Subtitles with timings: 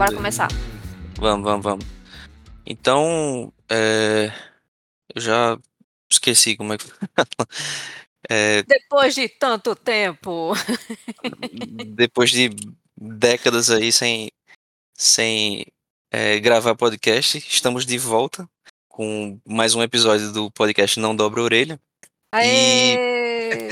[0.00, 0.48] Bora começar.
[1.18, 1.84] Vamos, vamos, vamos.
[2.64, 4.32] Então, é,
[5.14, 5.58] eu já
[6.10, 6.86] esqueci como é que.
[8.30, 10.54] é, Depois de tanto tempo.
[11.88, 12.48] depois de
[12.96, 14.30] décadas aí sem,
[14.96, 15.66] sem
[16.10, 18.48] é, gravar podcast, estamos de volta
[18.88, 21.80] com mais um episódio do podcast Não Dobra a Orelha.
[22.32, 23.68] Aê!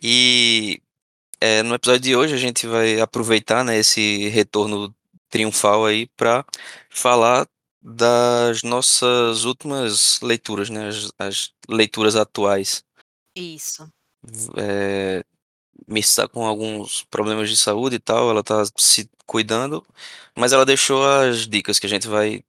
[0.00, 0.80] E
[1.42, 4.94] é, no episódio de hoje a gente vai aproveitar né, esse retorno
[5.36, 6.44] triunfal aí para
[6.88, 7.46] falar
[7.82, 12.82] das nossas últimas leituras, né, as, as leituras atuais.
[13.36, 13.86] Isso.
[14.56, 15.22] É,
[15.86, 19.86] Miss está com alguns problemas de saúde e tal, ela tá se cuidando,
[20.34, 22.42] mas ela deixou as dicas que a gente vai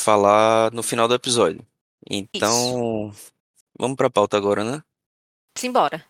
[0.00, 1.64] falar no final do episódio.
[2.10, 3.14] Então,
[3.78, 4.82] vamos para a pauta agora, né?
[5.56, 6.04] Simbora.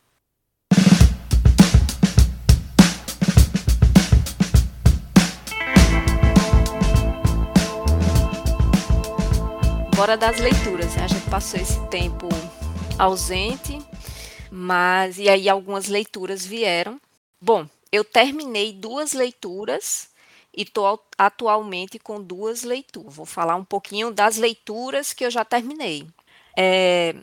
[10.02, 10.96] Bora das leituras.
[10.96, 11.04] né?
[11.04, 12.28] A gente passou esse tempo
[12.98, 13.78] ausente,
[14.50, 17.00] mas e aí algumas leituras vieram.
[17.40, 20.08] Bom, eu terminei duas leituras
[20.52, 23.14] e estou atualmente com duas leituras.
[23.14, 26.04] Vou falar um pouquinho das leituras que eu já terminei.
[26.58, 27.14] É,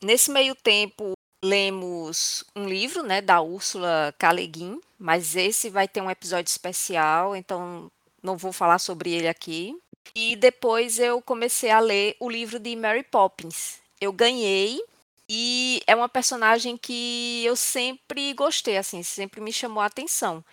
[0.00, 1.14] nesse meio tempo,
[1.44, 4.30] lemos um livro, né, da Úrsula K.
[4.30, 7.90] Le Guin, mas esse vai ter um episódio especial, então
[8.22, 9.76] não vou falar sobre ele aqui.
[10.14, 13.78] E depois eu comecei a ler o livro de Mary Poppins.
[14.00, 14.80] Eu ganhei
[15.28, 20.44] e é uma personagem que eu sempre gostei, assim, sempre me chamou a atenção.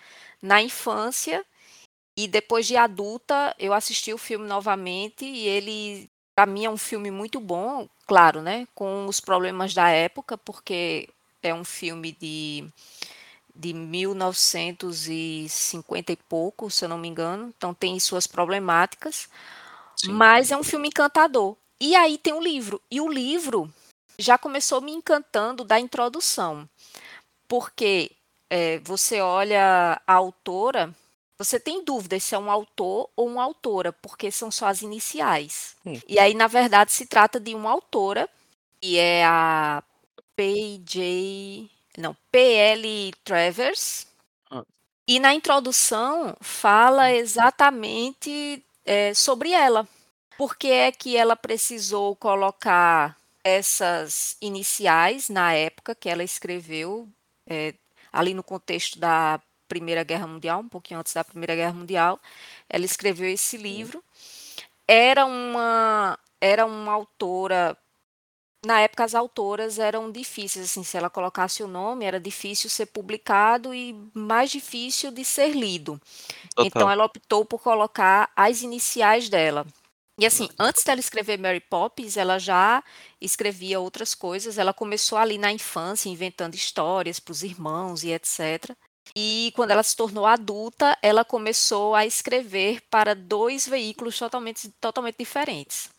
[0.42, 1.44] Na infância
[2.16, 6.76] e depois de adulta, eu assisti o filme novamente e ele, para mim, é um
[6.76, 8.66] filme muito bom, claro, né?
[8.74, 11.08] Com os problemas da época, porque
[11.42, 12.66] é um filme de,
[13.56, 19.28] de 1950 e pouco, se eu não me engano, então tem suas problemáticas,
[19.96, 20.12] Sim.
[20.12, 21.56] mas é um filme encantador.
[21.80, 23.72] E aí tem o livro, e o livro
[24.18, 26.68] já começou me encantando da introdução,
[27.48, 28.12] porque
[28.50, 30.94] é, você olha a autora,
[31.38, 35.76] você tem dúvida se é um autor ou uma autora, porque são só as iniciais.
[35.84, 36.00] Hum.
[36.08, 38.28] E aí, na verdade, se trata de uma autora,
[38.80, 39.82] que é a
[40.34, 41.70] P.J.
[41.96, 43.12] Não, P.L.
[43.24, 44.06] Travers.
[44.50, 44.64] Ah.
[45.06, 49.88] E na introdução fala exatamente é, sobre ela.
[50.36, 57.08] Por que é que ela precisou colocar essas iniciais na época que ela escreveu,
[57.48, 57.74] é,
[58.12, 62.20] ali no contexto da Primeira Guerra Mundial, um pouquinho antes da Primeira Guerra Mundial,
[62.68, 64.02] ela escreveu esse livro.
[64.86, 67.76] Era uma era uma autora
[68.66, 72.86] na época as autoras eram difíceis, assim, se ela colocasse o nome, era difícil ser
[72.86, 76.00] publicado e mais difícil de ser lido.
[76.50, 76.66] Total.
[76.66, 79.64] Então ela optou por colocar as iniciais dela.
[80.18, 82.82] E assim, antes dela escrever Mary Poppins, ela já
[83.20, 84.58] escrevia outras coisas.
[84.58, 88.74] Ela começou ali na infância, inventando histórias para os irmãos e etc.
[89.14, 95.16] E quando ela se tornou adulta, ela começou a escrever para dois veículos totalmente, totalmente
[95.18, 95.90] diferentes.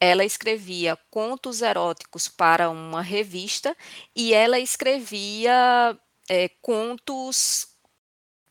[0.00, 3.76] Ela escrevia contos eróticos para uma revista
[4.16, 5.96] e ela escrevia
[6.28, 7.68] é, contos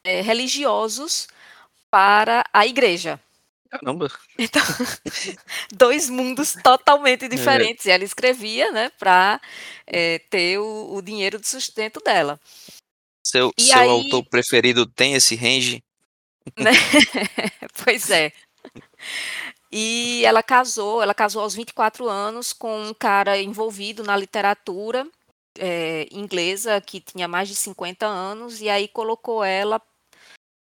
[0.03, 1.27] é, religiosos
[1.89, 3.19] para a igreja.
[3.69, 4.07] Caramba.
[4.38, 4.61] Então,
[5.71, 7.85] dois mundos totalmente diferentes.
[7.85, 9.39] E ela escrevia, né, para
[9.85, 12.39] é, ter o, o dinheiro de sustento dela.
[13.25, 15.83] Seu, E seu aí- autor preferido tem esse range?
[16.57, 16.71] né?
[17.83, 18.31] pois é.
[19.72, 25.07] E ela casou, ela casou aos 24 anos com um cara envolvido na literatura
[25.59, 29.81] é, inglesa que tinha mais de 50 anos, e aí colocou ela,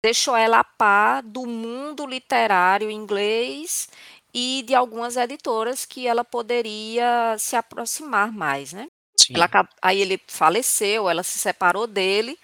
[0.03, 3.87] deixou ela a par do mundo literário inglês
[4.33, 8.87] e de algumas editoras que ela poderia se aproximar mais, né?
[9.33, 9.49] Ela
[9.81, 12.37] aí ele faleceu, ela se separou dele.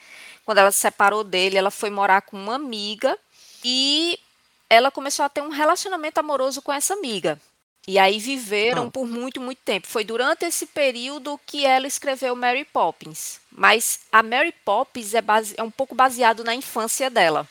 [0.46, 3.18] Quando ela se separou dele, ela foi morar com uma amiga
[3.64, 4.20] e
[4.76, 7.40] ela começou a ter um relacionamento amoroso com essa amiga.
[7.88, 8.92] E aí viveram Ah.
[8.92, 9.88] por muito, muito tempo.
[9.88, 13.40] Foi durante esse período que ela escreveu Mary Poppins.
[13.52, 17.48] Mas a Mary Poppins é, base- é um pouco baseado na infância dela.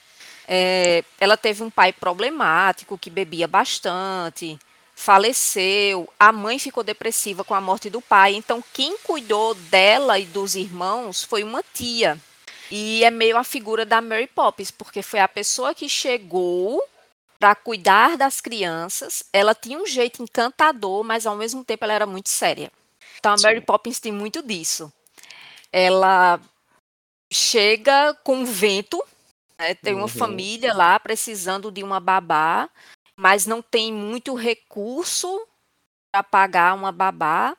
[0.46, 4.58] É, ela teve um pai problemático que bebia bastante,
[4.94, 10.26] faleceu, a mãe ficou depressiva com a morte do pai, então quem cuidou dela e
[10.26, 12.18] dos irmãos foi uma tia.
[12.70, 16.82] E é meio a figura da Mary Poppins, porque foi a pessoa que chegou
[17.44, 19.23] para cuidar das crianças.
[19.31, 22.73] Ela tinha um jeito encantador, mas ao mesmo tempo ela era muito séria.
[23.19, 23.67] Então a Mary Sim.
[23.67, 24.91] Poppins tem muito disso.
[25.70, 26.41] Ela
[27.32, 29.02] chega com vento
[29.61, 29.75] Né?
[29.75, 30.08] Tem uma Uhum.
[30.08, 32.69] família lá precisando de uma babá,
[33.17, 35.46] mas não tem muito recurso
[36.12, 37.56] para pagar uma babá.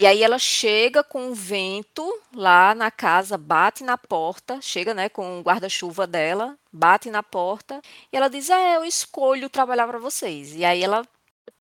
[0.00, 5.08] E aí ela chega com o vento lá na casa, bate na porta, chega, né,
[5.08, 7.80] com o guarda-chuva dela, bate na porta
[8.12, 10.54] e ela diz: "É, eu escolho trabalhar para vocês".
[10.54, 11.04] E aí ela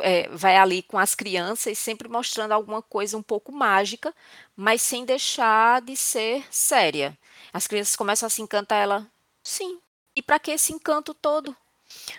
[0.01, 4.13] é, vai ali com as crianças, sempre mostrando alguma coisa um pouco mágica,
[4.55, 7.17] mas sem deixar de ser séria.
[7.53, 9.07] As crianças começam a se encantar, ela,
[9.43, 9.79] sim.
[10.15, 11.55] E para que esse encanto todo?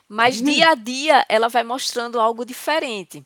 [0.09, 3.25] Mas dia a dia ela vai mostrando algo diferente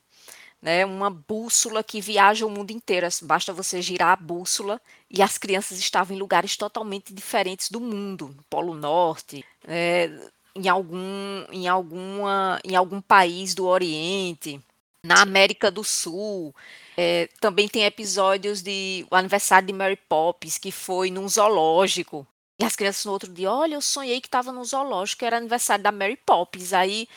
[0.62, 3.08] né, uma bússola que viaja o mundo inteiro.
[3.22, 4.80] Basta você girar a bússola
[5.10, 10.08] e as crianças estavam em lugares totalmente diferentes do mundo, no Polo Norte, é,
[10.54, 14.60] em algum, em alguma, em algum país do Oriente,
[15.04, 16.54] na América do Sul.
[16.96, 22.24] É, também tem episódios de o aniversário de Mary Poppins que foi num zoológico.
[22.60, 25.82] E as crianças no outro dia, olha, eu sonhei que estava no zoológico, era aniversário
[25.82, 26.72] da Mary Poppins.
[26.72, 27.08] Aí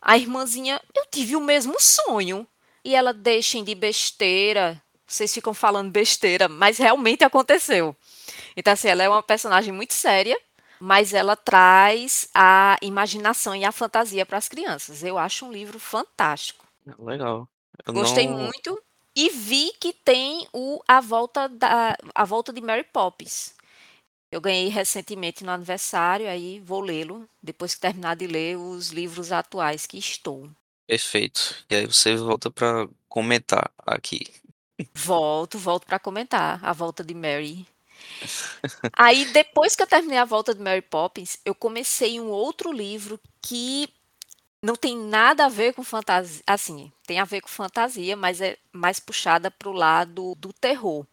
[0.00, 2.46] a irmãzinha, eu tive o mesmo sonho
[2.84, 4.80] e ela deixem de besteira.
[5.06, 7.96] Vocês ficam falando besteira, mas realmente aconteceu.
[8.56, 10.38] Então, assim, ela é uma personagem muito séria,
[10.78, 15.02] mas ela traz a imaginação e a fantasia para as crianças.
[15.02, 16.64] Eu acho um livro fantástico.
[16.98, 17.48] Legal.
[17.86, 18.38] Eu Gostei não...
[18.38, 18.80] muito
[19.14, 23.54] e vi que tem o a volta da a volta de Mary Poppins.
[24.32, 29.32] Eu ganhei recentemente no aniversário, aí vou lê-lo depois que terminar de ler os livros
[29.32, 30.48] atuais que estou.
[30.90, 31.54] Perfeito.
[31.70, 34.26] E aí você volta para comentar aqui.
[34.92, 37.64] Volto, volto para comentar a volta de Mary.
[38.94, 43.20] Aí, depois que eu terminei a volta de Mary Poppins, eu comecei um outro livro
[43.40, 43.88] que
[44.60, 46.42] não tem nada a ver com fantasia.
[46.44, 51.06] Assim, tem a ver com fantasia, mas é mais puxada para o lado do terror.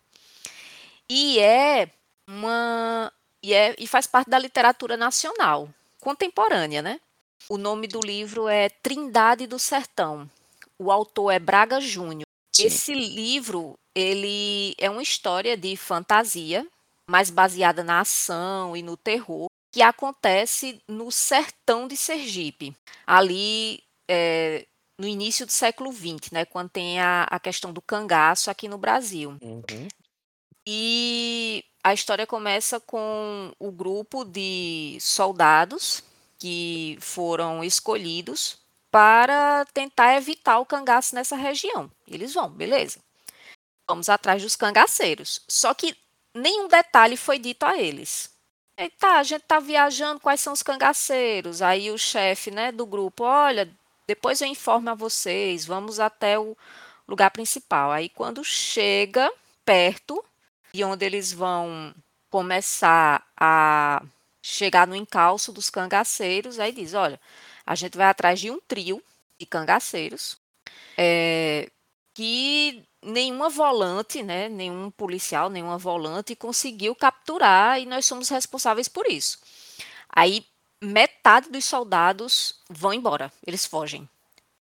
[1.08, 1.88] E é
[2.28, 3.14] uma.
[3.44, 5.70] E, é, e faz parte da literatura nacional,
[6.00, 7.00] contemporânea, né?
[7.50, 10.30] O nome do livro é Trindade do Sertão.
[10.78, 12.28] O autor é Braga Júnior.
[12.60, 16.68] Esse livro, ele é uma história de fantasia,
[17.10, 22.76] mais baseada na ação e no terror, que acontece no sertão de Sergipe,
[23.06, 24.66] ali é,
[25.00, 28.78] no início do século XX, né, quando tem a, a questão do cangaço aqui no
[28.78, 29.38] Brasil.
[29.42, 29.88] Uhum.
[30.66, 36.04] E a história começa com o grupo de soldados
[36.40, 38.58] que foram escolhidos
[38.92, 41.92] para tentar evitar o cangaço nessa região.
[42.08, 43.00] Eles vão, beleza.
[43.88, 45.42] Vamos atrás dos cangaceiros.
[45.48, 45.96] Só que
[46.34, 48.30] nenhum detalhe foi dito a eles.
[48.78, 51.62] E tá, a gente tá viajando, quais são os cangaceiros?
[51.62, 53.70] Aí o chefe, né, do grupo, olha,
[54.06, 56.56] depois eu informo a vocês, vamos até o
[57.08, 57.92] lugar principal.
[57.92, 59.32] Aí quando chega
[59.66, 60.24] perto
[60.74, 61.94] de onde eles vão
[62.30, 64.04] começar a
[64.42, 67.20] chegar no encalço dos cangaceiros, aí diz: olha,
[67.66, 69.02] a gente vai atrás de um trio
[69.40, 70.38] de cangaceiros
[70.98, 71.70] é,
[72.14, 79.06] que nenhuma volante, né, nenhum policial, nenhuma volante conseguiu capturar e nós somos responsáveis por
[79.08, 79.38] isso.
[80.10, 80.46] Aí
[80.82, 84.10] metade dos soldados vão embora, eles fogem.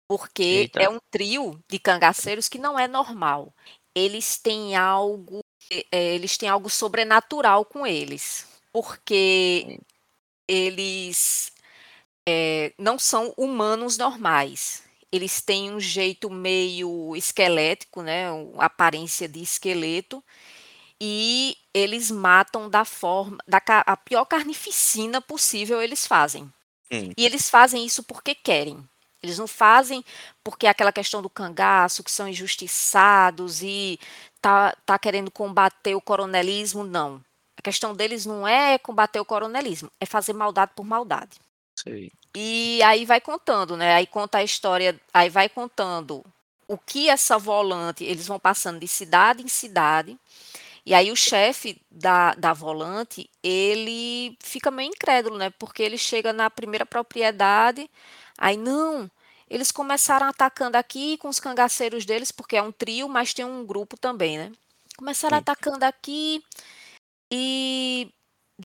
[0.08, 0.82] Porque Eita.
[0.82, 3.54] é um trio de cangaceiros que não é normal.
[3.96, 5.40] Eles têm algo,
[5.92, 9.80] é, eles têm algo sobrenatural com eles porque
[10.48, 11.52] eles
[12.28, 14.84] é, não são humanos normais.
[15.12, 18.28] Eles têm um jeito meio esquelético, né?
[18.58, 20.24] aparência de esqueleto.
[21.00, 26.44] E eles matam da forma, da a pior carnificina possível eles fazem.
[26.92, 27.12] Hum.
[27.18, 28.88] E eles fazem isso porque querem.
[29.22, 30.04] Eles não fazem
[30.44, 34.00] porque é aquela questão do cangaço, que são injustiçados e
[34.42, 37.22] tá, tá querendo combater o coronelismo, não.
[37.62, 41.38] A questão deles não é combater o coronelismo, é fazer maldade por maldade.
[41.76, 42.10] Sim.
[42.36, 43.94] E aí vai contando, né?
[43.94, 46.26] Aí conta a história, aí vai contando
[46.68, 50.18] o que essa volante, eles vão passando de cidade em cidade.
[50.84, 55.52] E aí o chefe da, da volante, ele fica meio incrédulo, né?
[55.52, 57.88] Porque ele chega na primeira propriedade,
[58.40, 59.08] aí não,
[59.48, 63.64] eles começaram atacando aqui com os cangaceiros deles, porque é um trio, mas tem um
[63.64, 64.52] grupo também, né?
[64.98, 65.42] Começaram Sim.
[65.42, 66.44] atacando aqui,
[67.32, 68.12] e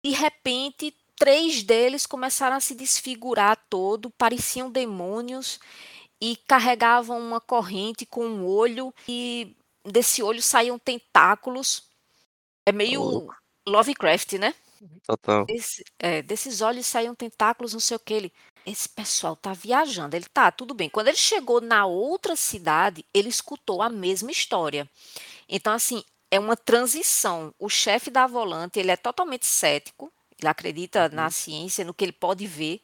[0.02, 5.58] de repente, três deles começaram a se desfigurar todo, pareciam demônios
[6.20, 11.88] e carregavam uma corrente com um olho e desse olho saíam tentáculos.
[12.66, 13.28] É meio
[13.66, 14.54] Lovecraft, né?
[15.06, 15.46] Total.
[15.48, 18.12] Esse, é, desses olhos saíam tentáculos, não sei o que.
[18.12, 18.32] Ele,
[18.64, 20.16] esse pessoal tá viajando.
[20.16, 20.90] Ele tá, tudo bem.
[20.90, 24.88] Quando ele chegou na outra cidade, ele escutou a mesma história.
[25.48, 27.54] Então, assim, é uma transição.
[27.58, 31.30] O chefe da volante, ele é totalmente cético, Ele acredita na Uhum.
[31.30, 32.82] ciência, no que ele pode ver.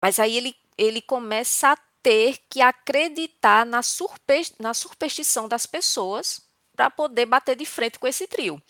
[0.00, 6.40] Mas aí ele, ele começa a ter que acreditar na, surpe, na superstição das pessoas
[6.76, 8.62] para poder bater de frente com esse trio.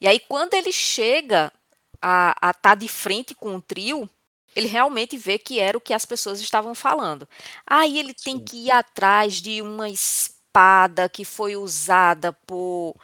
[0.00, 1.52] E aí, quando ele chega
[2.02, 4.08] a estar tá de frente com o trio,
[4.54, 7.28] ele realmente vê que era o que as pessoas estavam falando.
[7.66, 12.94] Aí ele tem que ir atrás de uma espada que foi usada por,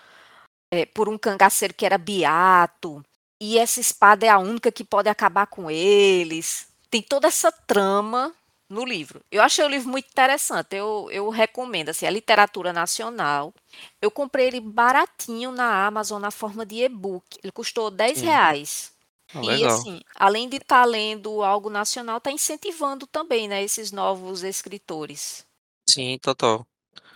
[0.70, 3.04] é, por um cangaceiro que era beato.
[3.40, 6.68] E essa espada é a única que pode acabar com eles.
[6.90, 8.34] Tem toda essa trama
[8.68, 9.20] no livro.
[9.30, 10.76] Eu achei o livro muito interessante.
[10.76, 13.52] Eu, eu recomendo, assim, a literatura nacional.
[14.00, 17.38] Eu comprei ele baratinho na Amazon na forma de e-book.
[17.42, 18.26] Ele custou 10 Sim.
[18.26, 18.92] reais.
[19.34, 24.42] Ah, E assim, além de estar lendo algo nacional, está incentivando também, né, esses novos
[24.42, 25.46] escritores.
[25.88, 26.66] Sim, total.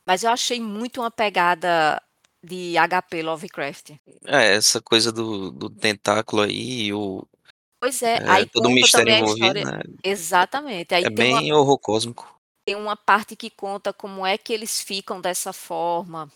[0.06, 2.02] Mas eu achei muito uma pegada
[2.44, 3.92] de HP Lovecraft.
[4.26, 7.26] É, essa coisa do, do tentáculo aí, o,
[7.80, 9.64] Pois é, é, aí todo o mistério envolvido, história.
[9.64, 9.82] né?
[10.02, 10.94] Exatamente.
[10.94, 12.40] Aí É tem uma, bem horror cósmico.
[12.66, 16.30] tem uma parte que conta como é que eles ficam dessa forma,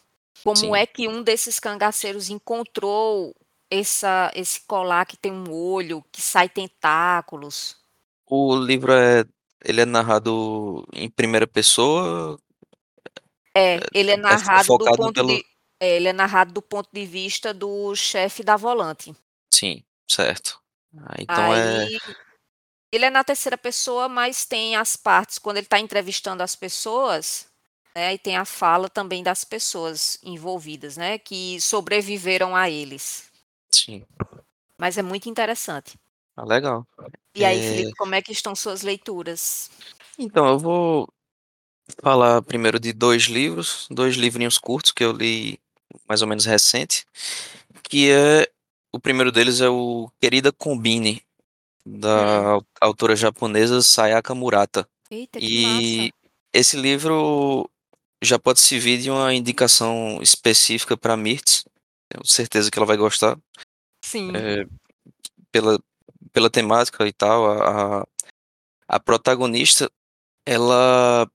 [0.44, 0.76] como Sim.
[0.76, 3.34] é que um desses cangaceiros encontrou
[3.70, 7.76] essa, esse colar que tem um olho, que sai tentáculos.
[8.26, 9.24] O livro é,
[9.64, 12.38] ele é narrado em primeira pessoa,
[13.56, 15.44] É, ele é é narrado do focado ponto pelo, de, é,
[15.80, 19.14] ele é narrado do ponto de vista do chefe da volante.
[19.52, 20.60] sim, certo.
[20.96, 21.98] Ah, então é, Aí
[22.92, 27.46] ele é na terceira pessoa, mas tem as partes quando ele está entrevistando as pessoas,
[27.96, 28.14] né?
[28.14, 31.18] E tem a fala também das pessoas envolvidas, né?
[31.18, 33.30] Que sobreviveram a eles.
[33.70, 34.04] sim,
[34.78, 35.98] Mas é muito interessante.
[36.36, 36.86] ah, legal.
[37.34, 39.70] E aí, É, Felipe, como é que estão suas leituras?
[40.18, 41.08] então eu vou
[42.02, 45.60] falar primeiro de dois livros, dois livrinhos curtos que eu li
[46.08, 47.06] mais ou menos recente,
[47.82, 48.50] que é
[48.92, 51.22] o primeiro deles é o Querida Combine,
[51.86, 54.88] da Hum, au- autora japonesa Sayaka Murata.
[55.10, 55.38] eita.
[55.40, 56.12] E
[56.52, 57.68] esse livro
[58.22, 61.64] já pode servir de uma indicação específica para Mirtz.
[62.10, 63.38] Tenho certeza que ela vai gostar,
[64.04, 64.32] Sim.
[64.34, 64.66] é,
[65.52, 65.78] pela,
[66.32, 67.50] pela temática e tal.
[67.50, 68.06] A, a,
[68.88, 69.90] a protagonista,
[70.46, 71.30] ela,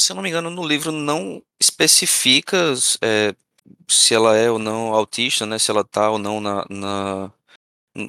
[0.00, 3.34] se eu não me engano, no livro não especifica é,
[3.88, 5.58] se ela é ou não autista, né?
[5.58, 7.32] Se ela tá ou não na, na-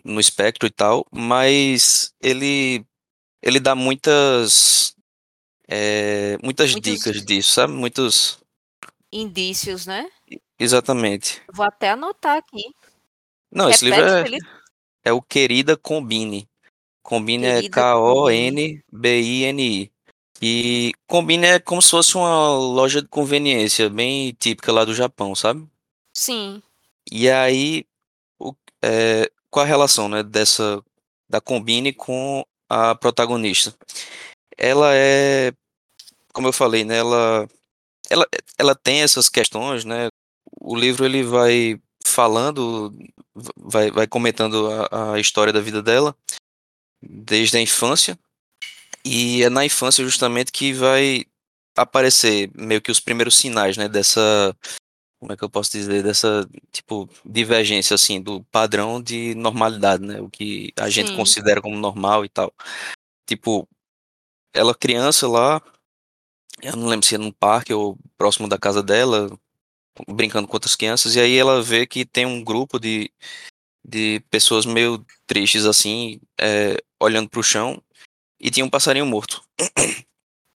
[0.03, 2.85] no espectro e tal, mas ele
[3.41, 4.95] ele dá muitas
[5.67, 7.73] é, muitas Muitos dicas disso, sabe?
[7.73, 8.39] Muitos
[9.11, 10.09] indícios, né?
[10.59, 11.41] exatamente.
[11.53, 12.63] Vou até anotar aqui.
[13.51, 14.43] Não, esse livro Repete,
[15.03, 16.49] é, é o Querida Combine.
[17.03, 18.83] Combine é Querida Combine.
[18.91, 19.91] K-O-N-B-I-N-I.
[20.47, 25.33] E Combine é como se fosse uma loja de conveniência, bem típica lá do Japão,
[25.33, 25.67] sabe?
[26.13, 26.61] Sim.
[27.11, 27.83] E aí,
[28.37, 30.83] o- é, qual a relação, né, dessa
[31.27, 33.75] da Combine com a protagonista?
[34.55, 35.51] Ela é,
[36.31, 37.47] como eu falei, né, ela,
[38.07, 38.27] ela,
[38.59, 40.09] ela tem essas questões, né?
[40.61, 42.93] O livro ele vai falando,
[43.57, 46.15] vai, vai comentando a, a história da vida dela
[47.01, 48.15] desde a infância
[49.05, 51.25] e é na infância justamente que vai
[51.77, 54.55] aparecer meio que os primeiros sinais, né, dessa
[55.19, 60.21] como é que eu posso dizer, dessa, tipo, divergência, assim, do padrão de normalidade, né?
[60.21, 61.15] O que a gente Sim.
[61.15, 62.53] considera como normal e tal.
[63.27, 63.67] Tipo,
[64.53, 65.61] ela criança lá,
[66.61, 69.29] eu não lembro se é num parque ou próximo da casa dela,
[70.07, 73.11] brincando com outras crianças, e aí ela vê que tem um grupo de,
[73.83, 77.81] de pessoas meio tristes, assim, é, olhando pro chão,
[78.39, 79.41] e tinha um passarinho morto.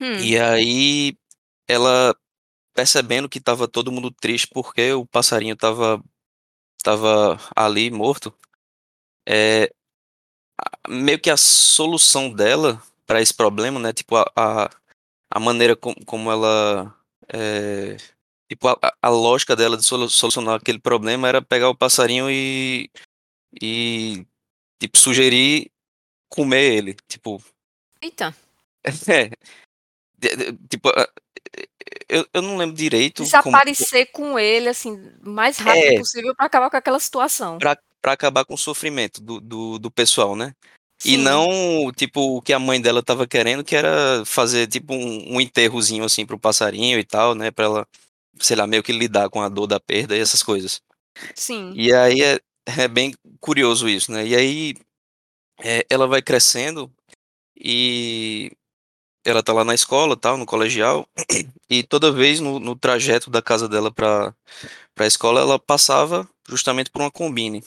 [0.01, 1.17] Hum, E aí
[1.69, 2.15] ela
[2.75, 6.03] percebendo que tava todo mundo triste porque o passarinho tava,
[6.83, 8.35] tava ali morto,
[9.29, 9.71] é,
[10.89, 13.93] meio que a solução dela para esse problema, né?
[13.93, 14.71] Tipo, a, a,
[15.31, 16.95] a maneira com, como ela.
[17.33, 17.97] é,
[18.49, 22.91] tipo, a, a- lógica dela de solu- solucionar aquele problema era pegar o passarinho e.
[23.61, 24.27] e.
[24.81, 25.71] tipo, sugerir
[26.29, 26.95] comer ele.
[27.09, 27.43] Tipo.
[28.03, 28.35] Eita.
[29.09, 29.31] É.
[30.69, 31.09] tipo, a-
[32.09, 33.27] eu, eu não lembro direito como.
[33.27, 34.93] Desaparecer com ele, assim,
[35.25, 37.59] o mais rápido É, possível para acabar com aquela situação.
[37.59, 40.55] pra, pra acabar com o sofrimento do, do, do pessoal, né?
[41.03, 41.17] E Sim.
[41.19, 45.41] não, tipo, o que a mãe dela tava querendo, que era fazer, tipo, um, um
[45.41, 47.51] enterrozinho, assim, pro passarinho e tal, né?
[47.51, 47.89] Pra ela,
[48.39, 50.83] sei lá, meio que lidar com a dor da perda e essas coisas.
[51.35, 51.73] Sim.
[51.75, 54.27] E aí é, é bem curioso isso, né?
[54.27, 54.75] E aí
[55.63, 56.93] é, ela vai crescendo
[57.61, 58.51] e
[59.25, 61.07] ela tá lá na escola, tal, no colegial,
[61.69, 64.35] e toda vez no, no trajeto da casa dela pra,
[64.95, 67.63] pra escola, ela passava justamente por uma combine.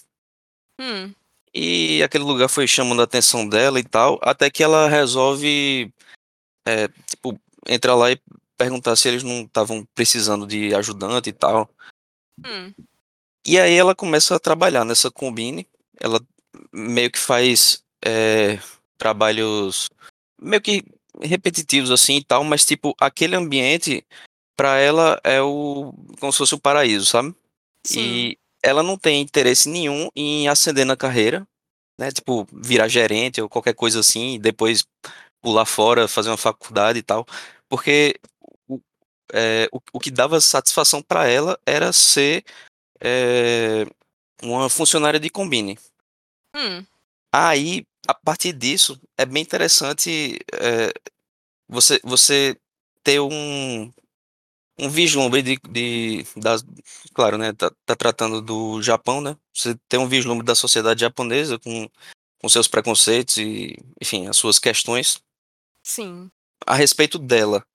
[0.81, 1.13] Hum,
[1.53, 5.93] E aquele lugar foi chamando a atenção dela e tal, até que ela resolve,
[6.67, 8.19] é, tipo, entrar lá e
[8.57, 11.69] perguntar se eles não estavam precisando de ajudante e tal.
[12.43, 12.73] Hum.
[13.45, 15.67] E aí ela começa a trabalhar nessa combine.
[15.99, 16.19] Ela
[16.71, 18.57] meio que faz é,
[19.03, 19.89] trabalhos
[20.41, 20.81] meio que
[21.21, 24.05] repetitivos assim e tal, mas tipo, aquele ambiente
[24.55, 27.35] para ela é o como se fosse o paraíso, sabe?
[27.85, 27.99] Sim.
[27.99, 31.45] E ela não tem interesse nenhum em ascender na carreira,
[31.99, 32.11] né?
[32.11, 34.85] Tipo, virar gerente ou qualquer coisa assim, e depois
[35.41, 37.25] pular fora, fazer uma faculdade e tal,
[37.67, 38.15] porque
[38.69, 38.79] o,
[39.33, 42.45] é, o, o que dava satisfação para ela era ser
[43.01, 43.85] é,
[44.41, 45.77] uma funcionária de combine.
[46.55, 46.85] Hum.
[47.33, 50.93] Aí, a partir disso, é bem interessante é,
[51.67, 52.57] você, você
[53.03, 53.91] ter um,
[54.77, 56.63] um vislumbre de, de das,
[57.13, 61.57] claro, né, tá, tá, tratando do Japão, né, você tem um vislumbre da sociedade japonesa
[61.59, 61.89] com,
[62.39, 65.21] com seus preconceitos e, enfim, as suas questões.
[65.83, 66.29] Sim.
[66.65, 67.65] A respeito dela,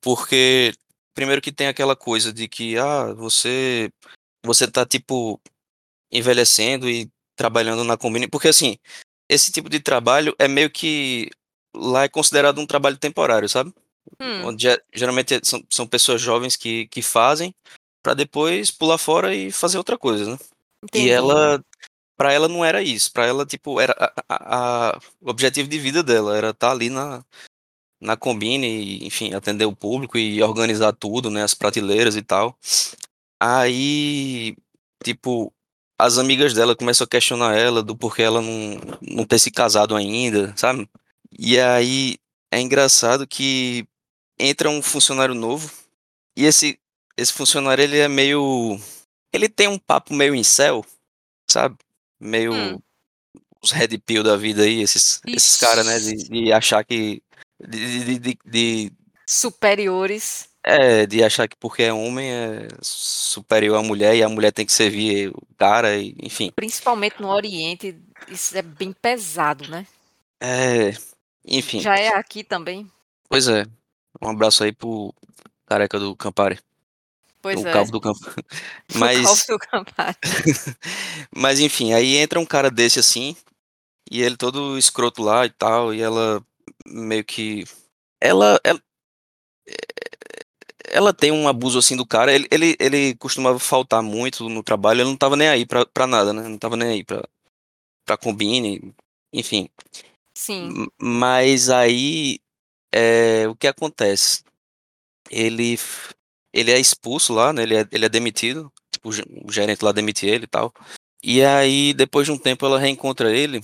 [0.00, 0.72] porque
[1.14, 3.90] primeiro que tem aquela coisa de que, ah, você,
[4.44, 5.40] você tá, tipo,
[6.10, 8.78] envelhecendo e trabalhando na combine, porque assim,
[9.32, 11.30] esse tipo de trabalho é meio que
[11.74, 13.72] lá é considerado um trabalho temporário, sabe?
[14.20, 14.46] Hum.
[14.46, 17.54] Onde geralmente são, são pessoas jovens que, que fazem
[18.02, 20.38] para depois pular fora e fazer outra coisa, né?
[20.84, 21.06] Entendi.
[21.06, 21.64] E ela,
[22.16, 25.78] para ela não era isso, para ela tipo era a, a, a, o objetivo de
[25.78, 27.24] vida dela era estar tá ali na
[28.02, 32.58] na combine, e, enfim, atender o público e organizar tudo, né, as prateleiras e tal.
[33.40, 34.56] Aí,
[35.04, 35.52] tipo,
[36.04, 39.94] as amigas dela começam a questionar ela do porquê ela não, não ter se casado
[39.94, 40.88] ainda, sabe?
[41.38, 42.16] E aí
[42.50, 43.86] é engraçado que
[44.36, 45.70] entra um funcionário novo
[46.36, 46.78] e esse
[47.16, 48.80] esse funcionário ele é meio
[49.32, 50.84] ele tem um papo meio em céu,
[51.48, 51.76] sabe?
[52.18, 52.80] Meio Hum.
[53.62, 57.22] os red pill da vida aí, esses esses caras, né, de, de, achar que
[57.60, 58.92] de, de, de, de
[59.24, 60.48] superiores.
[60.64, 64.64] É, de achar que porque é homem é superior à mulher e a mulher tem
[64.64, 66.52] que servir o cara, e, enfim.
[66.54, 67.96] Principalmente no Oriente,
[68.28, 69.86] isso é bem pesado, né?
[70.40, 70.94] É,
[71.44, 71.80] enfim.
[71.80, 72.88] Já é aqui também.
[73.28, 73.64] Pois é.
[74.20, 75.12] Um abraço aí pro
[75.66, 76.60] careca do Campari.
[77.40, 77.72] Pois o é.
[77.72, 78.44] calvo do Campari.
[78.94, 79.20] Mas...
[79.20, 80.16] O calvo do Campari.
[81.34, 83.36] Mas enfim, aí entra um cara desse assim,
[84.08, 86.44] e ele todo escroto lá e tal, e ela
[86.86, 87.64] meio que.
[88.20, 88.80] Ela, ela,
[90.92, 92.32] ela tem um abuso assim do cara.
[92.32, 96.06] Ele, ele, ele costumava faltar muito no trabalho, ele não tava nem aí pra, pra
[96.06, 96.46] nada, né?
[96.46, 97.26] Não tava nem aí pra,
[98.06, 98.94] pra combine,
[99.32, 99.68] enfim.
[100.36, 100.86] Sim.
[101.00, 102.38] Mas aí
[102.94, 104.44] é, o que acontece?
[105.30, 105.78] Ele,
[106.52, 107.62] ele é expulso lá, né?
[107.62, 108.70] Ele é, ele é demitido.
[108.92, 110.72] Tipo, o gerente lá demite ele e tal.
[111.24, 113.62] E aí, depois de um tempo, ela reencontra ele.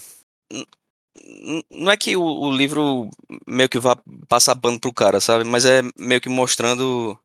[1.70, 3.10] Não é que o, o livro
[3.46, 3.96] meio que vá
[4.28, 5.44] passar pano pro cara, sabe?
[5.44, 7.18] Mas é meio que mostrando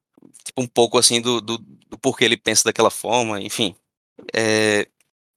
[0.44, 3.76] tipo, um pouco assim do, do, do porquê ele pensa daquela forma, enfim.
[4.34, 4.88] É,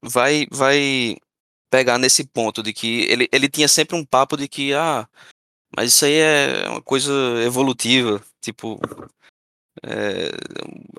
[0.03, 1.17] vai, vai
[1.71, 5.09] pegar nesse ponto de que ele, ele tinha sempre um papo de que, ah,
[5.77, 7.13] mas isso aí é uma coisa
[7.45, 8.81] evolutiva, tipo,
[9.83, 10.31] é,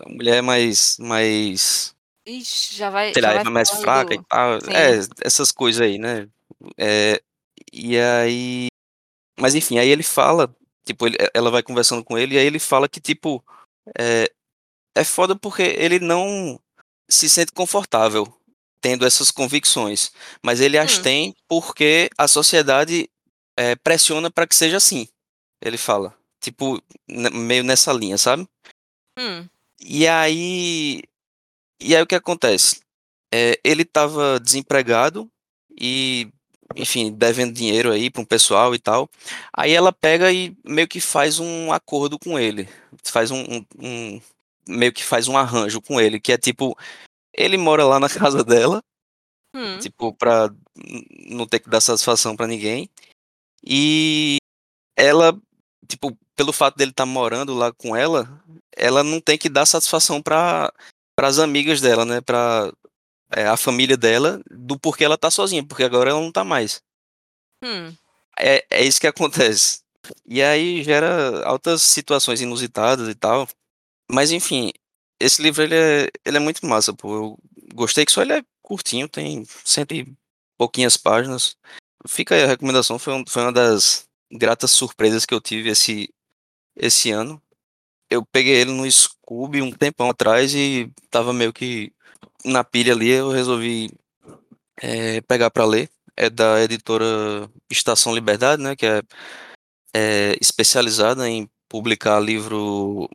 [0.05, 3.83] a mulher é mais, mais Ixi, já vai, sei já lá, vai é mais falando
[3.83, 4.71] fraca e tal, Sim.
[4.71, 6.27] é, essas coisas aí, né,
[6.77, 7.21] é,
[7.71, 8.67] e aí,
[9.39, 10.53] mas enfim, aí ele fala,
[10.85, 13.43] tipo, ele, ela vai conversando com ele, e aí ele fala que, tipo,
[13.97, 14.31] é,
[14.95, 16.59] é foda porque ele não
[17.09, 18.25] se sente confortável
[18.81, 20.11] tendo essas convicções,
[20.43, 21.01] mas ele as Hum.
[21.01, 23.09] tem porque a sociedade
[23.57, 25.07] é, pressiona para que seja assim.
[25.61, 28.47] Ele fala, tipo, meio nessa linha, sabe?
[29.17, 29.47] Hum.
[29.79, 31.01] E aí,
[31.81, 32.81] e aí o que acontece?
[33.33, 35.29] É, ele estava desempregado
[35.79, 36.31] e,
[36.75, 39.09] enfim, devendo dinheiro aí para um pessoal e tal.
[39.53, 42.67] Aí ela pega e meio que faz um acordo com ele,
[43.03, 44.21] faz um, um- um-
[44.67, 46.77] meio que faz um arranjo com ele, que é tipo,
[47.33, 48.07] ele mora lá na
[48.41, 48.83] casa dela
[49.55, 49.79] Hum.
[49.79, 50.49] tipo, pra
[51.29, 52.89] não ter que dar satisfação pra ninguém.
[53.65, 54.37] E
[54.95, 55.35] ela,
[55.87, 58.41] tipo, pelo fato dele estar morando lá com ela,
[58.75, 60.71] ela não tem que dar satisfação para
[61.19, 62.21] as amigas dela, né?
[62.21, 62.71] Pra
[63.31, 66.81] é, a família dela, do porquê ela tá sozinha, porque agora ela não tá mais.
[67.63, 67.93] Hum.
[68.39, 69.81] É, é isso que acontece.
[70.25, 73.47] E aí gera altas situações inusitadas e tal.
[74.09, 74.71] Mas enfim,
[75.19, 77.15] esse livro ele é, ele é muito massa, pô.
[77.15, 77.37] Eu
[77.73, 80.07] gostei que só ele é curtinho, tem cento e
[80.57, 81.57] pouquinhas páginas.
[82.07, 86.09] Fica aí a recomendação, foi, um- foi uma das gratas surpresas que eu tive esse,
[86.75, 87.41] esse ano.
[88.09, 91.91] Eu peguei ele no Scooby um tempão atrás e tava meio que
[92.45, 93.91] na pilha ali, eu resolvi
[94.81, 95.89] é, pegar para ler.
[96.15, 98.75] É da editora Estação Liberdade, né?
[98.75, 99.01] Que é,
[99.93, 103.09] é especializada em publicar livro,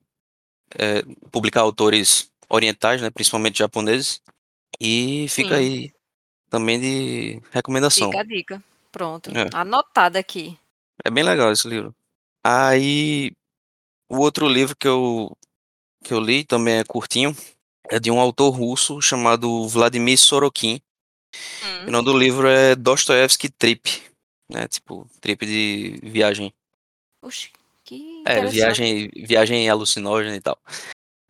[0.79, 3.11] é, publicar autores orientais, né?
[3.11, 4.21] Principalmente japoneses.
[4.81, 5.55] E fica Sim.
[5.55, 5.93] aí
[6.49, 8.09] também de recomendação.
[8.11, 8.63] Fica a dica.
[8.93, 9.31] Pronto.
[9.31, 9.49] É.
[9.53, 10.57] Anotada aqui.
[11.05, 11.95] É bem legal esse livro.
[12.45, 13.33] Aí,
[14.09, 15.37] o outro livro que eu,
[16.05, 17.35] que eu li também é curtinho,
[17.93, 20.81] é de um autor russo chamado Vladimir Sorokin.
[21.63, 21.89] Hum.
[21.89, 24.03] O nome do livro é Dostoevsky Trip,
[24.49, 24.67] né?
[24.67, 26.55] Tipo, trip de viagem.
[27.21, 27.51] Oxi,
[27.85, 30.59] que É, viagem, viagem alucinógena e tal.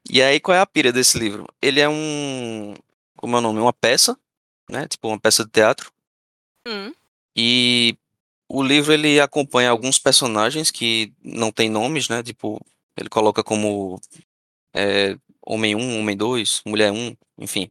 [0.09, 1.47] E aí, qual é a pira desse livro?
[1.61, 2.75] Ele é um,
[3.17, 3.59] como é o nome?
[3.59, 4.17] Uma peça,
[4.71, 4.87] né?
[4.87, 5.91] Tipo, uma peça de teatro.
[6.67, 6.93] Hum,
[7.37, 7.97] E
[8.49, 12.23] o livro ele acompanha alguns personagens que não têm nomes, né?
[12.23, 12.65] Tipo,
[12.97, 14.01] ele coloca como
[14.73, 17.71] é, homem 1, homem 2, mulher 1, enfim.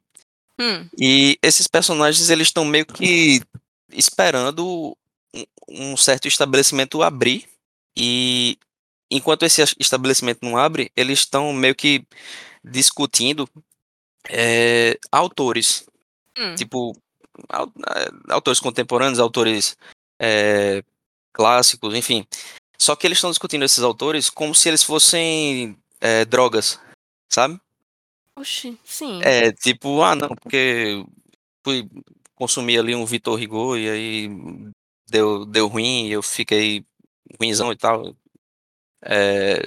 [0.60, 3.42] hum, E esses personagens eles estão meio que
[3.92, 4.96] esperando
[5.34, 7.48] um, um certo estabelecimento abrir
[7.96, 8.58] e
[9.10, 12.06] enquanto esse estabelecimento não abre, eles estão meio que
[12.64, 13.48] discutindo
[14.30, 15.86] é, autores,
[16.38, 16.56] hum.
[16.56, 16.96] tipo
[17.50, 19.76] é, autores contemporâneos, autores
[20.20, 20.84] é,
[21.34, 22.26] clássicos, enfim.
[22.78, 26.80] Só que eles estão discutindo esses autores como se eles fossem é, drogas,
[27.34, 27.60] sabe?
[28.36, 29.22] Oxi, sim.
[29.24, 31.04] É, tipo, ah, não, porque
[31.64, 31.88] fui
[32.36, 34.30] consumir ali um Vitor Rigo e aí
[35.10, 36.86] deu, deu ruim, eu fiquei
[37.40, 38.16] ruimzão e tal.
[39.04, 39.62] É,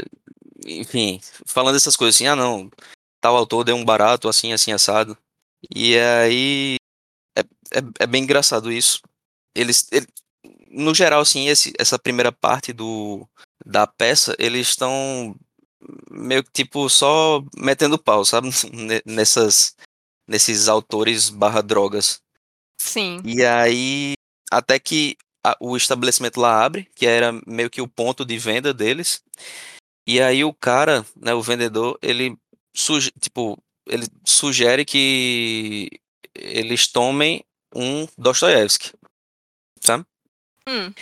[0.66, 2.70] enfim, falando essas coisas assim, ah, não,
[3.20, 5.16] tal autor deu um barato assim, assim, assado.
[5.74, 6.76] E aí
[7.36, 7.40] é,
[7.78, 9.00] é, é bem engraçado isso.
[9.54, 10.06] Eles, ele-
[10.70, 13.28] no geral, assim, esse, essa primeira parte do,
[13.64, 15.36] da peça, eles estão
[16.10, 18.48] meio que tipo só metendo pau, sabe?
[18.72, 19.74] Ne- Nessas,
[20.28, 22.20] nesses autores barra drogas.
[22.80, 23.20] Sim.
[23.24, 24.14] E aí,
[24.50, 28.72] até que a- o estabelecimento lá abre, que era meio que o ponto de venda
[28.74, 29.22] deles.
[30.06, 32.36] E aí o cara, né, o vendedor, ele
[32.76, 35.88] suge, tipo, ele sugere que
[36.34, 37.42] eles tomem
[37.74, 38.92] um Dostoiévski,
[39.80, 40.04] sabe?
[40.68, 40.92] Hum,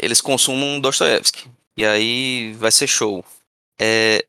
[0.00, 1.48] Eles consumam um Dostoiévski.
[1.76, 3.24] E aí vai ser show.
[3.80, 4.24] É,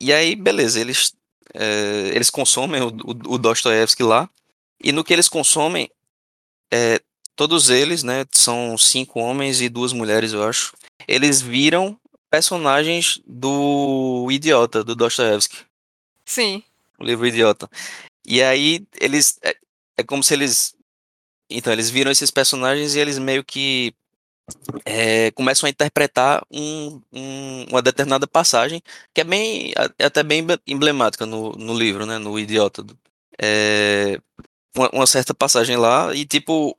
[0.00, 1.14] e aí, beleza, eles,
[1.54, 4.28] é, eles consomem o, o, o Dostoiévski lá.
[4.82, 5.90] E no que eles consomem,
[6.70, 7.00] é,
[7.34, 10.74] todos eles, né, são cinco homens e duas mulheres, eu acho.
[11.08, 11.98] Eles viram
[12.30, 15.58] personagens do Idiota, do Dostoiévski,
[16.24, 16.62] sim.
[16.98, 17.70] o livro Idiota.
[18.26, 19.56] E aí eles é,
[19.96, 20.74] é como se eles
[21.48, 23.94] então eles viram esses personagens e eles meio que
[24.84, 28.82] é, começam a interpretar um, um- uma determinada passagem
[29.14, 32.84] que é bem é até bem emble- emblemática no, no livro, né, no Idiota.
[33.40, 34.18] É,
[34.76, 36.76] uma, uma certa passagem lá e tipo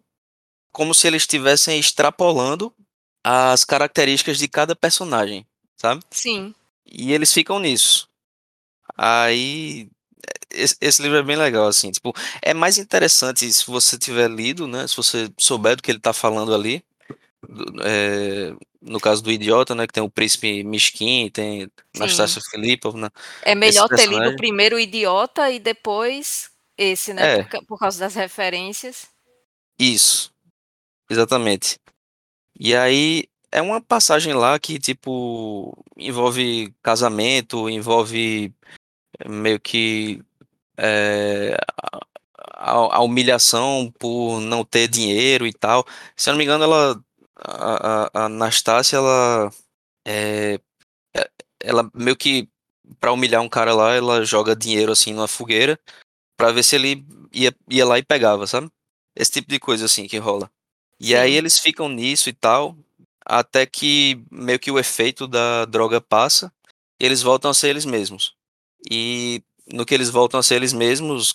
[0.72, 2.74] como se eles estivessem extrapolando
[3.24, 5.46] as características de cada personagem,
[5.78, 6.04] sabe?
[6.12, 6.54] Sim.
[6.86, 8.08] E eles ficam nisso.
[8.98, 9.90] Aí
[10.52, 14.68] esse, esse livro é bem legal, assim, tipo, é mais interessante se você tiver lido,
[14.68, 14.88] né?
[14.88, 16.84] Se você souber do que ele tá falando ali.
[17.84, 19.86] É, no caso do Idiota, né?
[19.88, 23.12] Que tem o Príncipe Mishkin, tem Nastassia Filipovna.
[23.44, 27.40] É melhor ter lido primeiro o Idiota e depois esse, né?
[27.40, 27.44] É.
[27.44, 29.08] Por, por causa das referências.
[29.80, 30.32] Isso,
[31.10, 31.78] exatamente.
[32.60, 38.52] E aí é uma passagem lá que, tipo, envolve casamento, envolve
[39.28, 40.22] meio que
[40.78, 45.86] é, a, a- a humilhação por não ter dinheiro e tal.
[46.16, 47.00] Se eu não me engano, ela,
[47.40, 49.52] a, a, Anastácia, ela,
[50.06, 50.60] é,
[51.16, 51.30] é-
[51.62, 52.50] ela meio que,
[53.00, 55.80] pra humilhar um cara lá, ela joga dinheiro assim numa fogueira
[56.38, 58.70] pra ver se ele ia, ia lá e pegava, sabe?
[59.16, 60.50] Esse tipo de coisa assim que rola.
[61.00, 61.38] E aí Sim.
[61.38, 62.78] eles ficam nisso e tal,
[63.26, 66.52] até que meio que o efeito da droga passa
[67.00, 68.36] e eles voltam a ser eles mesmos.
[68.90, 71.34] E no que eles voltam a ser eles mesmos,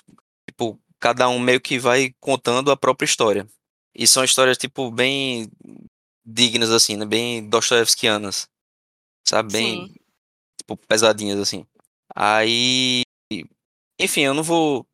[0.48, 3.46] tipo, cada um meio que vai contando a própria história.
[3.94, 5.50] E são histórias, tipo, bem
[6.24, 7.04] dignas, assim, né?
[7.06, 8.48] Bem Dostoiévskianas,
[9.26, 9.52] sabe?
[9.52, 9.94] Bem, Sim.
[10.58, 11.66] tipo, pesadinhas, assim.
[12.14, 13.02] Aí,
[14.00, 14.87] enfim, eu não vou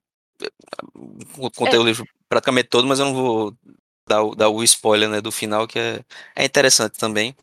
[1.35, 1.83] co- contei É.
[1.83, 3.57] o livro praticamente todo, mas eu não vou
[4.09, 6.05] dar, o- dar o spoiler, né, do final, que é,
[6.37, 7.35] é interessante também.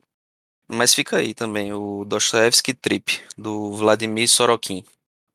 [0.67, 4.83] Mas fica aí também, o Dostoevsky Trip, do Vladimir Sorokin.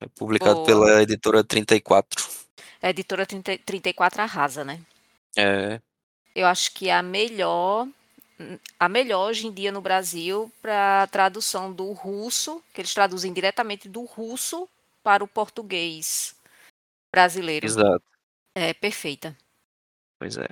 [0.01, 0.67] É publicado Boa.
[0.67, 2.27] pela editora 34.
[2.83, 4.81] A editora 30, 34 arrasa, né?
[5.37, 5.81] É,
[6.35, 7.87] Eu acho que é a melhor,
[8.79, 13.89] a melhor hoje em dia no Brasil para tradução do russo, que eles traduzem diretamente
[13.89, 14.69] do russo
[15.03, 16.35] para o português
[17.13, 17.67] brasileiro.
[17.67, 18.05] exato.
[18.55, 19.37] É perfeita.
[20.19, 20.49] Pois é.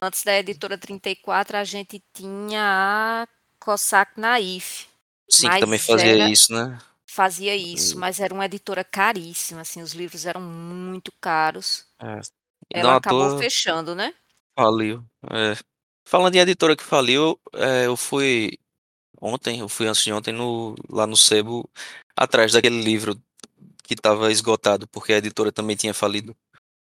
[0.00, 3.28] Antes da editora 34, a gente tinha a
[3.60, 4.86] Cossack Naif.
[5.30, 6.78] Sim, que também fazia era isso, né?
[7.06, 11.86] fazia isso, mas era uma editora caríssima, assim, os livros eram muito caros.
[12.00, 12.20] É.
[12.70, 14.14] Ela acabou toa fechando, né?
[14.58, 15.04] faliu.
[15.30, 15.56] É.
[16.04, 18.58] Falando em editora que faliu, é, eu fui
[19.20, 21.68] ontem, eu fui antes de ontem no, lá no Sebo,
[22.16, 23.16] atrás daquele livro
[23.84, 26.36] que estava esgotado, porque a editora também tinha falido,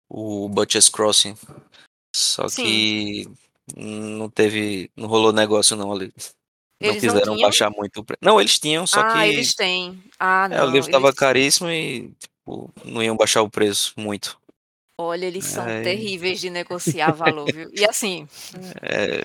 [0.09, 1.37] o Butcher's Crossing.
[2.15, 2.65] Só Sim.
[2.65, 3.29] que
[3.77, 6.13] não teve, não rolou negócio não ali.
[6.81, 7.49] Não Eles não quiseram tinham?
[7.49, 8.19] baixar muito o preço.
[8.23, 10.03] Não, eles tinham, só Ah, que eles têm.
[10.19, 13.93] Ah, é, o não, livro eles estava caríssimo e tipo, não iam baixar o preço
[13.97, 14.40] muito.
[15.01, 17.71] Olha, eles são Aí, terríveis de negociar valor, viu?
[17.73, 18.29] E assim,
[18.83, 19.25] é,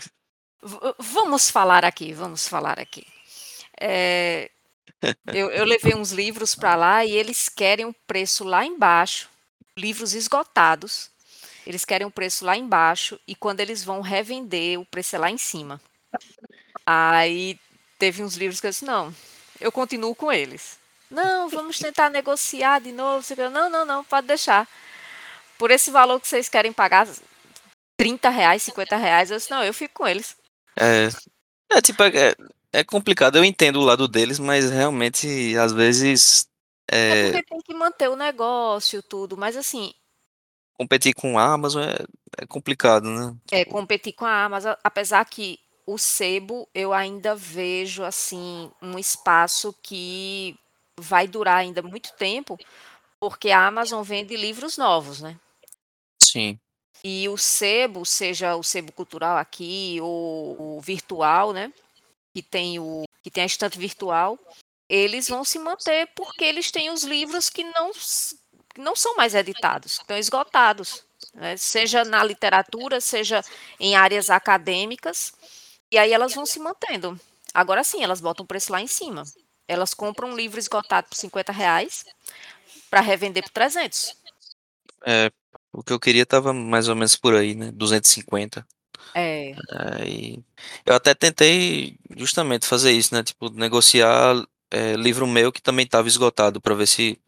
[0.98, 3.06] vamos falar aqui, vamos falar aqui.
[3.80, 4.50] É,
[5.28, 9.30] eu, eu levei uns livros para lá e eles querem o preço lá embaixo,
[9.78, 11.10] livros esgotados.
[11.68, 15.32] Eles querem o preço lá embaixo e quando eles vão revender, o preço é lá
[15.32, 15.82] em cima.
[16.86, 17.60] Aí
[17.98, 19.14] teve uns livros que eu disse, não,
[19.60, 20.78] eu continuo com eles.
[21.10, 23.26] Não, vamos tentar negociar de novo.
[23.52, 24.68] Não, não, não, pode deixar.
[25.58, 27.08] Por esse valor que vocês querem pagar,
[27.98, 30.36] 30 reais, 50 reais, eu disse, não, eu fico com eles.
[30.80, 31.10] é,
[31.72, 32.36] é tipo, é,
[32.74, 36.48] é complicado, eu entendo o lado deles, mas realmente, às vezes,
[36.92, 39.94] É é, porque tem que manter o negócio, tudo, mas assim,
[40.78, 42.06] competir com a Amazon é,
[42.38, 43.36] é complicado, né?
[43.52, 49.74] é competir com a Amazon, apesar que o sebo eu ainda vejo assim um espaço
[49.82, 50.58] que
[51.00, 52.58] vai durar ainda muito tempo,
[53.20, 55.40] porque a Amazon vende livros novos, né?
[56.36, 56.60] Sim,
[57.04, 61.72] E o sebo, seja o sebo cultural aqui ou o virtual, né?
[62.36, 64.38] Que tem o que tem a estante virtual,
[64.90, 67.92] eles vão se manter porque eles têm os livros que não
[68.74, 71.58] que não são mais editados, estão esgotados, né?
[71.58, 73.42] Seja na literatura, seja
[73.80, 75.34] em áreas acadêmicas,
[75.92, 77.20] e aí elas vão se mantendo.
[77.54, 79.24] Agora sim, elas botam o preço lá em cima.
[79.68, 82.06] Elas compram um livro esgotado por 50 reais
[82.90, 84.16] para revender por 300.
[85.06, 85.32] é,
[85.76, 87.72] o que eu queria tava mais ou menos por aí, né?
[87.72, 88.66] 250.
[89.14, 90.44] É, Aí,
[90.86, 93.24] eu até tentei justamente fazer isso, né?
[93.24, 94.36] Tipo, negociar
[94.72, 97.20] é, livro meu que também estava esgotado para ver se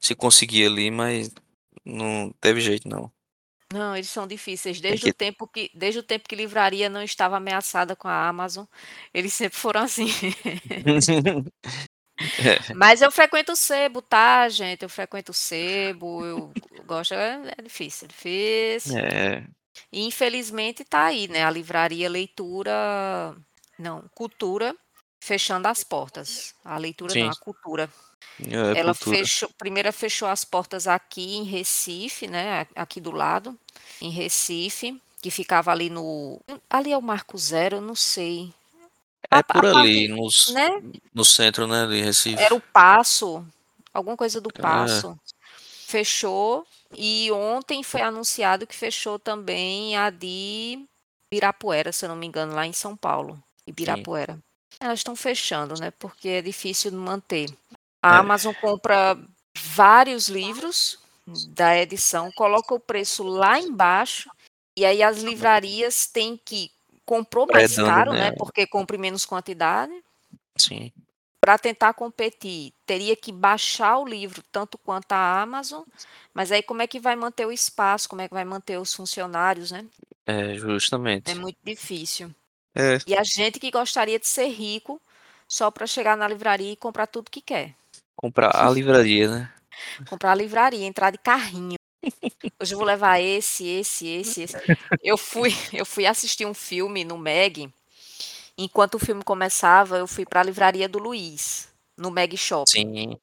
[0.00, 1.30] se conseguia ali, mas
[1.84, 3.10] não teve jeito não.
[3.72, 4.80] Não, eles são difíceis.
[4.80, 8.28] Desde o que tempo que, desde o tempo que livraria não estava ameaçada com a
[8.28, 8.64] Amazon,
[9.12, 10.06] eles sempre foram assim.
[12.20, 14.82] é, Mas eu frequento o sebo, tá, gente?
[14.82, 17.14] Eu frequento o sebo, eu gosto.
[17.14, 19.00] É, é difícil, é difícil.
[19.00, 19.48] é,
[19.92, 21.44] E infelizmente tá aí, né?
[21.44, 23.36] A livraria Leitura,
[23.78, 24.76] não, Cultura,
[25.22, 26.54] fechando as portas.
[26.64, 27.90] A leitura não, sim, a cultura.
[28.40, 29.18] é Ela cultura.
[29.18, 32.66] fechou, primeiro fechou as portas aqui em Recife, né?
[32.74, 33.58] Aqui do lado,
[34.00, 36.40] em Recife, que ficava ali no.
[36.70, 38.52] Ali é o Marco Zero, eu não sei.
[39.30, 40.82] É por ali, nos, né?
[41.14, 42.02] no centro, né, de
[42.36, 42.54] Era Recife.
[42.54, 43.46] o Paço,
[43.92, 45.18] alguma coisa do É, Paço.
[45.86, 46.66] Fechou.
[46.96, 50.86] E ontem foi anunciado que fechou também a de
[51.30, 53.34] Ibirapuera, se eu não me engano, lá em São Paulo.
[53.36, 53.62] sim.
[53.68, 54.38] Ibirapuera.
[54.80, 55.90] Elas estão fechando, né?
[55.98, 57.50] Porque é difícil manter.
[58.02, 59.18] A É, Amazon compra
[59.56, 60.98] vários livros
[61.48, 64.30] da edição, coloca o preço lá embaixo,
[64.78, 66.70] e aí as livrarias têm que
[67.08, 68.30] comprou mais predando, caro, né?
[68.30, 68.36] né?
[68.36, 69.92] Porque compra em menos quantidade.
[70.58, 70.92] Sim.
[71.40, 75.82] Para tentar competir, teria que baixar o livro tanto quanto a Amazon,
[76.34, 78.92] mas aí como é que vai manter o espaço, como é que vai manter os
[78.92, 79.86] funcionários, né?
[80.26, 81.34] É, É justamente.
[81.36, 82.30] muito difícil.
[82.74, 85.00] É, E a gente que gostaria de ser rico
[85.48, 87.74] só para chegar na livraria e comprar tudo que quer.
[88.14, 89.52] comprar a livraria, né?
[90.10, 91.77] Comprar a livraria, entrar de carrinho.
[92.60, 94.56] Hoje eu vou levar esse, esse, esse, esse.
[95.02, 97.72] Eu fui, eu fui assistir um filme no Meg.
[98.58, 101.68] Enquanto o filme começava, eu fui para a livraria do Luiz,
[101.98, 102.84] no Meg Shopping.
[102.84, 103.18] Sim.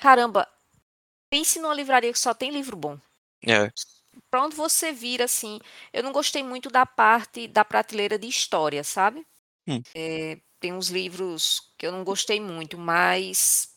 [0.00, 0.48] Caramba,
[1.30, 2.98] pense numa livraria que só tem livro bom.
[3.46, 3.72] É,
[4.30, 5.60] Pra onde você vira, assim,
[5.92, 9.26] eu não gostei muito da parte da prateleira de história, sabe?
[9.66, 13.69] hum, É, tem uns livros que eu não gostei muito, mas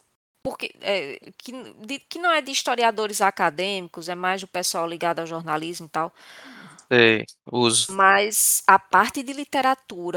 [0.44, 1.52] porque é, que,
[1.86, 5.90] de- que não é de historiadores acadêmicos, é mais do pessoal ligado ao jornalismo e
[5.90, 6.14] tal.
[6.92, 7.26] sei.
[7.52, 9.32] Os, Mas a parte de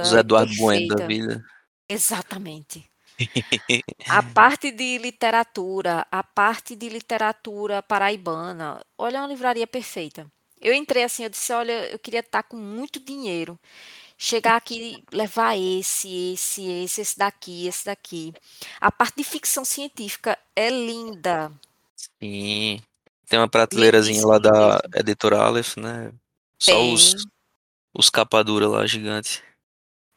[0.00, 1.44] os literatura é Eduardo Bueno da vida.
[1.88, 2.90] Exatamente.
[4.08, 10.30] A parte de literatura, a parte de literatura paraibana, olha, é uma livraria perfeita.
[10.60, 13.58] Eu entrei assim, eu disse, olha, eu queria estar com muito dinheiro,
[14.18, 18.32] chegar aqui e levar esse, esse, esse, esse daqui, esse daqui.
[18.80, 21.52] A parte de ficção científica é linda,
[22.22, 22.80] Sim.
[23.28, 24.80] Tem uma prateleirazinha lá da.
[24.94, 26.12] Editora Aleph, né?
[26.60, 26.92] Só Tem.
[26.92, 27.14] os,
[27.94, 29.42] os capadura lá, gigante.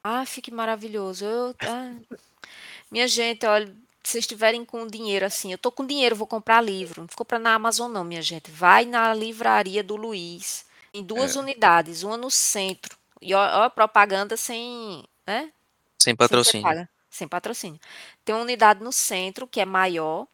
[0.04, 1.26] Ah, fique maravilhoso.
[1.26, 1.94] Eu, ah,
[2.92, 3.68] minha gente, olha,
[4.04, 7.04] se vocês estiverem com dinheiro assim, eu tô com dinheiro, vou comprar livro.
[7.04, 8.52] Não compra na Amazon não, minha gente.
[8.52, 10.66] Vai na livraria do Luiz.
[10.94, 12.98] Em duas É, unidades, uma no centro.
[13.22, 15.52] E ó, ó, propaganda sem, né?
[16.02, 16.64] sem Sem patrocínio.
[16.64, 17.80] paga, sem patrocínio.
[18.24, 20.28] Tem uma unidade no centro, que é maior,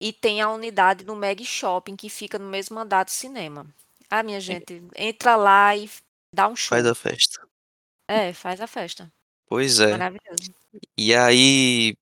[0.00, 3.66] e tem a unidade no Meg Shopping, que fica no mesmo andar do cinema.
[4.10, 5.88] Ah, minha gente, entra lá e
[6.34, 6.92] dá um Faz show.
[6.92, 7.48] a festa.
[8.08, 9.12] É, faz a festa.
[9.46, 9.92] Pois é.
[9.92, 10.54] Maravilhoso.
[10.96, 11.94] E aí,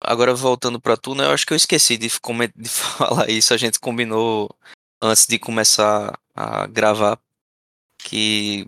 [0.00, 1.24] agora voltando pra tu, né?
[1.24, 3.52] Eu acho que eu esqueci de, de falar isso.
[3.52, 4.50] A gente combinou
[5.00, 7.18] antes de começar a gravar
[7.98, 8.66] que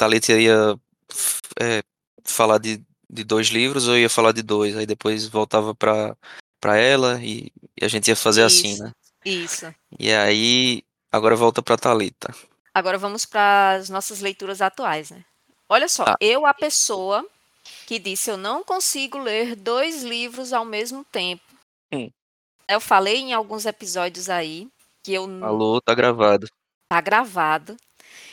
[0.00, 0.74] Thalita ia
[1.10, 1.82] f- é,
[2.24, 4.74] falar de, de dois livros, eu ia falar de dois.
[4.76, 6.16] Aí depois voltava pra,
[6.58, 8.92] pra ela e, e a gente ia fazer assim, Isso, né?
[9.24, 9.74] isso.
[9.98, 10.82] E aí,
[11.12, 12.34] agora volta pra Thalita.
[12.72, 15.22] Agora vamos para as nossas leituras atuais, né?
[15.68, 17.26] Olha só, Ah, eu, a pessoa
[17.86, 21.42] que disse eu não consigo ler dois livros ao mesmo tempo.
[21.92, 22.08] hum,
[22.68, 24.66] Eu falei em alguns episódios aí
[25.02, 26.46] que eu falou, tá gravado.
[26.88, 27.76] tá gravado.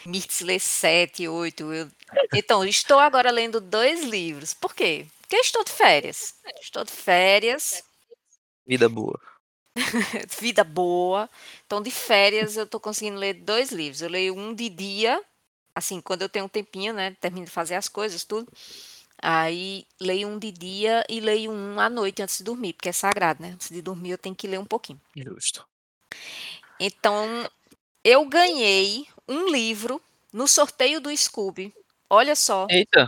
[0.06, 1.74] Mirtz lê sete, oito.
[1.74, 1.90] Eu...
[2.34, 4.54] Então, estou agora lendo dois livros.
[4.54, 5.08] Por quê?
[5.22, 6.36] Porque eu estou de férias.
[6.62, 7.84] Estou de férias,
[8.68, 9.18] Vida boa.
[10.42, 11.30] vida boa.
[11.66, 14.02] Então, de férias, eu estou conseguindo ler dois livros.
[14.02, 15.24] Eu leio um de dia,
[15.74, 17.16] assim, quando eu tenho um tempinho, né?
[17.22, 18.52] Termino de fazer as coisas, tudo.
[19.22, 22.92] Aí leio um de dia e leio um à noite antes de dormir, porque é
[22.92, 23.52] sagrado, né?
[23.54, 25.00] Antes de dormir eu tenho que ler um pouquinho.
[25.16, 25.66] Justo.
[26.78, 27.50] Então,
[28.04, 31.74] eu ganhei um livro no sorteio do Scooby.
[32.10, 33.08] Olha só, Eita,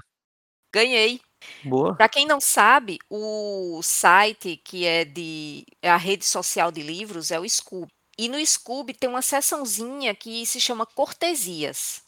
[0.73, 1.21] ganhei.
[1.63, 1.97] boa.
[1.97, 7.31] Para quem não sabe, o site que é de é a rede social de livros
[7.31, 7.91] é o Scooby.
[8.17, 12.01] E no Scooby tem uma seçãozinha que se chama Cortesias.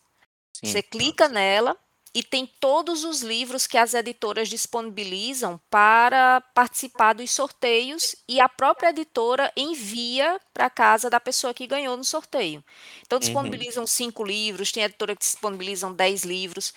[0.63, 0.89] Você Sim.
[0.89, 1.77] clica nela
[2.13, 8.49] e tem todos os livros que as editoras disponibilizam para participar dos sorteios e a
[8.49, 12.63] própria editora envia para casa da pessoa que ganhou no sorteio.
[13.05, 13.65] Então Uhum.
[13.65, 16.73] disponibilizam cinco livros, tem editora que disponibilizam dez livros.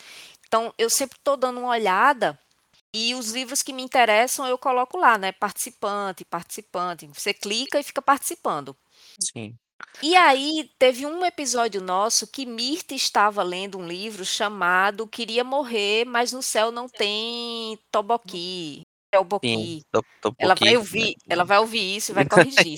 [0.47, 2.39] Então eu sempre estou dando uma olhada
[2.95, 5.33] e os livros que me interessam eu coloco lá, né?
[5.33, 7.07] Participante, participante.
[7.09, 8.77] Você clica e fica participando.
[9.19, 9.59] Sim.
[10.03, 16.05] E aí, teve um episódio nosso que Mirta estava lendo um livro chamado Queria Morrer,
[16.05, 18.83] mas no céu não tem Toboqui.
[19.11, 19.83] Teoboqui.
[19.93, 20.79] Tô, tô Ela vai né?
[20.79, 22.77] ouvir, ela vai ouvir isso e vai corrigir.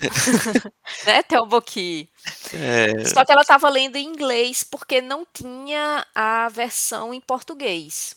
[1.06, 2.08] Né, Teoboqui.
[2.52, 8.16] É, Só que ela estava lendo em inglês porque não tinha a versão em português.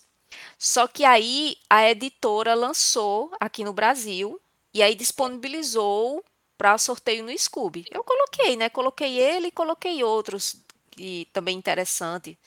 [0.58, 4.40] Só que aí a editora lançou aqui no Brasil
[4.74, 6.24] e aí disponibilizou
[6.58, 7.86] para sorteio no Scooby.
[7.92, 8.70] Eu coloquei, né?
[8.70, 10.56] Coloquei ele e coloquei outros
[10.98, 12.38] e também interessante,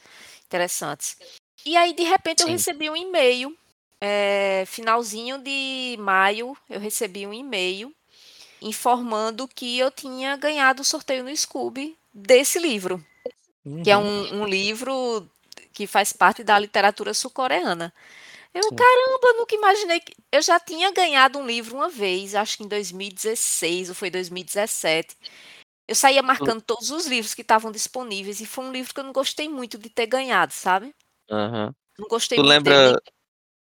[0.46, 1.16] interessantes.
[1.64, 2.52] E aí de repente eu sim.
[2.52, 3.56] recebi um e-mail,
[4.00, 7.92] é, finalzinho de maio, eu recebi um e-mail
[8.60, 13.04] informando que eu tinha ganhado o sorteio no Scooby desse livro,
[13.82, 14.04] que é Uhum.
[14.32, 15.28] um, um livro
[15.72, 17.92] que faz parte da literatura sul-coreana.
[18.56, 20.14] Eu, caramba, nunca imaginei que.
[20.32, 25.16] Eu já tinha ganhado um livro uma vez, acho que em 2016 ou foi 2017.
[25.88, 29.04] Eu saía marcando todos os livros que estavam disponíveis e foi um livro que eu
[29.04, 30.94] não gostei muito de ter ganhado, sabe?
[31.30, 31.74] Aham.
[31.98, 32.76] Não gostei Tu muito dele.
[32.76, 33.02] Lembra,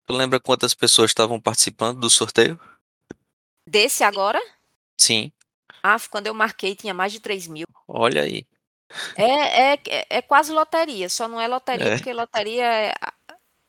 [0.05, 2.59] tu lembra quantas pessoas estavam participando do sorteio?
[3.69, 4.39] desse agora.
[4.99, 5.31] Sim.
[5.83, 7.67] Ah, quando eu marquei tinha mais de 3 mil.
[7.87, 8.45] Olha aí.
[9.15, 11.95] É, é, é, é quase loteria, só não é loteria É.
[11.95, 12.93] porque loteria é.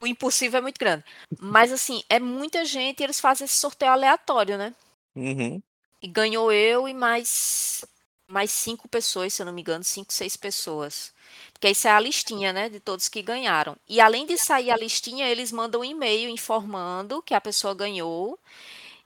[0.01, 1.05] O impossível é muito grande.
[1.39, 4.75] Mas assim, é muita gente e eles fazem esse sorteio aleatório, né?
[5.15, 5.63] Uhum.
[6.03, 7.85] E ganhou eu e mais
[8.27, 11.13] mais cinco pessoas, se eu não me engano, cinco, seis pessoas.
[11.53, 13.77] Porque isso é a listinha, né, de todos que ganharam.
[13.89, 18.39] E além de sair a listinha, eles mandam um e-mail informando que a pessoa ganhou.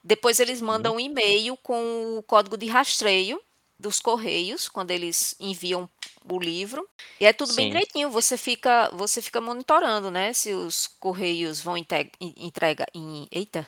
[0.03, 3.41] Depois eles mandam um e-mail com o código de rastreio
[3.79, 5.89] dos correios quando eles enviam
[6.29, 6.87] o livro.
[7.19, 7.71] E é tudo bem Sim.
[7.71, 8.09] direitinho.
[8.09, 13.67] Você fica você fica monitorando, né, se os correios vão entregar, em, eita,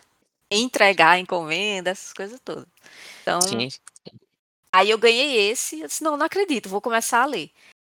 [0.52, 2.66] entregar encomenda, essas coisas todas.
[3.22, 3.68] Então Sim.
[4.74, 7.50] Aí eu ganhei esse, eu disse, não, não acredito, vou começar a ler.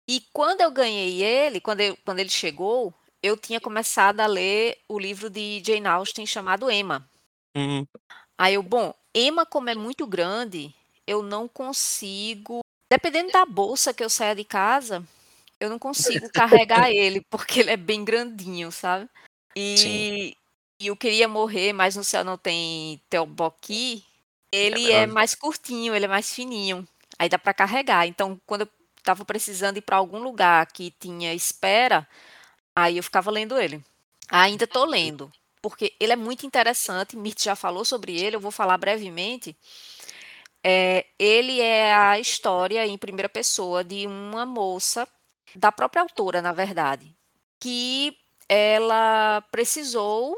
[0.09, 2.93] E quando eu ganhei ele, quando, eu- quando ele chegou,
[3.23, 7.09] eu tinha começado a ler o livro de Jane Austen chamado Emma.
[7.57, 7.87] Uhum.
[8.37, 10.75] Aí eu, bom, Emma, como é muito grande,
[11.07, 12.61] eu não consigo.
[12.95, 15.03] Dependendo da bolsa que eu saia de casa,
[15.59, 19.09] eu não consigo carregar ele, porque ele é bem grandinho, sabe?
[19.57, 20.37] E,
[20.81, 24.05] e eu queria morrer, mas no céu não tem Teoboqui.
[24.53, 26.87] Ele É é mais curtinho, ele é mais fininho.
[27.19, 28.07] Aí dá pra carregar.
[28.07, 32.07] Então, quando eu estava precisando ir para algum lugar que tinha espera,
[32.77, 33.83] aí eu ficava lendo ele.
[34.31, 37.17] Ainda estou lendo, porque ele é muito interessante.
[37.17, 39.57] Mirt já falou sobre ele, eu vou falar brevemente.
[40.65, 45.07] É, ele é a história em primeira pessoa de uma moça,
[45.55, 47.15] da própria autora, na verdade,
[47.61, 48.17] que
[48.49, 50.37] ela precisou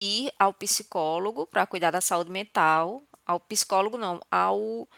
[0.00, 3.02] ir ao psicólogo para cuidar da saúde mental.
[3.26, 4.88] Ao psicólogo, não, ao.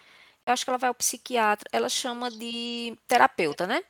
[0.46, 3.82] Eu acho que ela vai ao psiquiatra, ela chama de terapeuta, né?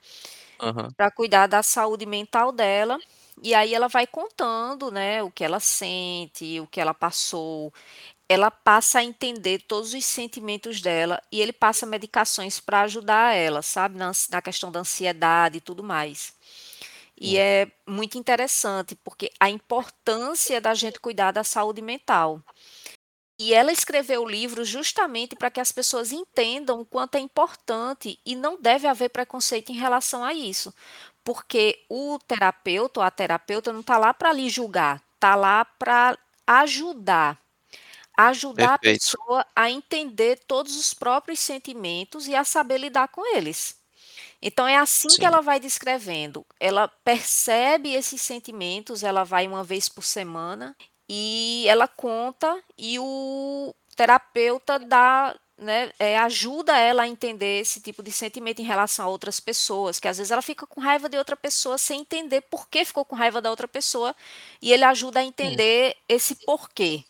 [0.58, 0.94] Aham.
[0.96, 2.98] Para cuidar da saúde mental dela.
[3.42, 7.72] E aí ela vai contando, né, o que ela sente, o que ela passou.
[8.32, 13.60] Ela passa a entender todos os sentimentos dela e ele passa medicações para ajudar ela,
[13.60, 16.32] sabe, na, na questão da ansiedade e tudo mais.
[17.20, 17.38] E Sim.
[17.38, 22.40] é muito interessante porque a importância da gente cuidar da saúde mental.
[23.36, 28.16] E ela escreveu o livro justamente para que as pessoas entendam o quanto é importante
[28.24, 30.72] e não deve haver preconceito em relação a isso.
[31.24, 36.16] Porque o terapeuta ou a terapeuta não está lá para lhe julgar, está lá para
[36.46, 37.40] ajudar.
[38.28, 39.18] Ajudar a Perfeito.
[39.18, 43.76] pessoa a entender todos os próprios sentimentos e a saber lidar com eles.
[44.42, 45.26] Então é assim que Sim.
[45.26, 46.46] ela vai descrevendo.
[46.60, 50.76] Ela percebe esses sentimentos, ela vai uma vez por semana
[51.08, 58.02] e ela conta e o terapeuta dá, né, é, ajuda ela a entender esse tipo
[58.02, 61.18] de sentimento em relação a outras pessoas, que às vezes ela fica com raiva de
[61.18, 64.14] outra pessoa sem entender por que ficou com raiva da outra pessoa
[64.62, 67.04] e ele ajuda a entender esse porquê.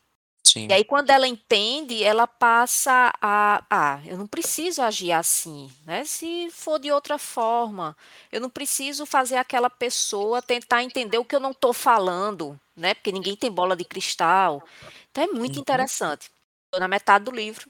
[0.69, 0.75] E Sim.
[0.75, 6.05] aí, quando ela entende, ela passa a, ah, eu não preciso agir assim, né?
[6.05, 7.97] Se for de outra forma,
[8.31, 12.95] eu não preciso fazer aquela pessoa tentar entender o que eu não estou falando, né?
[12.95, 14.63] Porque ninguém tem bola de cristal.
[15.11, 15.61] Então é muito Uhum.
[15.61, 16.31] interessante.
[16.67, 17.69] Estou na metade do livro,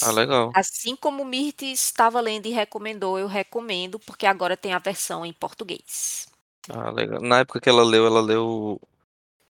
[0.00, 0.54] Ah, mas legal.
[0.54, 5.24] assim como o Mirtes estava lendo e recomendou, eu recomendo, porque agora tem a versão
[5.24, 6.28] em português.
[6.68, 7.20] Ah, legal.
[7.22, 8.80] Na época que ela leu, ela leu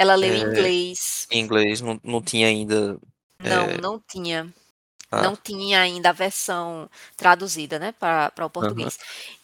[0.01, 1.29] Ela leu em é, inglês.
[1.31, 2.99] em inglês, não, não tinha ainda.
[3.39, 4.53] Não, É, não tinha.
[5.11, 8.99] ah, Não tinha ainda a versão traduzida, né, para o português.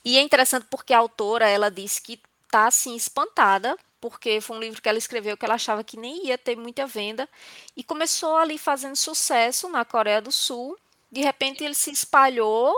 [0.04, 4.60] E é interessante porque a autora, ela disse que tá assim espantada, porque foi um
[4.60, 7.28] livro que ela escreveu que ela achava que nem ia ter muita venda
[7.76, 10.78] e começou ali fazendo sucesso na Coreia do Sul.
[11.12, 12.74] De repente ele se espalhou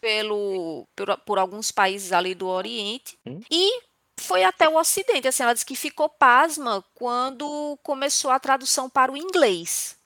[0.00, 3.82] pelo por, por alguns países ali do Oriente Hum, e
[4.20, 5.28] foi até o Ocidente.
[5.28, 9.96] Assim, ela disse que ficou pasma quando começou a tradução para o inglês.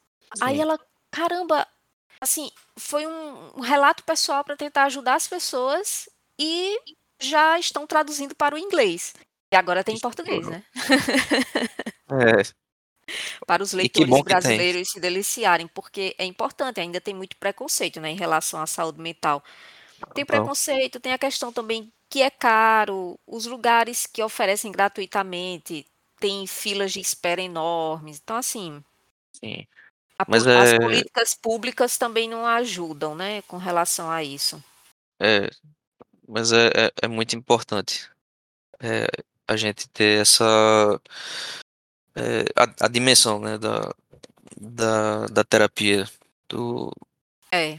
[0.41, 0.63] Aí Sim.
[0.63, 1.67] ela, caramba,
[2.25, 6.09] Assim, foi um, um relato pessoal para tentar ajudar as pessoas
[6.39, 6.81] e
[7.21, 9.15] já estão traduzindo para o inglês.
[9.53, 10.65] E agora tem em português, né?
[12.11, 12.43] É,
[13.47, 18.17] Para os leitores brasileiros se deliciarem, porque é importante, ainda tem muito preconceito, né, em
[18.17, 19.45] relação à saúde mental.
[20.15, 25.87] Tem preconceito, tem a questão também que é caro, os lugares que oferecem gratuitamente
[26.19, 28.21] têm filas de espera enormes.
[28.23, 28.83] Então, assim,
[29.33, 29.67] sim.
[30.19, 34.63] a Mas as é, políticas públicas também não ajudam, né, com relação a isso.
[35.21, 35.51] é,
[36.27, 38.09] mas é, é, é muito importante
[38.81, 39.07] é,
[39.47, 41.01] a gente ter essa
[42.15, 43.93] é, a, a dimensão, né, da,
[44.57, 46.09] da, da terapia,
[46.49, 46.93] do,
[47.51, 47.79] É,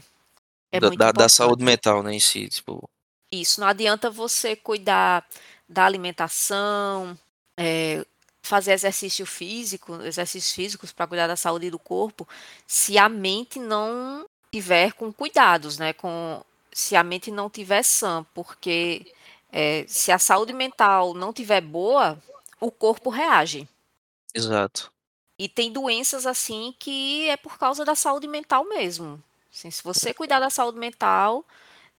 [0.70, 2.88] é da, da, da saúde mental, né, em si, tipo,
[3.30, 5.26] Isso, não adianta você cuidar
[5.68, 7.18] da alimentação,
[7.56, 8.04] eh,
[8.42, 12.26] fazer exercício físico, exercícios físicos para cuidar da saúde do corpo,
[12.66, 15.92] se a mente não tiver com cuidados, né?
[15.92, 19.12] Com, se a mente não tiver sã, porque
[19.52, 22.22] eh, se a saúde mental não tiver boa,
[22.60, 23.68] o corpo reage.
[24.34, 24.92] exato.
[25.38, 29.22] E tem doenças assim que é por causa da saúde mental mesmo.
[29.52, 31.44] Assim, se você cuidar da saúde mental,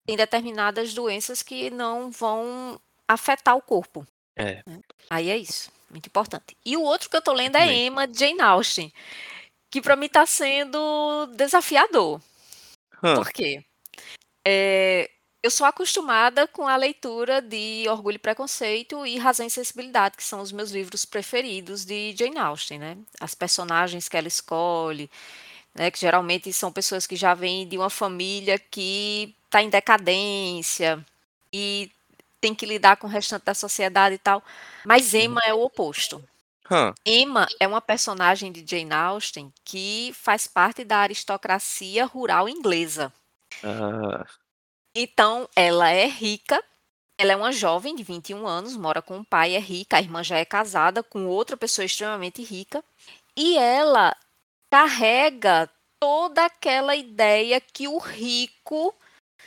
[0.08, 4.08] tem determinadas doenças que não vão afetar o corpo.
[4.38, 4.64] É,
[5.10, 6.56] Aí é isso, muito importante.
[6.66, 7.88] E o outro que eu tô eu lendo é também.
[7.88, 8.94] Emma de Jane Austen,
[9.70, 12.22] que para mim tá sendo desafiador.
[13.04, 13.64] Hã, Por quê?
[14.46, 15.10] É,
[15.44, 20.24] eu sou acostumada com a leitura de Orgulho e Preconceito e Razão e Sensibilidade, que
[20.24, 22.98] são os meus livros preferidos de Jane Austen, né?
[23.20, 25.10] As personagens que ela escolhe,
[25.76, 31.04] né, que geralmente são pessoas que já vêm de uma família que está em decadência
[31.52, 31.92] e
[32.40, 34.44] tem que lidar com o restante da sociedade e tal.
[34.84, 35.20] Mas uhum.
[35.22, 36.24] Emma é o oposto.
[36.70, 43.12] Hã, Emma é uma personagem de Jane Austen que faz parte da aristocracia rural inglesa.
[43.64, 44.26] ah,
[44.96, 46.62] Então, ela é rica,
[47.18, 50.24] ela é uma jovem de 21 anos, mora com o pai, é rica, a irmã
[50.24, 52.84] já é casada com outra pessoa extremamente rica,
[53.36, 54.16] e ela
[54.70, 58.94] carrega toda aquela ideia que o rico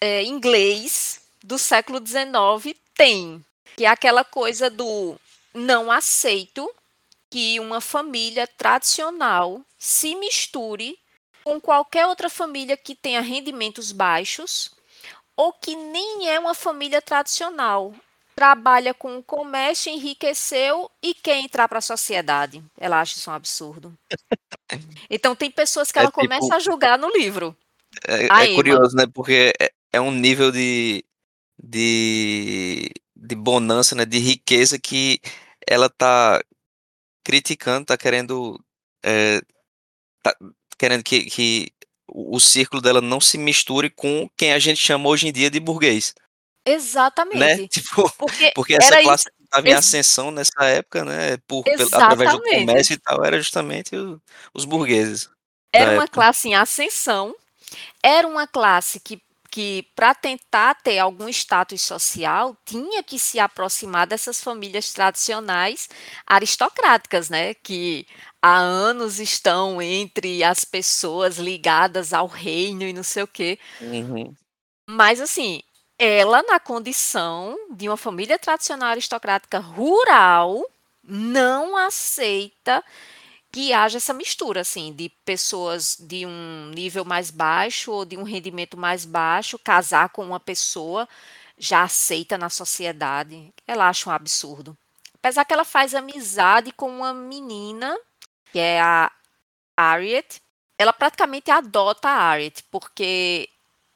[0.00, 3.44] é, inglês do século XIX tem,
[3.76, 5.16] que é aquela coisa do
[5.54, 6.70] não aceito
[7.30, 10.98] que uma família tradicional se misture
[11.44, 14.70] com qualquer outra família que tenha rendimentos baixos
[15.36, 17.94] ou que nem é uma família tradicional.
[18.34, 22.62] Trabalha com o comércio, enriqueceu e quer entrar para a sociedade.
[22.78, 23.94] Ela acha isso um absurdo.
[25.10, 27.56] Então tem pessoas que É ela tipo começa a julgar no livro.
[28.06, 29.04] É, é curioso, né?
[29.12, 31.04] Porque é, é um nível de,
[31.62, 34.04] de, de bonança, né?
[34.04, 35.20] De riqueza que
[35.66, 36.40] ela tá
[37.24, 38.58] criticando, tá querendo,
[39.04, 39.40] é,
[40.22, 40.34] tá
[40.78, 41.72] querendo que, que
[42.08, 45.60] o círculo dela não se misture com quem a gente chama hoje em dia de
[45.60, 46.72] burguês, né?
[46.74, 47.68] Exatamente.
[47.80, 49.44] Tipo, Porque porque essa classe isso.
[49.44, 51.36] estava em ascensão nessa época, né?
[51.46, 54.20] Por, pelo- através do comércio e tal, era justamente o-
[54.54, 55.30] os burgueses
[55.72, 56.08] Era uma época.
[56.14, 57.34] classe em ascensão,
[58.02, 64.06] era uma classe que, que para tentar ter algum status social, tinha que se aproximar
[64.06, 65.88] dessas famílias tradicionais
[66.26, 67.54] aristocráticas, né?
[67.54, 68.06] Que
[68.40, 73.58] há anos estão entre as pessoas ligadas ao reino e não sei o quê.
[73.80, 74.34] Uhum.
[74.88, 75.62] Mas assim,
[75.98, 80.64] ela na condição de uma família tradicional aristocrática rural
[81.02, 82.82] não aceita
[83.52, 88.22] que haja essa mistura assim de pessoas de um nível mais baixo ou de um
[88.22, 91.08] rendimento mais baixo casar com uma pessoa
[91.58, 93.52] já aceita na sociedade.
[93.66, 94.76] Ela acha um absurdo.
[95.14, 97.96] Apesar que ela faz amizade com uma menina
[98.52, 99.10] que é a
[99.78, 100.40] Harriet,
[100.78, 103.48] ela praticamente adota a Harriet, porque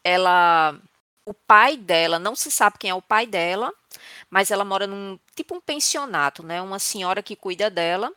[0.05, 0.79] ela
[1.27, 3.73] o pai dela, não se sabe quem é o pai dela,
[4.29, 6.61] mas ela mora num tipo um pensionato, né?
[6.61, 8.13] Uma senhora que cuida dela.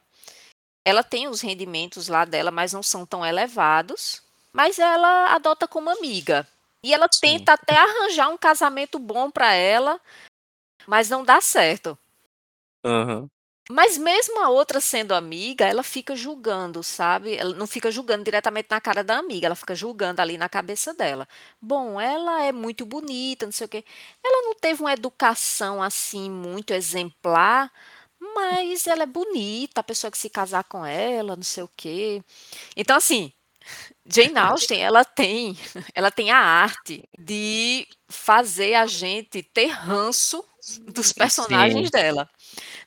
[0.88, 4.24] Ela tem os rendimentos lá dela, mas não são tão elevados.
[4.54, 6.48] Mas ela adota como amiga.
[6.82, 7.20] E ela Sim.
[7.20, 10.00] tenta até arranjar um casamento bom para ela,
[10.88, 11.98] mas não dá certo.
[12.86, 13.28] Aham.
[13.70, 17.36] Mas mesmo a outra sendo amiga, ela fica julgando, sabe?
[17.36, 20.94] Ela não fica julgando diretamente na cara da amiga, ela fica julgando ali na cabeça
[20.94, 21.28] dela.
[21.62, 23.84] Bom, ela é muito bonita, não sei o quê.
[24.24, 27.70] Ela não teve uma educação assim muito exemplar,
[28.36, 32.24] mas ela é bonita, a pessoa que se casar com ela, não sei o quê.
[32.76, 33.32] Então, assim,
[34.06, 35.58] Jane Austen, ela tem,
[35.94, 40.44] ela tem a arte de fazer a gente ter ranço
[40.88, 41.92] dos personagens Sim.
[41.92, 42.30] dela.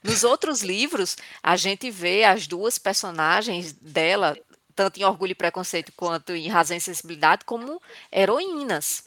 [0.03, 4.37] Nos outros livros, a gente vê as duas personagens dela,
[4.75, 7.81] tanto em Orgulho e Preconceito quanto em Razão e Sensibilidade, como
[8.13, 9.05] heroínas.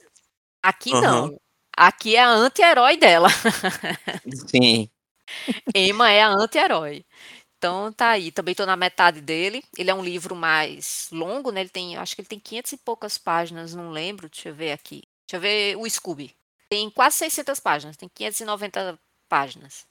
[0.61, 1.01] Aqui Aham.
[1.01, 1.39] não.
[1.75, 3.29] Aqui é a anti-herói dela.
[4.47, 4.87] Sim.
[5.75, 7.05] Emma é a anti-herói.
[7.57, 9.63] Então tá aí, também tô na metade dele.
[9.77, 11.61] Ele é um livro mais longo, né?
[11.61, 14.29] Ele tem, acho que ele tem 500 e poucas páginas, não lembro.
[14.29, 15.03] Deixa eu ver aqui.
[15.27, 16.35] Deixa eu ver o Scooby.
[16.69, 18.99] Tem quase 600 páginas, tem 590
[19.29, 19.85] páginas.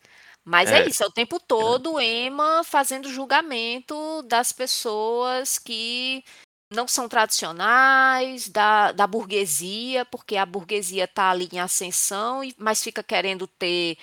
[0.44, 6.24] Mas é É, isso, é o tempo todo Emma fazendo julgamento das pessoas que
[6.72, 13.02] não são tradicionais, da, da burguesia, porque a burguesia tá ali em ascensão, mas fica
[13.02, 13.98] querendo ter,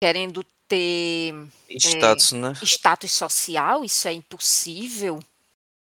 [0.00, 1.34] querendo ter
[1.68, 2.54] é, status, né?
[2.62, 5.22] status social, isso é impossível.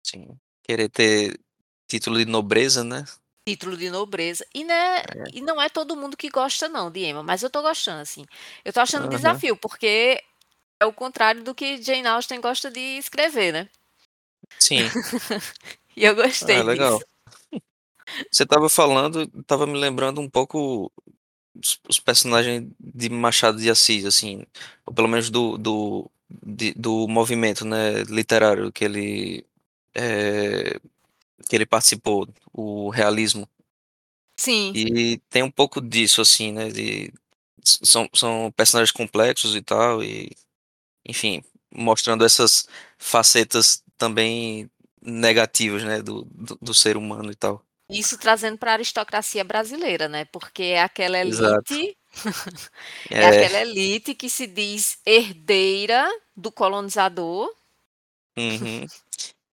[0.05, 0.37] Sim.
[0.63, 1.39] Querer ter
[1.87, 3.03] título de nobreza, né?
[3.47, 4.45] Título de nobreza.
[4.53, 5.29] E, né, É.
[5.33, 8.23] e não é todo mundo que gosta, não, de Emma, mas eu tô gostando, assim.
[8.63, 9.17] Eu tô achando um Aham.
[9.17, 10.21] desafio, porque
[10.79, 13.69] é o contrário do que Jane Austen gosta de escrever, né?
[14.59, 14.77] Sim.
[15.99, 16.99] E eu Ah, gostei legal.
[16.99, 17.07] disso.
[18.31, 20.91] Você tava falando, tava me lembrando um pouco
[21.63, 24.45] os, os personagens de Machado de Assis, assim,
[24.85, 29.45] ou pelo menos do, do, de- do movimento, né, literário que ele,
[29.95, 30.79] é,
[31.49, 33.47] que ele participou, o realismo.
[34.37, 37.11] Sim, E tem um pouco disso, assim, né, de,
[37.63, 40.31] são, são personagens complexos e tal, e,
[41.05, 41.43] enfim,
[41.73, 42.67] mostrando essas
[42.99, 44.69] facetas também
[45.01, 47.63] negativas, né, do, do, do ser humano e tal.
[47.89, 50.25] Isso trazendo para a aristocracia brasileira, né?
[50.25, 51.73] Porque é aquela Exato.
[51.73, 51.97] elite,
[53.09, 57.49] é É, aquela elite que se diz herdeira do colonizador.
[58.37, 58.85] uhum.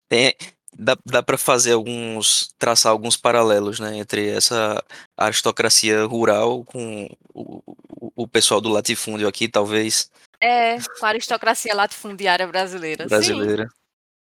[0.10, 0.36] Tem,
[0.78, 4.84] dá, dá para fazer alguns, traçar alguns paralelos, né, entre essa
[5.18, 7.64] aristocracia rural com o,
[8.00, 13.08] o, o pessoal do latifúndio aqui, talvez, É, com a aristocracia latifundiária brasileira.
[13.10, 13.68] Sim, brasileira.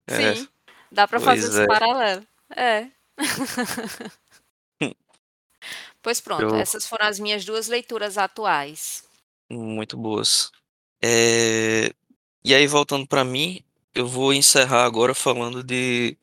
[0.09, 0.49] É, sim.
[0.91, 1.67] Dá para fazer esse é.
[1.67, 2.27] paralelo.
[2.57, 2.91] É.
[6.03, 9.03] Pois pronto, Eu, essas foram as minhas duas leituras atuais.
[9.51, 10.53] muito boas.
[11.03, 11.93] É,
[12.45, 13.61] e aí, voltando para mim,
[13.93, 16.17] eu vou encerrar agora falando de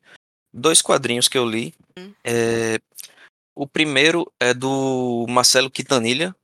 [0.50, 1.74] dois quadrinhos que eu li.
[1.98, 2.14] Hum.
[2.24, 2.80] É,
[3.54, 6.34] o primeiro é do Marcelo Quintanilha,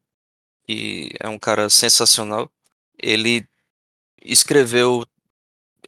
[0.66, 2.50] que é um cara sensacional.
[2.98, 3.48] Ele
[4.22, 5.06] escreveu,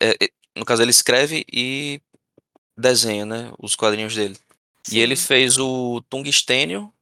[0.01, 2.01] é, é, no caso ele escreve e
[2.77, 4.39] desenha, né, os quadrinhos dele.
[4.85, 4.97] Sim.
[4.97, 6.93] E ele fez o Tungstênio,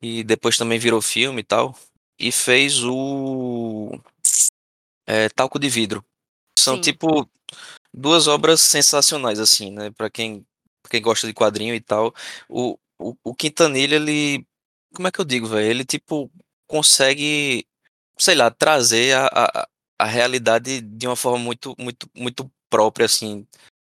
[0.00, 1.76] e depois também virou filme e tal,
[2.18, 3.98] e fez o
[5.06, 6.04] é, Talco de Vidro.
[6.58, 6.82] São Sim.
[6.82, 7.28] tipo
[7.92, 10.46] duas obras sensacionais assim, né, para quem
[10.82, 12.14] pra quem gosta de quadrinho e tal.
[12.48, 14.46] O, o, o Quintanilha, ele
[14.94, 15.68] como é que eu digo, velho?
[15.68, 16.30] Ele tipo
[16.66, 17.66] consegue,
[18.18, 19.68] sei lá, trazer a, a,
[19.98, 23.46] a realidade de uma forma muito muito muito própria assim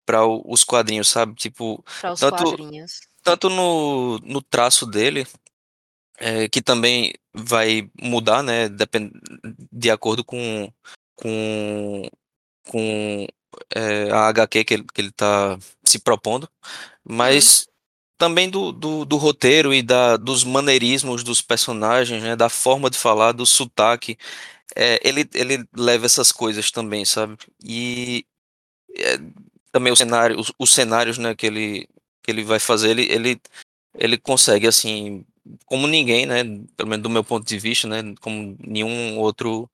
[0.06, 1.36] para os quadrinhos, sabe?
[1.36, 3.02] Tipo, para os tanto, quadrinhos.
[3.28, 5.28] Tanto no, no traço dele,
[6.18, 8.70] é, que também vai mudar, né?
[8.70, 9.12] Depend,
[9.70, 10.72] de acordo com,
[11.14, 12.10] com,
[12.70, 13.28] com
[13.76, 16.50] é, a HQ que ele, que ele tá se propondo,
[17.04, 17.74] mas uhum.
[18.18, 22.34] também do, do, do, roteiro e da, dos maneirismos dos personagens, né?
[22.34, 24.18] Da forma de falar, do sotaque.
[24.74, 27.38] É, ele, ele leva essas coisas também, sabe?
[27.62, 28.26] E
[28.96, 29.18] é,
[29.70, 31.90] também o cenário, os, os, cenários, né, que ele,
[32.28, 33.42] que ele vai fazer, ele, ele,
[33.96, 35.26] ele consegue, assim,
[35.66, 36.44] como ninguém, né,
[36.76, 39.70] pelo menos do meu ponto de vista, né, como nenhum outro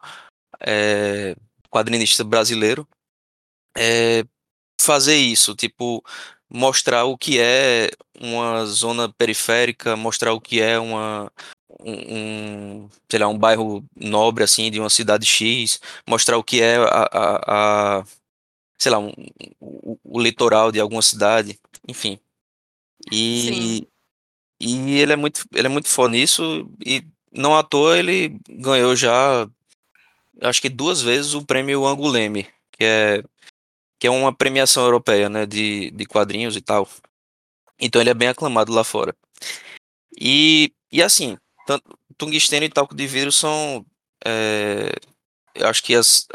[0.59, 1.35] é,
[1.71, 2.87] quadrinista brasileiro,
[3.75, 4.23] é,
[4.79, 6.03] fazer isso, tipo,
[6.49, 7.89] mostrar o que é
[8.19, 11.31] uma zona periférica, mostrar o que é uma
[11.79, 16.61] um, um, sei lá, um bairro nobre assim de uma cidade X, mostrar o que
[16.61, 18.05] é a, a, a
[18.77, 19.11] sei lá, um,
[19.59, 22.19] o, o, litoral de alguma cidade, enfim.
[23.11, 23.87] E,
[24.59, 28.95] e ele é muito, ele é muito foda nisso e não à toa ele ganhou
[28.95, 29.47] já,
[30.41, 33.23] acho que duas vezes o prêmio Anguleme, que é
[33.99, 36.89] que é uma premiação europeia, né, de, de quadrinhos e tal.
[37.79, 39.15] Então ele é bem aclamado lá fora.
[40.19, 43.85] E, e assim, tanto, tungstênio e talco de vidro são,
[44.25, 44.91] é,
[45.55, 46.27] eu acho que as,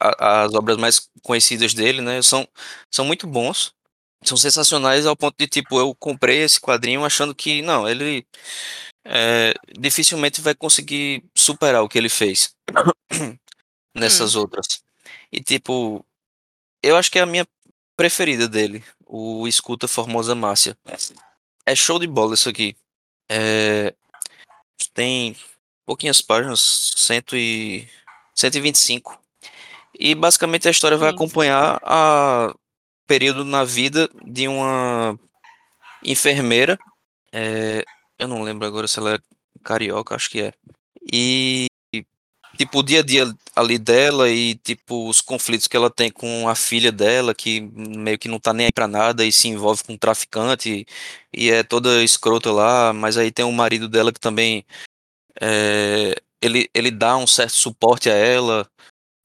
[0.00, 2.20] as obras mais conhecidas dele, né?
[2.22, 2.46] São,
[2.92, 3.72] são muito bons.
[4.26, 8.26] São sensacionais ao ponto de, tipo, eu comprei esse quadrinho achando que, não, ele
[9.04, 12.54] é, dificilmente vai conseguir superar o que ele fez
[13.94, 14.40] nessas hum.
[14.40, 14.82] outras.
[15.30, 16.04] E, tipo,
[16.82, 17.46] eu acho que é a minha
[17.96, 20.76] preferida dele, o Escuta Formosa Márcia.
[21.64, 22.76] É show de bola isso aqui.
[23.30, 23.94] É,
[24.92, 25.36] tem
[25.84, 27.88] pouquinhas páginas, cento e,
[28.36, 29.18] 125.
[29.98, 32.54] E basicamente a história vai acompanhar a
[33.06, 35.18] período na vida de uma
[36.04, 36.78] enfermeira.
[37.32, 37.84] É,
[38.18, 39.18] eu não lembro agora se ela é
[39.64, 40.52] carioca, acho que é.
[41.12, 41.66] E
[42.56, 46.48] tipo o dia a dia ali dela e tipo os conflitos que ela tem com
[46.48, 49.84] a filha dela, que meio que não tá nem aí pra nada e se envolve
[49.84, 50.86] com um traficante
[51.32, 54.64] e é toda escrota lá, mas aí tem o marido dela que também
[55.40, 58.68] é, ele, ele dá um certo suporte a ela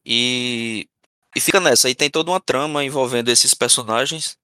[0.06, 0.88] e,
[1.36, 1.88] e fica nessa.
[1.88, 4.38] Aí tem toda uma trama envolvendo esses personagens.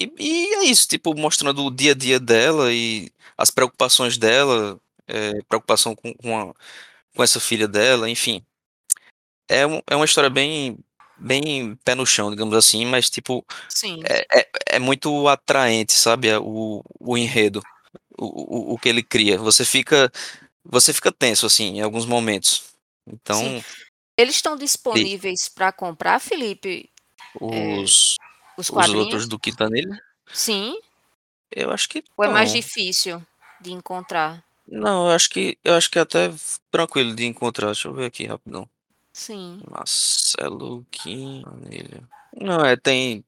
[0.00, 4.80] E, e, é isso, tipo, mostrando o dia a dia dela e as preocupações dela,
[5.06, 6.54] é, preocupação com, com, a,
[7.14, 8.44] com, essa filha dela, enfim.
[9.48, 10.78] É, um, é uma história bem,
[11.18, 13.44] bem pé no chão, digamos assim, mas, tipo,
[14.08, 16.28] é, é, é, muito atraente, sabe?
[16.36, 17.62] O, o enredo,
[18.16, 19.36] o, o, o que ele cria.
[19.38, 20.10] Você fica,
[20.64, 22.64] você fica tenso, assim, em alguns momentos.
[23.06, 23.38] Então.
[23.38, 23.64] Sim.
[24.20, 26.90] Eles estão disponíveis para comprar, Felipe?
[27.40, 28.16] É, os,
[28.58, 29.98] os, os outros do Quintanilha?
[30.30, 30.78] Sim.
[31.50, 32.04] Eu acho que.
[32.18, 33.24] Ou é mais difícil
[33.62, 34.44] de encontrar?
[34.68, 36.30] Não, eu acho que eu acho que é até
[36.70, 37.68] tranquilo de encontrar.
[37.68, 38.68] Deixa eu ver aqui rapidão.
[39.10, 39.62] Sim.
[39.70, 42.06] Marcelo Quintanilha.
[42.38, 43.24] Não, é, tem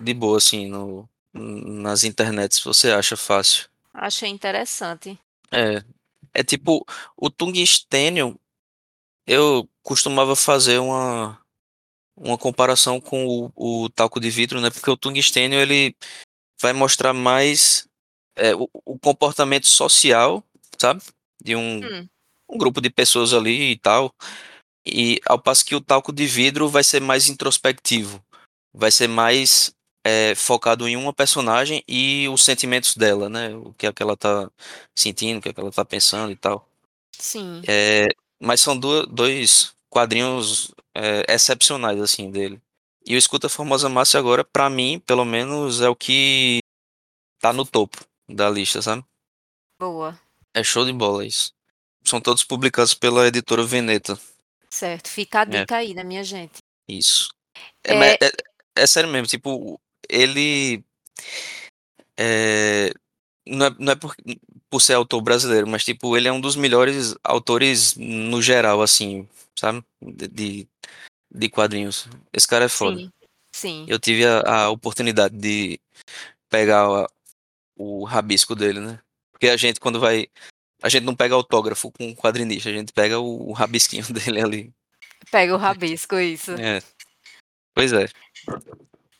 [0.00, 3.68] de boa assim no, nas internets, você acha fácil.
[3.92, 5.16] Achei interessante.
[5.52, 5.84] É.
[6.34, 6.84] É tipo,
[7.16, 8.36] o tungstênio
[9.26, 11.38] eu costumava fazer uma,
[12.16, 14.70] uma comparação com o, o talco de vidro, né?
[14.70, 15.96] Porque o tungstênio ele
[16.60, 17.86] vai mostrar mais
[18.36, 20.42] é, o, o, comportamento social,
[20.78, 21.02] sabe?
[21.42, 22.08] De um, hum.
[22.48, 24.12] um grupo de pessoas ali e tal.
[24.86, 28.22] E ao passo que o talco de vidro vai ser mais introspectivo,
[28.72, 33.54] vai ser mais é, focado em uma personagem e os sentimentos dela, né?
[33.56, 34.50] O que é que ela tá
[34.96, 36.68] sentindo, o que é que ela tá pensando e tal.
[37.18, 37.62] Sim.
[37.66, 38.08] É,
[38.44, 42.60] mas são do, dois quadrinhos é, excepcionais, assim, dele.
[43.06, 46.60] E o Escuta Formosa Márcia agora, para mim, pelo menos, é o que
[47.40, 49.04] tá no topo da lista, sabe?
[49.78, 50.18] Boa.
[50.52, 51.52] É show de bola isso.
[52.04, 54.18] São todos publicados pela editora Veneta.
[54.70, 55.46] Certo, fica a é.
[55.46, 55.78] dica é.
[55.78, 56.58] aí, né, minha gente?
[56.88, 57.28] Isso.
[57.82, 58.14] É, é...
[58.14, 58.32] é,
[58.76, 60.84] é sério mesmo, tipo, ele.
[62.18, 62.92] É,
[63.46, 64.14] não é, não é por,
[64.74, 69.28] por ser autor brasileiro, mas tipo, ele é um dos melhores autores no geral, assim,
[69.56, 69.84] sabe?
[70.02, 70.68] De, de,
[71.32, 72.08] de quadrinhos.
[72.32, 72.98] Esse cara é foda.
[72.98, 73.12] Sim,
[73.54, 73.86] sim.
[73.86, 75.78] Eu tive a, a oportunidade de
[76.50, 77.06] pegar a-
[77.76, 78.98] o rabisco dele, né?
[79.30, 80.26] Porque a gente, quando vai.
[80.82, 84.40] A gente não pega autógrafo com um quadrinista, a gente pega o, o rabisquinho dele
[84.40, 84.74] ali.
[85.30, 86.50] Pega o rabisco, isso.
[86.50, 86.82] É.
[87.72, 88.08] Pois é.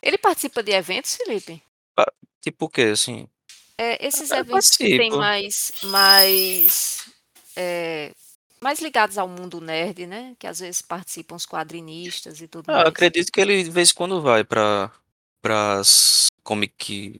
[0.01, 1.63] Ele participa de eventos, Felipe?
[2.41, 3.25] Tipo o quê, assim?
[3.77, 5.17] É, esses Eu eventos que tem participo.
[5.17, 7.09] mais, mais,
[7.55, 8.11] é,
[8.61, 10.35] mais ligados ao mundo nerd, né?
[10.39, 12.87] Que às vezes participam os quadrinistas e tudo Ah, eu mais.
[12.89, 14.91] acredito que ele de vez em quando vai pra,
[15.41, 17.19] pras comic,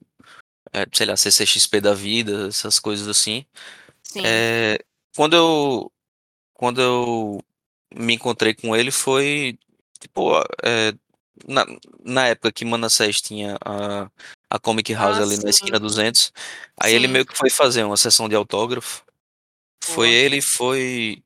[0.72, 3.45] é, sei lá, CCXP da vida, essas coisas assim.
[4.03, 4.80] Sim, É,
[5.16, 5.91] quando eu,
[6.53, 7.43] quando eu
[7.93, 9.58] me encontrei com ele foi,
[9.99, 10.32] tipo,
[10.64, 10.93] é,
[11.47, 11.66] na,
[12.03, 14.10] na época que Manassés tinha a,
[14.50, 16.32] a Comic House ali na esquina sim, 200,
[16.80, 19.04] aí ele sim, meio que foi fazer uma sessão de autógrafo.
[19.84, 20.18] Foi boa.
[20.18, 21.24] ele e foi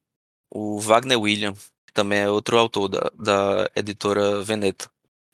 [0.50, 1.54] o Wagner William,
[1.86, 4.90] que também é outro autor da, da editora Veneta.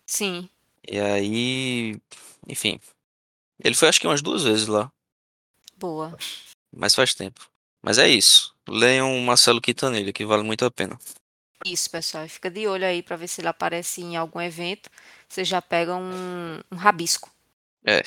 [0.05, 0.49] Sim,
[0.87, 1.99] E aí,
[2.47, 2.79] enfim,
[3.63, 4.91] ele foi acho que umas duas vezes lá,
[5.77, 6.15] boa.
[6.71, 7.49] mas faz tempo.
[7.81, 8.55] Mas é isso.
[8.67, 10.97] Leiam Marcelo Quintanilha, que vale muito a pena.
[11.65, 12.27] Isso, pessoal.
[12.27, 14.89] Fica de olho aí para ver se ele aparece em algum evento.
[15.27, 17.31] Você já pega um, um rabisco.
[17.85, 18.01] É,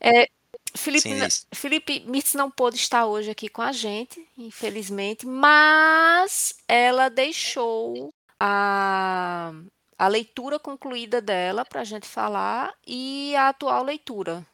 [0.00, 0.28] É,
[0.76, 1.46] Felipe, sim.
[1.52, 9.52] Felipe Mitz não pôde estar hoje aqui com a gente, infelizmente, mas ela deixou a,
[9.98, 14.46] a leitura concluída dela para a gente falar e a atual leitura.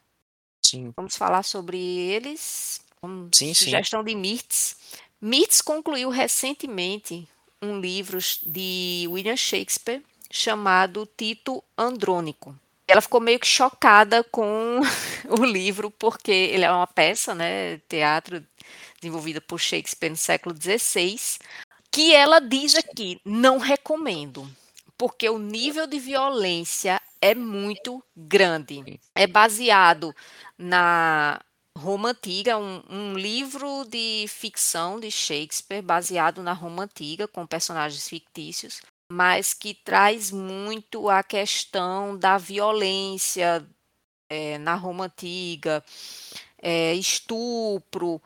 [0.65, 2.81] Sim, Vamos falar sobre eles.
[2.99, 3.65] Como sim, sim.
[3.65, 4.77] sugestão de Mirtz.
[5.21, 7.27] Mirtz concluiu recentemente
[7.61, 10.01] um livro de William Shakespeare
[10.31, 12.57] chamado Tito Andrônico.
[12.87, 14.79] Ela ficou meio que chocada com
[15.39, 18.45] o livro, porque ele é uma peça, né, teatro
[18.99, 21.19] desenvolvida por Shakespeare no século XVI,
[21.91, 24.49] que ela diz aqui, não recomendo,
[24.97, 28.99] porque o nível de violência é muito grande.
[29.13, 30.15] É baseado
[30.57, 31.39] na
[31.77, 38.07] Roma Antiga, um, um livro de ficção de Shakespeare baseado na Roma Antiga, com personagens
[38.07, 38.81] fictícios,
[39.11, 43.65] mas que traz muito a questão da violência
[44.29, 45.83] é, na Roma Antiga,
[46.61, 48.21] é, estupro,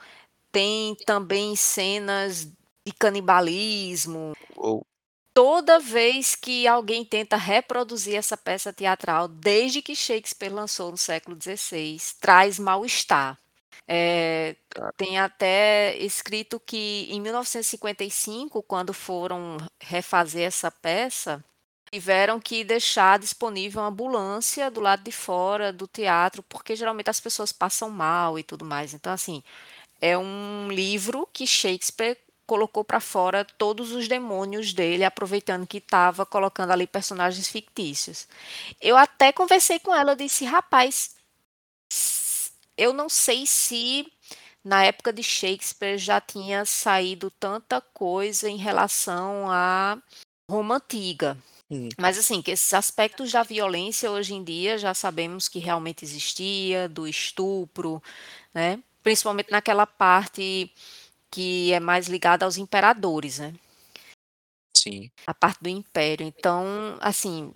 [0.51, 2.45] tem também cenas
[2.86, 4.34] de canibalismo.
[4.55, 4.86] Ou,
[5.34, 11.38] Toda vez que alguém tenta reproduzir essa peça teatral, desde que Shakespeare lançou no século
[11.41, 13.39] XVI, traz mal-estar.
[13.92, 14.56] É,
[14.98, 21.44] tem até escrito que em 1955, quando foram refazer essa peça,
[21.92, 27.20] tiveram que deixar disponível uma ambulância do lado de fora do teatro, porque geralmente as
[27.20, 28.94] pessoas passam mal e tudo mais.
[28.94, 29.44] Então, assim,
[30.02, 36.26] é um livro que Shakespeare colocou para fora todos os demônios dele, aproveitando que estava
[36.26, 38.28] colocando ali personagens fictícios.
[38.82, 41.16] Eu até conversei com ela, eu disse, rapaz,
[42.80, 44.07] eu não sei se
[44.63, 50.01] na época de Shakespeare já tinha saído tanta coisa em relação à
[50.49, 51.38] Roma Antiga.
[51.99, 56.89] Mas assim, que esses aspectos da violência hoje em dia já sabemos que realmente existia,
[56.89, 58.01] do estupro,
[58.53, 58.82] né?
[59.03, 60.71] Principalmente naquela parte
[61.30, 63.53] que é mais ligada aos imperadores, né?
[64.75, 65.11] sim.
[65.27, 66.25] A parte do império.
[66.25, 66.65] Então,
[67.01, 67.53] assim,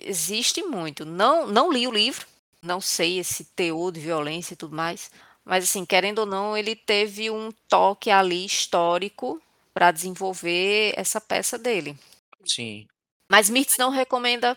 [0.00, 1.04] existe muito.
[1.04, 2.26] Não, não li o livro,
[2.62, 5.10] não sei esse teor de violência e tudo mais,
[5.44, 9.40] mas assim, querendo ou não, ele teve um toque ali histórico
[9.74, 11.96] para desenvolver essa peça dele.
[12.44, 12.88] Sim.
[13.30, 14.56] Mas Mirtz não recomenda,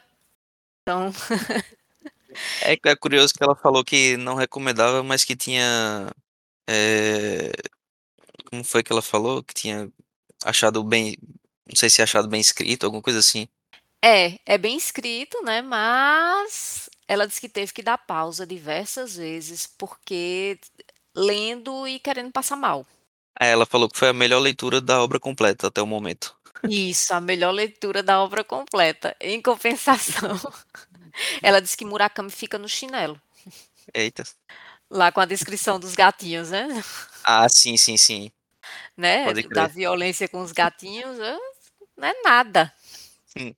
[0.83, 1.11] então
[2.61, 6.11] É, é curioso que ela falou que não recomendava, mas que tinha.
[6.69, 7.51] é,
[8.49, 9.43] como foi que ela falou?
[9.43, 9.91] Que tinha
[10.45, 11.17] achado bem.
[11.67, 13.47] Não sei se achado bem escrito, alguma coisa assim.
[14.03, 15.61] É, é bem escrito, né?
[15.61, 20.59] Mas ela disse que teve que dar pausa diversas vezes, porque
[21.15, 22.85] lendo e querendo passar mal.
[23.39, 26.35] Ela falou que foi a melhor leitura da obra completa até o momento.
[26.63, 29.15] Isso, a melhor leitura da obra completa.
[29.19, 30.39] Em compensação,
[31.41, 33.19] ela disse que Murakami fica no chinelo,
[33.93, 34.23] Eita.
[34.89, 36.67] lá com a descrição dos gatinhos, né?
[37.23, 38.31] Ah, sim, sim, sim.
[38.97, 39.31] Né?
[39.53, 41.17] Da violência com os gatinhos,
[41.97, 42.73] não é nada.
[43.37, 43.53] Hum,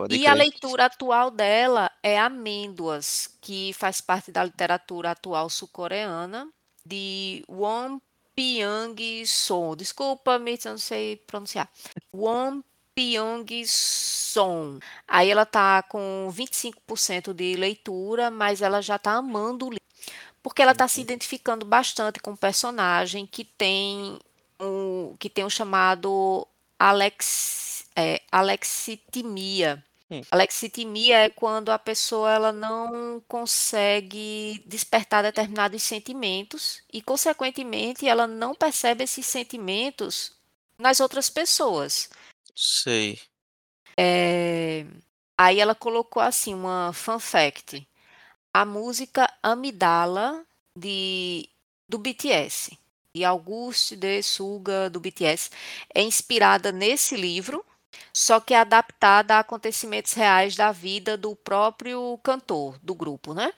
[0.00, 0.36] Pode E a crer.
[0.36, 6.48] leitura atual dela é Amêndoas, que faz parte da literatura atual sul-coreana,
[6.84, 8.00] de Won
[8.34, 9.76] Pyong-soo.
[9.76, 11.70] Desculpa, Mitz, eu não sei pronunciar.
[12.12, 12.62] Won
[12.94, 14.78] Pyong-soo.
[15.06, 19.80] Aí ela tá com 25% de leitura, mas ela já tá amando o livro.
[20.42, 24.18] porque ela está se identificando bastante com o personagem que tem
[24.60, 26.46] um, que tem o chamado
[26.78, 29.84] Alex, é, alexitimia.
[30.10, 30.22] Hum.
[30.30, 38.54] Alexitimia é quando a pessoa ela não consegue despertar determinados sentimentos e, consequentemente, ela não
[38.54, 40.32] percebe esses sentimentos
[40.78, 42.10] nas outras pessoas.
[42.54, 43.20] Sei.
[43.96, 44.84] É,
[45.42, 47.88] Aí ela colocou assim uma fun fact.
[48.52, 50.44] A música Amidala
[50.76, 51.48] de
[51.88, 52.78] do BTS,
[53.14, 55.48] de Auguste de Suga do BTS,
[55.94, 57.64] é inspirada nesse livro,
[58.12, 63.52] só que é adaptada a acontecimentos reais da vida do próprio cantor do grupo, né?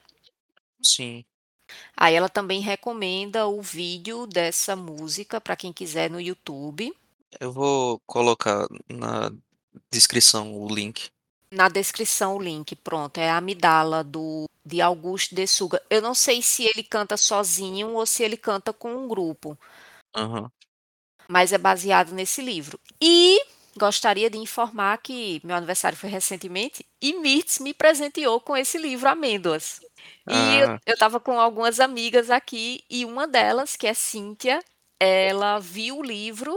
[0.83, 1.24] Sim.
[1.97, 6.95] Aí ela também recomenda o vídeo dessa música para quem quiser no YouTube.
[7.41, 9.33] Eu vou colocar na
[9.91, 11.11] descrição o link.
[11.51, 15.83] Na descrição o link, pronto, é a Amidala do de Augusto de Suga.
[15.91, 19.59] Eu não sei se ele canta sozinho ou se ele canta com um grupo,
[20.14, 20.51] Aham.
[21.28, 22.78] mas é baseado nesse livro.
[23.01, 23.41] E
[23.79, 29.09] gostaria de informar que meu aniversário foi recentemente e Mirtz me presenteou com esse livro
[29.09, 29.81] Amêndoas.
[30.29, 34.62] E eu Ah, estava com algumas amigas aqui e uma delas, que é Cíntia,
[35.01, 36.55] ela viu o livro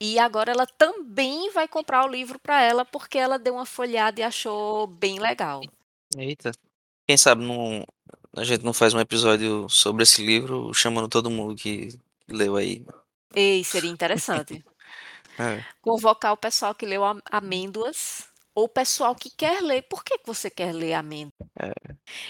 [0.00, 4.20] e agora ela também vai comprar o livro para ela porque ela deu uma folhada
[4.20, 5.70] e achou bem legal.
[6.16, 6.52] eita.
[7.06, 7.84] Quem sabe não,
[8.36, 11.88] a gente não faz um episódio sobre esse livro chamando todo mundo que
[12.28, 12.84] leu aí.
[13.34, 14.64] Ei, seria interessante.
[15.38, 19.82] É, Convocar o pessoal que leu Am- Amêndoas ou o pessoal que quer ler.
[19.82, 21.32] Por que você quer ler Amêndoas?
[21.60, 21.72] é,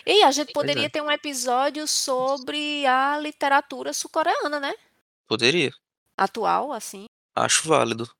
[0.06, 0.88] E a gente pois poderia é.
[0.88, 4.74] ter um episódio sobre a literatura sul-coreana, né?
[5.28, 5.72] Poderia.
[6.16, 7.06] Atual, assim.
[7.34, 8.10] Acho válido.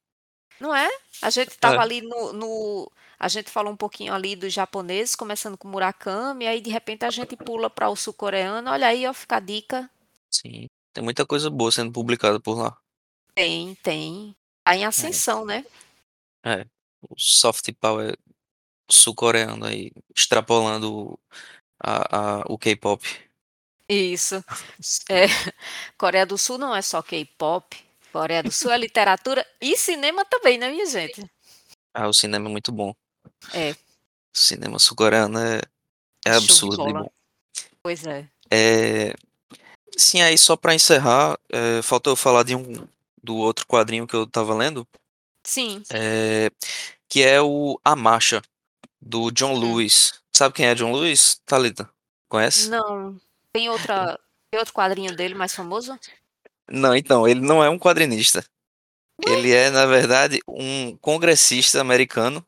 [0.61, 0.89] Não é?
[1.23, 5.15] A gente É, estava ali no, no- A gente falou um pouquinho ali dos japoneses,
[5.17, 8.71] começando com Murakami, aí de repente a gente pula para o sul-coreano.
[8.71, 9.91] Olha aí, ó, fica a dica.
[10.31, 10.67] sim.
[10.93, 12.79] Tem muita coisa boa sendo publicada por lá.
[13.35, 14.35] Tem, tem.
[14.67, 15.65] Tá em É, ascensão, né?
[16.45, 16.67] é.
[17.09, 18.19] O soft power
[18.91, 21.17] sul-coreano aí, extrapolando
[21.79, 23.07] a, a, o K-pop.
[23.89, 24.45] Isso.
[25.09, 25.27] É,
[25.97, 27.77] Coreia do Sul não é só K-pop.
[28.13, 31.25] Coreia do Sul é literatura e cinema também, né, minha gente?
[31.95, 32.93] Ah, o cinema é muito bom.
[33.55, 33.77] É, O
[34.35, 35.61] cinema sul-coreano é,
[36.27, 37.09] é absurdo bom.
[37.83, 38.29] Pois é.
[38.51, 39.15] É,
[39.97, 42.87] sim, aí só pra encerrar, é, faltou eu falar de um
[43.27, 44.87] do outro quadrinho que eu tava lendo,
[45.45, 45.83] Sim.
[45.93, 46.49] é,
[47.09, 48.41] que é o A Marcha,
[49.01, 49.59] do John Hum.
[49.61, 50.15] Lewis.
[50.35, 51.91] Sabe quem é John Lewis, Thalita?
[52.29, 52.69] Conhece?
[52.69, 53.21] Não.
[53.53, 54.19] Tem outra,
[54.51, 55.99] tem outro quadrinho dele mais famoso?
[56.71, 58.45] Não, então, ele não é um quadrinista.
[59.27, 62.45] Ele é, na verdade, um congressista americano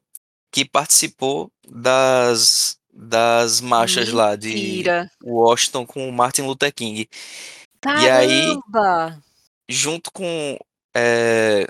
[0.53, 5.11] que participou das, das marchas lá de Mentira.
[5.25, 7.09] Washington com o Martin Luther King.
[8.01, 9.23] E aí, Caramba!
[9.69, 10.59] junto com.
[10.99, 11.67] É,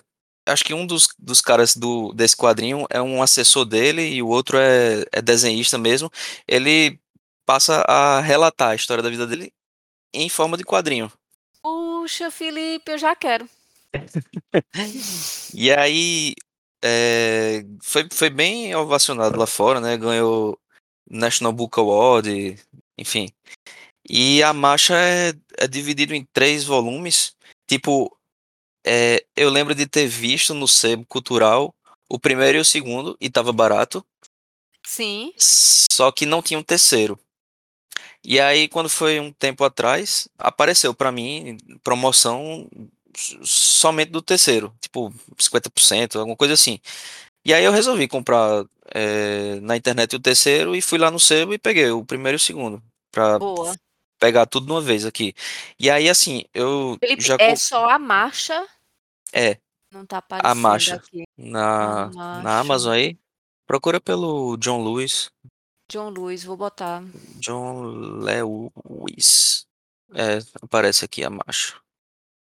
[0.46, 4.28] acho que um dos, dos caras do, desse quadrinho é um assessor dele e o
[4.28, 6.10] outro é, é desenhista mesmo.
[6.46, 6.98] Ele
[7.46, 9.52] passa a relatar a história da vida dele
[10.12, 11.12] em forma de quadrinho.
[11.62, 13.48] Puxa, Felipe, eu já quero.
[15.54, 16.34] E aí
[16.84, 19.96] é, foi, foi bem ovacionado lá fora, né?
[19.96, 20.58] Ganhou
[21.10, 22.58] National Book Award,
[22.98, 23.30] enfim.
[24.08, 27.34] E a marcha é, é dividido em três volumes.
[27.66, 28.14] Tipo,
[28.90, 31.74] é, eu lembro de ter visto no Sebo Cultural
[32.08, 34.02] o primeiro e o segundo, e tava barato,
[34.82, 35.34] Sim.
[35.36, 37.20] só que não tinha um terceiro.
[38.24, 42.66] E aí, quando foi um tempo atrás, apareceu pra mim promoção
[43.42, 46.80] somente do terceiro, tipo 50%, alguma coisa assim.
[47.44, 48.64] E aí eu resolvi comprar
[48.94, 52.40] é, na internet o terceiro e fui lá no sebo e peguei o primeiro e
[52.40, 53.76] o segundo, pra Boa.
[54.18, 55.34] pegar tudo de uma vez aqui.
[55.78, 58.66] E aí, assim, eu Felipe, já é só a marcha?
[59.32, 59.58] É
[59.92, 61.24] Não tá a aparecendo marcha aqui.
[61.36, 62.60] na, A na.
[62.60, 63.18] Amazon aí.
[63.66, 65.30] Procura pelo John Lewis.
[65.90, 67.02] John Lewis, vou botar.
[67.36, 67.82] John
[68.20, 69.66] Lewis.
[70.14, 71.78] É, aparece aqui a marcha.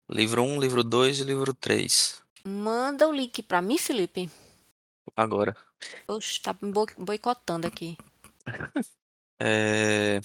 [0.09, 2.21] Livro 1, livro 2 e livro 3.
[2.45, 4.29] Manda o link pra mim, Felipe.
[5.15, 5.55] Agora.
[6.07, 7.97] Oxe, tá me boicotando aqui.
[9.45, 10.21] É,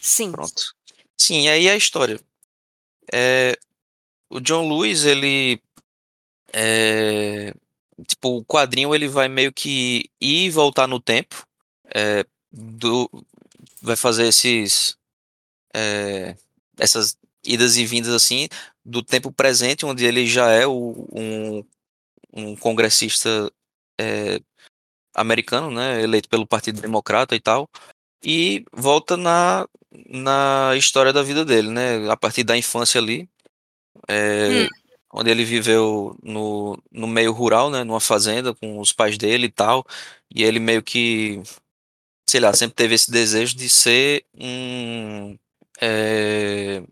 [0.00, 0.32] Sim.
[0.32, 0.74] pronto.
[1.16, 2.18] Sim, e aí a história.
[3.12, 3.56] É,
[4.30, 5.60] o John Lewis, ele.
[6.54, 7.54] É,
[8.06, 11.46] tipo, o quadrinho ele vai meio que ir e voltar no tempo.
[11.94, 13.10] É, do,
[13.82, 14.96] vai fazer esses.
[15.74, 16.36] é,
[16.78, 18.48] essas idas e vindas assim,
[18.84, 21.64] do tempo presente, onde ele já é o- um,
[22.34, 23.50] um congressista
[24.00, 24.40] é,
[25.14, 27.68] americano, né, eleito pelo Partido Democrata e tal,
[28.24, 29.66] e volta na,
[30.08, 32.10] na história da vida dele, né?
[32.10, 33.28] A partir da infância ali,
[34.08, 34.68] é, Hum.
[35.14, 37.84] onde ele viveu no, no meio rural, né?
[37.84, 39.86] Numa fazenda com os pais dele e tal.
[40.34, 41.42] E ele meio que,
[42.28, 45.38] sei lá, sempre teve esse desejo de ser um.
[45.80, 46.82] é,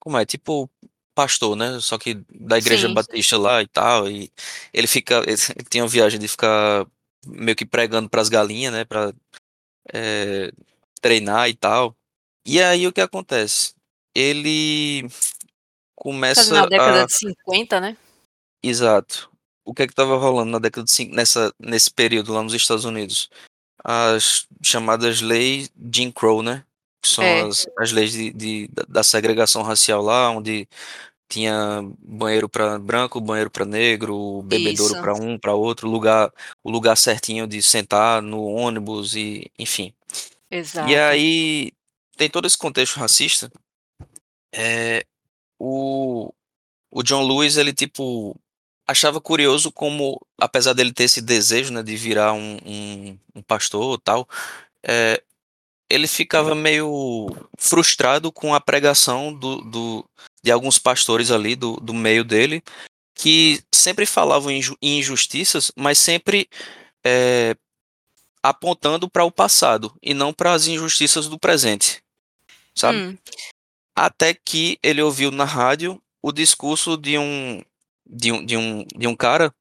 [0.00, 0.26] como é?
[0.26, 0.70] Tipo
[1.14, 1.80] pastor, né?
[1.80, 4.08] Só que da igreja Sim, batista lá e tal.
[4.10, 4.32] E
[4.72, 5.22] ele fica.
[5.26, 5.38] Ele
[5.70, 6.86] tinha uma viagem de ficar
[7.26, 8.84] meio que pregando para as galinhas, né?
[8.84, 9.12] Pra
[9.92, 10.52] é,
[11.00, 11.96] treinar e tal.
[12.46, 13.74] E aí o que acontece?
[14.14, 15.08] Ele
[16.00, 17.06] ali na começa década a.
[17.06, 17.96] de 50, né?
[18.62, 19.30] Exato.
[19.64, 22.54] O que é que estava rolando na década de cin- nessa, nesse período lá nos
[22.54, 23.28] Estados Unidos?
[23.84, 26.64] As chamadas leis Jim Crow, né?
[27.02, 30.66] Que são É, as, as leis de, de- da segregação racial lá, onde
[31.28, 36.32] tinha banheiro para branco, banheiro para negro, bebedouro para um, para outro, lugar,
[36.64, 39.92] o lugar certinho de sentar no ônibus e, enfim.
[40.50, 40.90] E exato.
[40.90, 41.72] aí
[42.16, 43.52] tem todo esse contexto racista.
[44.52, 45.04] É,
[45.58, 46.32] o,
[46.90, 48.38] o John Lewis, ele tipo
[48.86, 53.98] achava curioso como, apesar dele ter esse desejo, né, de virar um, um, um pastor
[53.98, 54.26] e tal,
[54.82, 55.22] é,
[55.90, 57.28] ele ficava meio
[57.58, 60.08] frustrado com a pregação do, do,
[60.42, 62.62] de alguns pastores ali do, do meio dele,
[63.14, 66.48] que sempre falavam em injustiças, mas sempre
[67.04, 67.54] é,
[68.42, 72.02] apontando para o passado e não para as injustiças do presente,
[72.74, 72.98] sabe?
[72.98, 73.18] Hum,
[73.98, 77.62] Até que ele ouviu na rádio o discurso de um
[78.06, 79.54] de um, de um, de um cara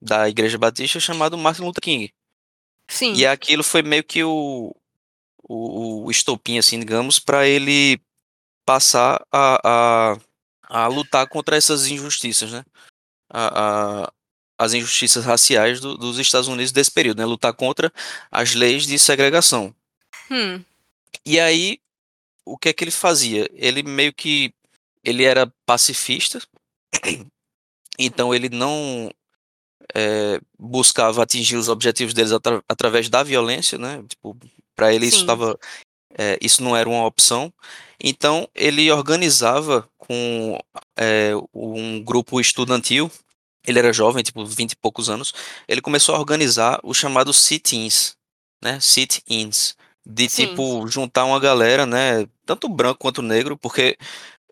[0.00, 2.04] da Igreja Batista chamado Martin Luther King.
[2.88, 4.74] E sim, aquilo foi meio que o,
[5.42, 8.00] o, o estopim, assim, digamos, para ele
[8.64, 10.18] passar a, a,
[10.84, 12.64] a lutar contra essas injustiças, né?
[13.30, 14.12] A, a-
[14.58, 17.26] as injustiças raciais do- dos Estados Unidos desse período, né?
[17.26, 17.92] Lutar contra
[18.30, 19.74] as leis de segregação.
[20.30, 20.64] hum,
[21.24, 21.78] E aí,
[22.46, 23.50] o que é que ele fazia?
[23.52, 24.54] Ele meio que
[25.04, 26.40] ele era pacifista,
[27.98, 29.10] então ele não
[29.94, 34.02] é, buscava atingir os objetivos deles atra- através da violência, né?
[34.08, 34.36] Tipo,
[34.74, 35.58] para ele isso sim, estava,
[36.16, 37.52] é, isso não era uma opção.
[38.00, 40.58] Então ele organizava com
[40.96, 43.10] é, um grupo estudantil.
[43.66, 45.32] Ele era jovem, tipo 20 e poucos anos.
[45.66, 48.16] Ele começou a organizar os chamados sit-ins,
[48.62, 48.78] né?
[48.80, 49.74] Sit-ins,
[50.06, 52.26] de sim, tipo juntar uma galera, né?
[52.44, 53.98] Tanto branco quanto negro, porque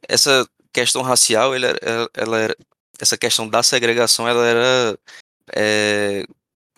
[0.09, 1.77] essa questão racial, ela,
[2.13, 2.57] ela era,
[2.99, 4.99] essa questão da segregação, ela era
[5.55, 6.25] é,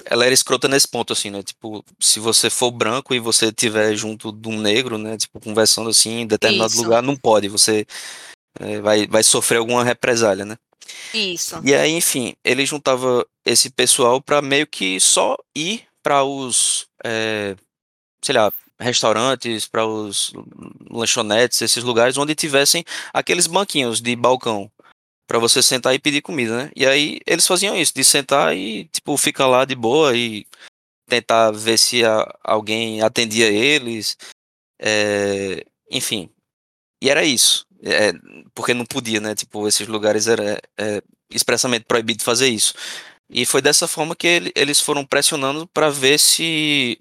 [0.05, 1.43] ela era escrota nesse ponto, assim, né?
[1.43, 5.17] Tipo, se você for branco e você estiver junto de um negro, né?
[5.17, 7.87] Tipo, conversando assim em determinado isso, lugar, não pode, você
[8.61, 10.57] é, vai, vai sofrer alguma represália, né?
[11.13, 16.87] isso, E aí, enfim, ele juntava esse pessoal para meio que só ir para os,
[17.05, 17.57] é,
[18.23, 20.33] sei lá, restaurantes, para os
[20.91, 24.71] lanchonetes, esses lugares onde tivessem aqueles banquinhos de balcão
[25.29, 26.71] Pra você sentar e pedir comida, né?
[26.77, 30.47] E aí eles faziam isso, de sentar e, tipo, ficar lá de boa e
[31.09, 34.17] tentar ver se a- alguém atendia eles.
[34.81, 36.31] é, enfim.
[37.03, 37.67] E era isso.
[37.83, 38.13] É,
[38.55, 39.35] porque não podia, né?
[39.35, 42.75] Tipo, esses lugares era é, expressamente proibido fazer isso.
[43.31, 46.99] E foi dessa forma que ele- eles foram pressionando para ver se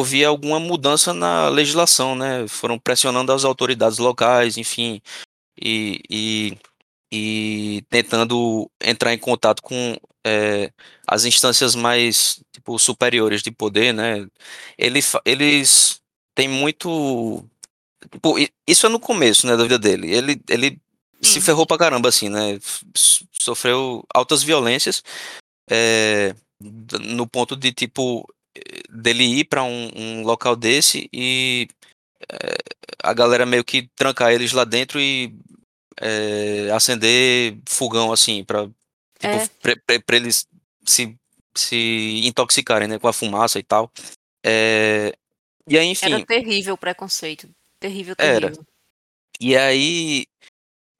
[0.00, 2.46] havia alguma mudança na legislação, né?
[2.48, 5.00] Foram pressionando as autoridades locais, enfim.
[5.60, 6.58] E, e
[7.14, 10.72] e tentando entrar em contato com é,
[11.06, 14.26] as instâncias mais tipo, superiores de poder, né?
[14.78, 16.00] Ele, fa- eles
[16.34, 17.44] têm muito.
[18.10, 18.36] tipo,
[18.66, 20.10] isso é no começo, né, da vida dele.
[20.10, 20.80] Ele, ele
[21.20, 22.58] se sim, ferrou pra caramba, assim, né?
[23.38, 25.02] Sofreu altas violências
[25.70, 28.26] é, no ponto de, tipo,
[28.90, 31.68] dele ir pra um, um local desse e
[32.30, 32.56] eh,
[33.02, 35.34] a galera meio que trancar eles lá dentro e
[36.00, 38.66] é, acender fogão assim para
[39.18, 40.46] tipo é, para eles
[40.84, 41.16] se
[41.54, 43.90] se intoxicarem né com a fumaça e tal.
[44.44, 45.14] É,
[45.68, 46.24] e aí era enfim.
[46.24, 47.48] terrível o preconceito,
[47.78, 48.40] terrível, era.
[48.40, 48.66] terrível.
[49.38, 50.26] e aí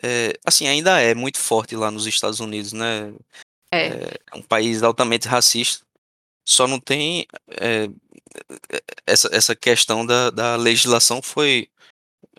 [0.03, 3.13] é, assim ainda é muito forte lá nos Estados Unidos né?
[3.73, 5.85] É, é é um país altamente racista
[6.45, 7.89] só não tem é,
[9.07, 11.69] essa, essa questão da, da legislação foi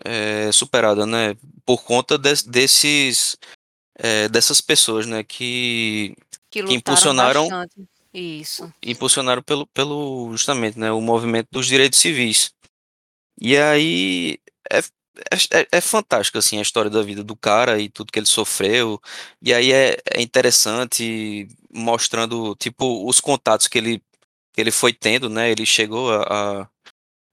[0.04, 3.36] é, superada né por conta des- desses
[3.96, 6.14] é, dessas pessoas né que
[6.50, 7.88] que que impulsionaram bastante.
[8.12, 12.52] Isso, impulsionaram pelo, pelo justamente né, o movimento dos direitos civis.
[13.40, 14.38] E aí
[14.70, 14.80] é,
[15.30, 18.26] é, é- é fantástico assim a história da vida do cara e tudo que ele
[18.26, 19.00] sofreu.
[19.42, 24.02] E aí é, é interessante mostrando tipo os contatos que ele
[24.54, 25.50] que ele foi tendo, né?
[25.50, 26.68] Ele chegou a, a,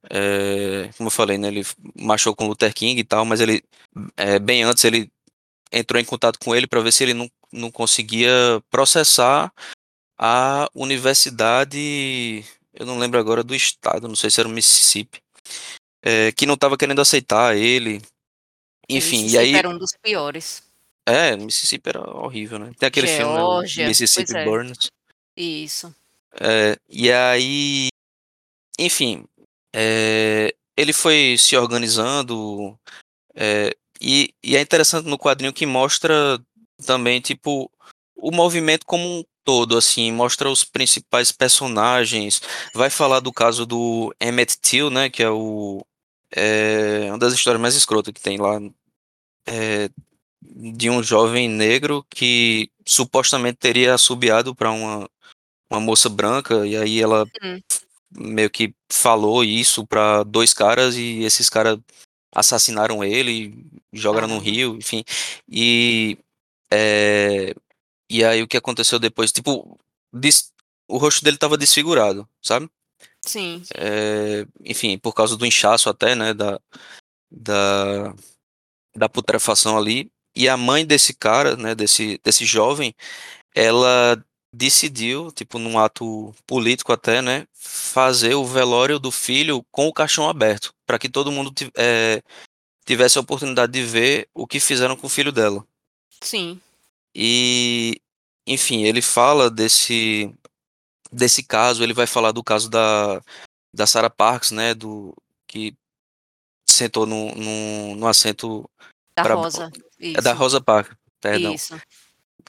[0.10, 1.64] É, como eu falei, né, ele
[2.00, 3.64] marchou com Luther King e tal, mas ele,
[4.18, 5.12] é, bem antes, ele
[5.72, 8.32] entrou em contato com ele para ver se ele não, não conseguia
[8.72, 9.54] processar
[10.20, 15.22] a universidade, eu não lembro agora do estado, não sei se era o Mississippi,
[16.02, 18.02] é, que não estava querendo aceitar ele.
[18.89, 19.56] Enfim, e aí.
[19.56, 20.64] era um dos piores.
[21.06, 22.72] É, Mississippi era horrível, né?
[22.78, 24.45] Tem aquele Georgia, filme, né, Mississippi é.
[24.45, 24.91] Burns.
[25.36, 25.93] Isso.
[26.39, 27.89] É, e aí,
[28.80, 29.26] enfim,
[29.74, 32.78] é, ele foi se organizando
[33.36, 36.39] é, e, e, é interessante no quadrinho que mostra
[36.86, 37.70] também tipo
[38.16, 42.41] o movimento como um todo, assim, mostra os principais personagens,
[42.74, 45.84] vai falar do caso do Emmett Till, né, que é o
[46.32, 48.60] é uma das histórias mais escrotas que tem lá,
[49.48, 49.90] é,
[50.42, 55.10] de um jovem negro que supostamente teria assobiado para uma,
[55.70, 57.60] uma moça branca, e aí ela hum.
[58.12, 61.80] meio que falou isso para dois caras, e esses caras
[62.34, 64.32] assassinaram ele, jogaram ah.
[64.32, 65.04] no rio, enfim.
[65.50, 66.18] E
[66.72, 67.54] é,
[68.10, 69.32] e aí o que aconteceu depois?
[69.32, 69.78] Tipo,
[70.88, 72.70] o rosto dele tava desfigurado, sabe?
[73.26, 73.63] Sim.
[73.76, 76.34] É, enfim, por causa do inchaço até, né?
[76.34, 76.59] Da,
[77.30, 78.13] da,
[78.95, 80.11] da putrefação ali.
[80.36, 81.76] E a mãe desse cara, né?
[81.76, 82.95] Desse, desse jovem,
[83.55, 87.47] ela decidiu, tipo, num ato político até, né?
[87.53, 92.22] Fazer o velório do filho com o caixão aberto, para que todo mundo é,
[92.86, 95.65] tivesse a oportunidade de ver o que fizeram com o filho dela.
[96.22, 96.59] Sim.
[97.15, 98.01] E,
[98.45, 100.34] enfim, ele fala desse
[101.12, 103.22] desse caso, ele vai falar do caso da,
[103.74, 105.14] da Sarah Parks, né, do
[105.47, 105.76] que
[106.70, 108.70] sentou no, no, no assento
[109.16, 109.72] da pra, Rosa.
[109.99, 110.18] Isso.
[110.18, 111.53] É da Rosa Parks, perdão.
[111.53, 111.80] Isso.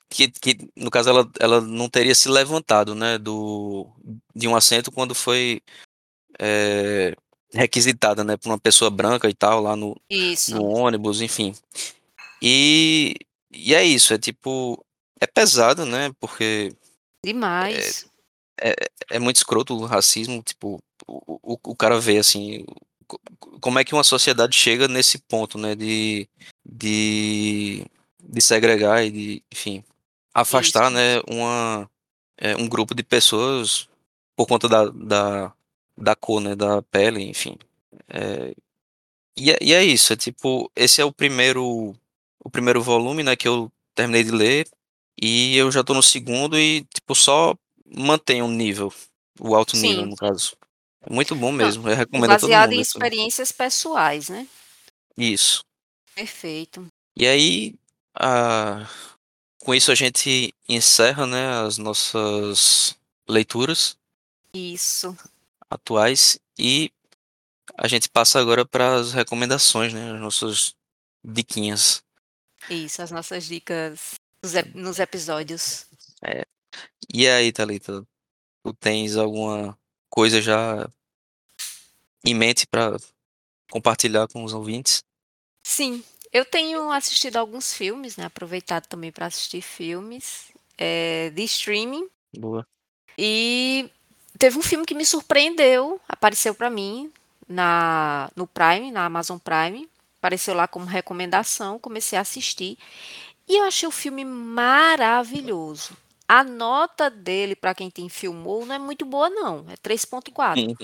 [0.08, 3.88] Que, que no caso ela, ela não teria se levantado, né, do
[4.34, 5.62] de um assento quando foi
[6.38, 7.14] é,
[7.52, 10.54] requisitada, né, por uma pessoa branca e tal lá no, isso.
[10.54, 11.54] no ônibus, enfim.
[12.40, 13.14] E
[13.52, 14.84] e é isso, é tipo.
[15.20, 16.10] É pesado, né?
[16.18, 16.74] Porque.
[17.24, 18.04] Demais.
[18.04, 18.11] É,
[18.60, 18.74] é,
[19.10, 22.64] é muito escroto o racismo, tipo, o, o, o cara vê assim.
[23.60, 25.74] Como é que uma sociedade chega nesse ponto, né?
[25.74, 26.28] De.
[26.64, 27.84] De,
[28.22, 29.84] de segregar e de, enfim,
[30.32, 30.94] afastar, isso.
[30.94, 31.20] né?
[31.28, 31.90] Uma,
[32.38, 33.88] é, um grupo de pessoas
[34.36, 35.52] por conta da, da,
[35.98, 36.54] da cor, né?
[36.54, 37.56] Da pele, enfim.
[38.08, 38.54] É,
[39.36, 41.94] e, é, e é isso, é tipo, esse é o primeiro
[42.44, 44.68] o primeiro volume, né, que eu terminei de ler,
[45.20, 47.54] e eu já tô no segundo e, tipo, só
[47.94, 48.92] mantém um nível,
[49.38, 49.88] o alto Sim.
[49.88, 50.56] nível, no caso.
[51.00, 52.78] É muito bom mesmo, eu recomendo Baseado mundo.
[52.78, 54.46] em experiências pessoais, né?
[55.16, 55.64] Isso.
[56.14, 56.86] Perfeito.
[57.16, 57.74] E aí,
[58.14, 58.86] a...
[59.58, 62.96] com isso a gente encerra, né, as nossas
[63.28, 63.96] leituras.
[64.54, 65.16] Isso.
[65.68, 66.92] Atuais e
[67.76, 70.74] a gente passa agora para as recomendações, né, as nossas
[71.24, 72.02] diquinhas.
[72.70, 74.14] Isso, as nossas dicas
[74.74, 75.86] nos episódios.
[76.22, 76.44] É.
[77.12, 78.06] E aí, Thalita,
[78.62, 80.88] tu tens alguma coisa já
[82.24, 82.96] em mente para
[83.70, 85.02] compartilhar com os ouvintes?
[85.62, 86.02] Sim,
[86.32, 88.26] eu tenho assistido alguns filmes, né?
[88.26, 92.08] Aproveitado também para assistir filmes é, de streaming.
[92.36, 92.66] Boa.
[93.16, 93.90] E
[94.38, 97.12] teve um filme que me surpreendeu, apareceu para mim
[97.48, 99.88] na no Prime, na Amazon Prime,
[100.18, 102.78] apareceu lá como recomendação, comecei a assistir
[103.48, 105.96] e eu achei o filme maravilhoso.
[106.32, 109.66] A nota dele, para quem tem filmou, não é muito boa, não.
[109.68, 110.74] É 3,4.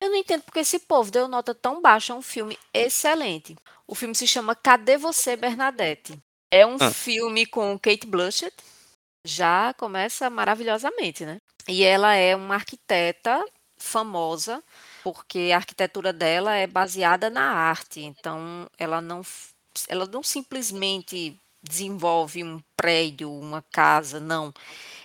[0.00, 2.12] eu não entendo porque esse povo deu nota tão baixa.
[2.12, 3.56] É um filme excelente.
[3.84, 6.16] O filme se chama Cadê Você, Bernadette?
[6.52, 6.88] É um ah.
[6.92, 8.54] filme com Kate Blanchett.
[9.26, 11.38] Já começa maravilhosamente, né?
[11.66, 13.44] E ela é uma arquiteta
[13.76, 14.62] famosa
[15.02, 19.22] porque a arquitetura dela é baseada na arte, então ela não,
[19.88, 24.52] ela não simplesmente desenvolve um prédio, uma casa, não.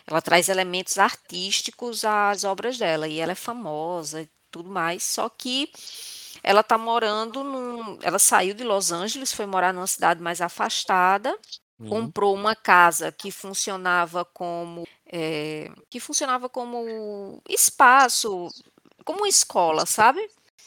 [0.07, 5.27] Ela traz elementos artísticos às obras dela e ela é famosa e tudo mais, só
[5.29, 5.69] que
[6.43, 11.35] ela está morando num, ela saiu de Los Angeles, foi morar numa cidade mais afastada,
[11.79, 11.89] uhum.
[11.89, 18.49] comprou uma casa que funcionava como é, que funcionava como espaço
[19.05, 20.19] como uma escola, sabe?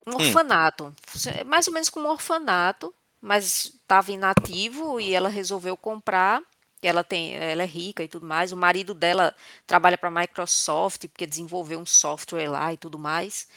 [0.07, 0.15] Um hum.
[0.15, 0.95] orfanato.
[1.37, 6.43] É mais ou menos como um orfanato, mas estava inativo e ela resolveu comprar.
[6.81, 8.53] Ela tem, ela é rica e tudo mais.
[8.53, 9.35] O marido dela
[9.67, 13.49] trabalha para a Microsoft porque desenvolveu um software lá e tudo mais.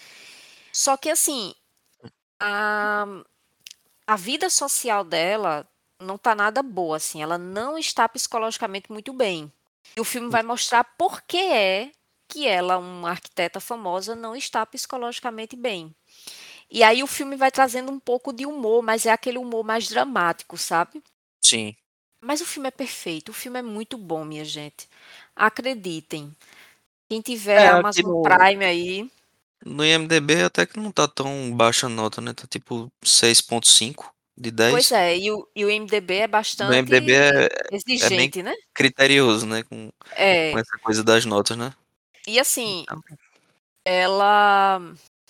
[0.74, 1.54] Só que assim,
[2.40, 3.06] a,
[4.08, 5.68] a vida social dela
[6.00, 7.22] não está nada boa, assim.
[7.22, 9.52] Ela não está psicologicamente muito bem.
[9.96, 11.92] E o filme vai mostrar por que é
[12.28, 15.94] que ela, uma arquiteta famosa, não está psicologicamente bem.
[16.72, 19.88] E aí o filme vai trazendo um pouco de humor, mas é aquele humor mais
[19.90, 21.04] dramático, sabe?
[21.44, 21.76] Sim.
[22.20, 24.88] Mas o filme é perfeito, o filme é muito bom, minha gente.
[25.36, 26.36] Acreditem.
[27.10, 29.12] Quem tiver É, Amazon no, Prime aí,
[29.66, 32.34] no IMDB até que não tá tão baixa a nota, né?
[32.34, 34.92] Tá tipo 6.5 de pois 10.
[34.92, 36.28] é, e o, e o IMDb é
[36.60, 37.50] No IMDB bastante é,
[38.06, 38.54] é bem exigente, né?
[38.74, 39.64] criterioso, né?
[39.64, 40.54] Com, com É.
[40.60, 41.74] essa coisa das notas, né?
[42.28, 43.02] E assim, Então,
[43.86, 44.80] ela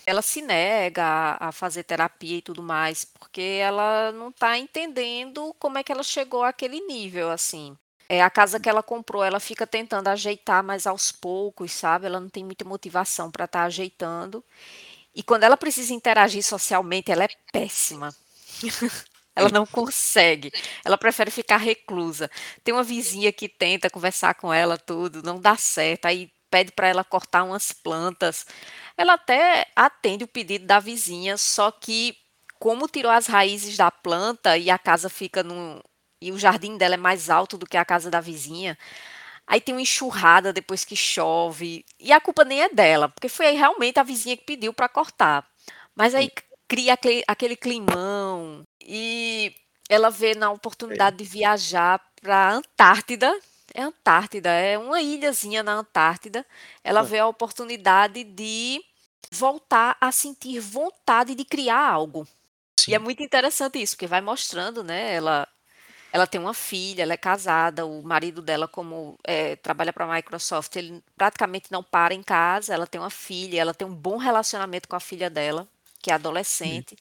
[0.05, 5.77] ela se nega a, fazer terapia e tudo mais, porque ela não está entendendo como
[5.77, 7.77] é que ela chegou àquele nível, assim.
[8.09, 12.07] É a casa que ela comprou, ela fica tentando ajeitar, mas aos poucos, sabe?
[12.07, 14.43] Ela não tem muita motivação para estar ajeitando.
[15.15, 18.13] E quando ela precisa interagir socialmente, ela é péssima.
[19.33, 20.51] Ela não consegue.
[20.83, 22.29] Ela prefere ficar reclusa.
[22.65, 26.05] Tem uma vizinha que tenta conversar com ela, tudo, não dá certo.
[26.05, 28.45] Aí pede para ela cortar umas plantas.
[28.97, 32.15] Ela até atende o pedido da vizinha, só que
[32.59, 35.81] como tirou as raízes da planta e a casa fica no
[36.21, 38.77] e o jardim dela é mais alto do que a casa da vizinha,
[39.47, 43.51] aí tem uma enxurrada depois que chove, e a culpa nem é dela, porque foi
[43.51, 45.43] realmente a vizinha que pediu para cortar.
[45.95, 46.29] Mas aí
[46.67, 49.53] cria aquele, aquele climão e
[49.89, 53.37] ela vê na oportunidade de viajar para a Antártida.
[53.73, 56.45] É Antártida, é uma ilhazinha na Antártida.
[56.83, 58.83] Ela ah, vê a oportunidade de
[59.31, 62.27] voltar a sentir vontade de criar algo.
[62.87, 63.03] E é sim.
[63.03, 65.13] muito interessante isso, porque vai mostrando, né?
[65.13, 65.47] Ela,
[66.11, 70.15] ela tem uma filha, ela é casada, o marido dela, como é, trabalha para a
[70.15, 72.73] Microsoft, ele praticamente não para em casa.
[72.73, 75.67] Ela tem uma filha, ela tem um bom relacionamento com a filha dela,
[76.01, 76.97] que é adolescente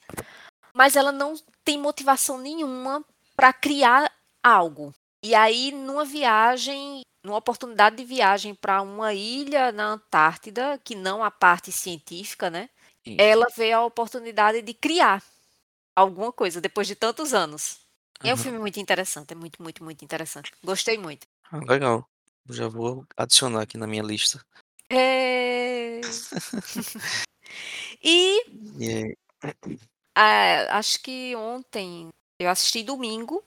[0.73, 3.03] mas ela não tem motivação nenhuma
[3.35, 4.11] para criar
[4.41, 4.93] algo.
[5.23, 11.23] E aí, numa viagem, numa oportunidade de viagem para uma ilha na Antártida, que não
[11.23, 12.69] a parte científica, né?
[13.17, 15.23] Ela vê a oportunidade de criar
[15.95, 17.79] alguma coisa depois de tantos anos.
[18.23, 20.51] E é um filme muito interessante, é muito, muito, muito interessante.
[20.63, 21.25] Gostei muito.
[21.51, 22.07] Ah, legal.
[22.49, 24.43] Já vou adicionar aqui na minha lista.
[24.89, 26.01] É...
[28.03, 28.43] E
[28.79, 29.17] E aí,
[30.15, 33.43] ah, acho que ontem eu assisti domingo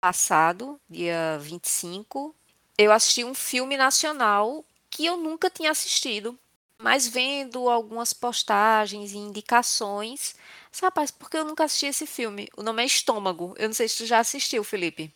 [0.00, 2.34] passado, dia 25,
[2.76, 6.38] eu assisti um filme nacional que eu nunca tinha assistido,
[6.80, 10.34] mas vendo algumas postagens e indicações,
[10.80, 12.48] rapaz, por que eu nunca assisti esse filme?
[12.56, 13.54] O nome é Estômago.
[13.58, 15.12] Eu não sei se tu já assistiu, Felipe.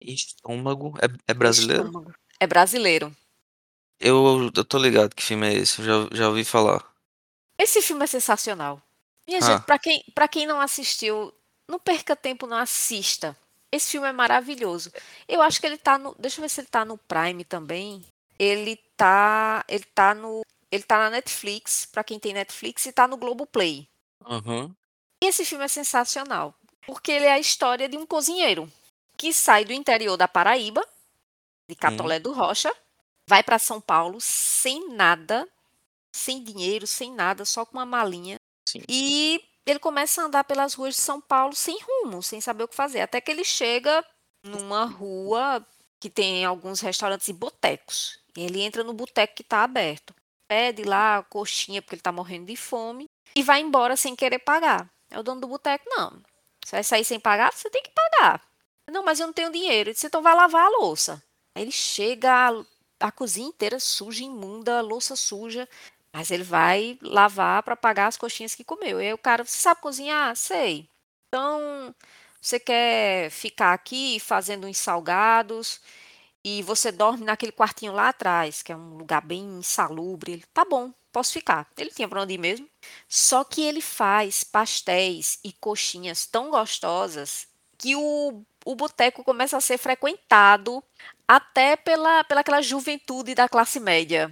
[0.00, 0.94] Estômago.
[1.00, 1.86] É, é brasileiro?
[1.86, 2.14] Estômago.
[2.38, 3.14] É brasileiro.
[3.98, 6.84] Eu, eu tô ligado que filme é esse, eu já, já ouvi falar.
[7.58, 8.82] Esse filme é sensacional.
[9.26, 11.32] Minha gente, Ah, para quem, para quem não assistiu,
[11.68, 13.36] não perca tempo, não assista.
[13.72, 14.90] Esse filme é maravilhoso.
[15.28, 18.04] Eu acho que ele tá no, deixa eu ver se ele tá no Prime também.
[18.38, 23.06] Ele tá, ele tá no, ele tá na Netflix, para quem tem Netflix e tá
[23.06, 23.88] no Globoplay.
[24.26, 24.74] aham,
[25.22, 26.54] E esse filme é sensacional,
[26.86, 28.70] porque ele é a história de um cozinheiro
[29.16, 30.86] que sai do interior da Paraíba,
[31.68, 32.74] de Catolé do Rocha,
[33.28, 35.46] vai para São Paulo sem nada,
[36.10, 38.36] sem dinheiro, sem nada, só com uma malinha
[38.66, 42.64] sim, E ele começa a andar pelas ruas de São Paulo sem rumo, sem saber
[42.64, 44.04] o que fazer, até que ele chega
[44.42, 45.64] numa rua
[46.00, 48.18] que tem alguns restaurantes e botecos.
[48.36, 50.14] Ele entra no boteco que está aberto,
[50.48, 54.90] pede lá coxinha porque ele está morrendo de fome e vai embora sem querer pagar.
[55.10, 56.22] É o dono do boteco, não.
[56.64, 57.52] Você vai sair sem pagar?
[57.52, 58.42] Você tem que pagar.
[58.90, 59.92] Não, mas eu não tenho dinheiro.
[59.92, 61.22] Disse, então vai lavar a louça.
[61.54, 65.68] Aí ele chega, a, a cozinha inteira suja, imunda, louça suja.
[66.12, 69.00] Mas ele vai lavar para pagar as coxinhas que comeu.
[69.00, 70.34] E aí o cara, você sabe cozinhar?
[70.36, 70.88] Sei.
[71.28, 71.94] Então,
[72.40, 75.80] você quer ficar aqui fazendo uns salgados
[76.44, 80.32] e você dorme naquele quartinho lá atrás, que é um lugar bem insalubre.
[80.32, 81.68] Ele, tá bom, posso ficar.
[81.76, 82.68] Ele tinha para onde ir mesmo.
[83.08, 87.46] Só que ele faz pastéis e coxinhas tão gostosas
[87.78, 90.82] que o, o boteco começa a ser frequentado
[91.28, 94.30] até pela, pela aquela juventude da classe média.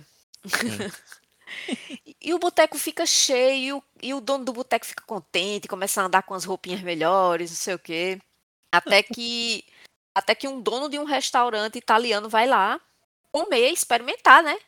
[0.63, 0.85] hum,
[2.21, 6.23] E o boteco fica cheio, e o dono do boteco fica contente, começa a andar
[6.25, 8.19] com as roupinhas melhores, não sei o quê.
[8.73, 9.65] Até que,
[10.15, 12.81] até que um dono de um restaurante italiano vai lá
[13.33, 14.59] comer, experimentar, né?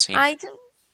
[0.00, 0.14] sim.
[0.14, 0.36] Aí,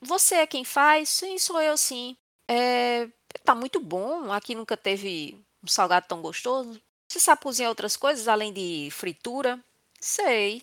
[0.01, 1.09] você é quem faz?
[1.09, 2.17] Sim, sou eu sim.
[2.49, 3.09] É,
[3.45, 6.81] tá muito bom, aqui nunca teve um salgado tão gostoso.
[7.09, 9.63] Você sabe cozinhar outras coisas além de fritura?
[10.01, 10.63] Sei.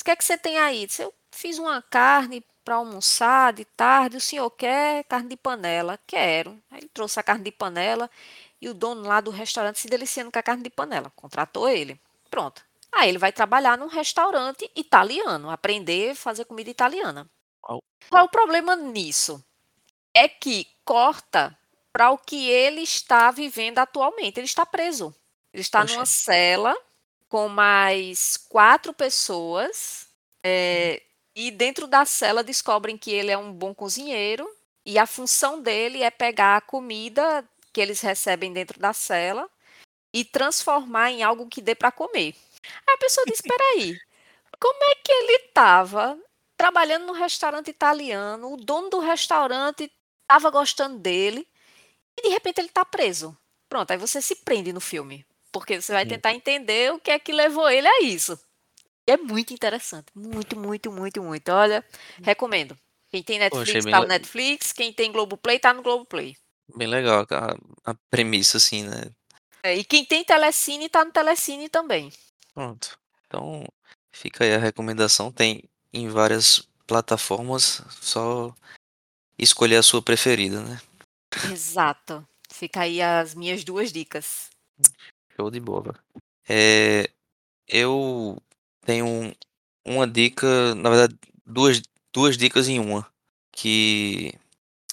[0.00, 0.86] O que é que você tem aí?
[0.98, 4.16] Eu fiz uma carne para almoçar de tarde.
[4.16, 5.98] O senhor quer carne de panela?
[6.06, 6.60] Quero.
[6.70, 8.10] Aí ele trouxe a carne de panela
[8.60, 11.12] e o dono lá do restaurante se deliciando com a carne de panela.
[11.14, 12.00] Contratou ele.
[12.30, 12.64] Pronto.
[12.92, 17.28] Aí ele vai trabalhar num restaurante italiano, aprender a fazer comida italiana.
[17.60, 17.82] Qual?
[18.08, 19.44] Qual é o problema nisso?
[20.14, 21.56] É que corta
[21.92, 24.38] para o que ele está vivendo atualmente.
[24.38, 25.14] Ele está preso.
[25.52, 25.94] Ele está Poxa.
[25.94, 26.76] numa cela
[27.28, 30.08] com mais quatro pessoas.
[30.42, 31.02] é,
[31.34, 34.48] e dentro da cela descobrem que ele é um bom cozinheiro.
[34.86, 39.48] E a função dele é pegar a comida que eles recebem dentro da cela
[40.12, 42.34] e transformar em algo que dê para comer.
[42.86, 43.98] Aí a pessoa diz: Espera aí,
[44.60, 46.18] como é que ele estava
[46.56, 49.90] trabalhando no restaurante italiano, o dono do restaurante
[50.22, 51.46] estava gostando dele
[52.16, 53.36] e de repente ele está preso?
[53.68, 57.18] Pronto, aí você se prende no filme, porque você vai tentar entender o que é
[57.18, 58.38] que levou ele a isso.
[59.06, 61.48] É muito interessante, muito, muito, muito, muito.
[61.50, 61.84] Olha,
[62.22, 62.76] recomendo.
[63.10, 66.34] Quem tem Netflix bem tá no le- Netflix, quem tem Globoplay tá no Globoplay.
[66.74, 69.10] Bem legal a, a premissa, assim, né?
[69.62, 72.10] É, e quem tem Telecine tá no Telecine também.
[72.54, 72.98] Pronto.
[73.26, 73.64] Então,
[74.12, 75.30] fica aí a recomendação.
[75.30, 75.62] Tem
[75.92, 78.54] em várias plataformas, só
[79.38, 80.80] escolher a sua preferida, né?
[81.50, 82.26] Exato.
[82.50, 84.48] Fica aí as minhas duas dicas.
[85.36, 85.94] Show de bola.
[86.48, 87.10] É,
[87.68, 88.40] eu
[88.84, 89.34] tenho um-
[89.84, 91.82] uma dica, na verdade, duas,
[92.12, 93.06] duas dicas em uma.
[93.52, 94.34] Que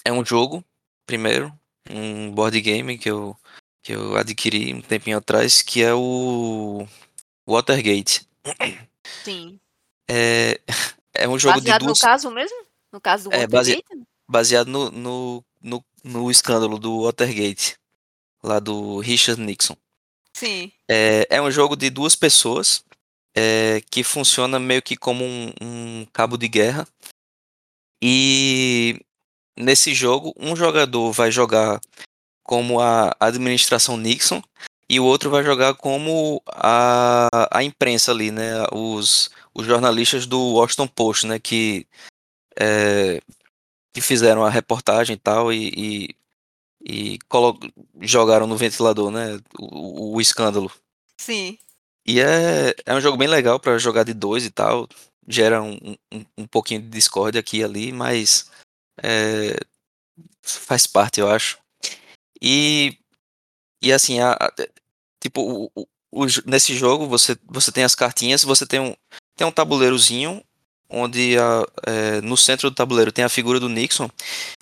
[0.04, 0.64] é um jogo,
[1.06, 1.52] primeiro,
[1.90, 3.36] um board game que eu,
[3.82, 6.86] que eu adquiri um tempinho atrás, que é o
[7.46, 8.26] Watergate.
[9.24, 9.58] Sim.
[10.08, 10.60] É,
[11.14, 11.98] é um jogo de Baseado duas.
[11.98, 12.56] no caso mesmo?
[12.92, 14.06] No caso do É, base- Watergate?
[14.28, 17.76] baseado no, no, no, no escândalo do Watergate,
[18.42, 19.76] lá do Richard Nixon.
[20.32, 20.70] Sim.
[20.88, 22.84] É, é um jogo de duas pessoas
[23.34, 26.86] é, que funciona meio que como um, um cabo de guerra.
[28.02, 29.00] E
[29.56, 31.80] nesse jogo, um jogador vai jogar
[32.42, 34.42] como a administração Nixon
[34.88, 38.64] e o outro vai jogar como a, a imprensa ali, né?
[38.72, 41.38] Os, os jornalistas do Washington Post, né?
[41.38, 41.86] Que,
[42.58, 43.20] é,
[43.92, 46.14] que fizeram a reportagem e tal e,
[46.84, 47.18] e, e
[48.00, 49.38] jogaram no ventilador, né?
[49.58, 50.70] O, o escândalo.
[51.16, 51.56] Sim.
[52.06, 54.88] E é, é um jogo bem legal pra jogar de dois e tal.
[55.28, 55.78] Gera um,
[56.12, 58.50] um, um pouquinho de discórdia aqui e ali, mas
[59.02, 59.56] é,
[60.42, 61.58] faz parte, eu acho.
[62.40, 62.96] E,
[63.82, 64.52] e assim, a, a-
[65.22, 68.94] tipo, o, o- nesse jogo você, você tem as cartinhas, você tem um,
[69.36, 70.42] tem um tabuleirozinho,
[70.90, 74.10] onde a, é, no centro do tabuleiro tem a figura do Nixon,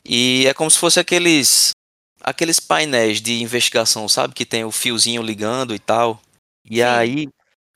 [0.04, 1.72] e é como se fosse aqueles,
[2.20, 4.34] aqueles painéis de investigação, sabe?
[4.34, 6.20] Que tem o fiozinho ligando e tal.
[6.64, 6.82] E Sim.
[6.82, 7.28] aí,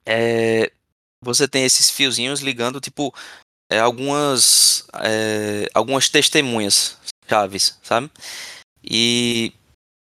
[0.06, 0.70] é,
[1.20, 3.15] você tem esses fiozinhos ligando, tipo,
[3.70, 6.98] é, algumas, é, algumas testemunhas
[7.28, 8.11] chaves, sabe?
[8.82, 9.52] E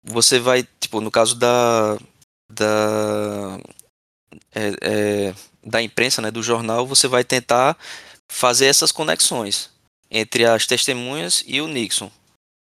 [0.03, 1.97] você vai, tipo, no caso da,
[2.51, 3.57] da,
[5.64, 7.77] da imprensa, né, do jornal, você vai tentar
[8.31, 9.69] fazer essas conexões
[10.11, 12.11] entre as testemunhas e o Nixon,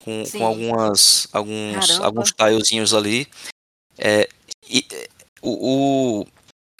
[0.02, 2.06] com, com algumas, alguns, Caramba.
[2.06, 2.32] alguns
[2.94, 3.28] ali.
[3.98, 4.28] É,
[4.68, 4.86] e
[5.42, 6.26] o, o,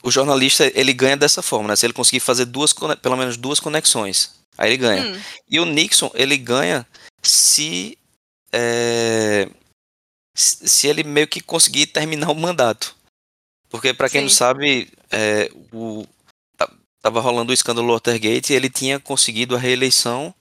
[0.02, 1.76] o jornalista ele ganha dessa forma, né?
[1.76, 5.02] Se ele conseguir fazer duas, pelo menos duas conexões, aí ele ganha.
[5.16, 5.20] Hum,
[5.51, 6.86] E o Nixon, ele ganha
[7.22, 7.97] se,
[8.52, 9.48] é,
[10.35, 12.94] se ele meio que conseguir terminar o mandato.
[13.70, 14.35] Porque, para quem não Sim.
[14.36, 16.06] sabe, é, o,
[16.56, 16.72] ta-
[17.02, 20.35] tava rolando o escândalo Watergate e ele tinha conseguido a reeleição,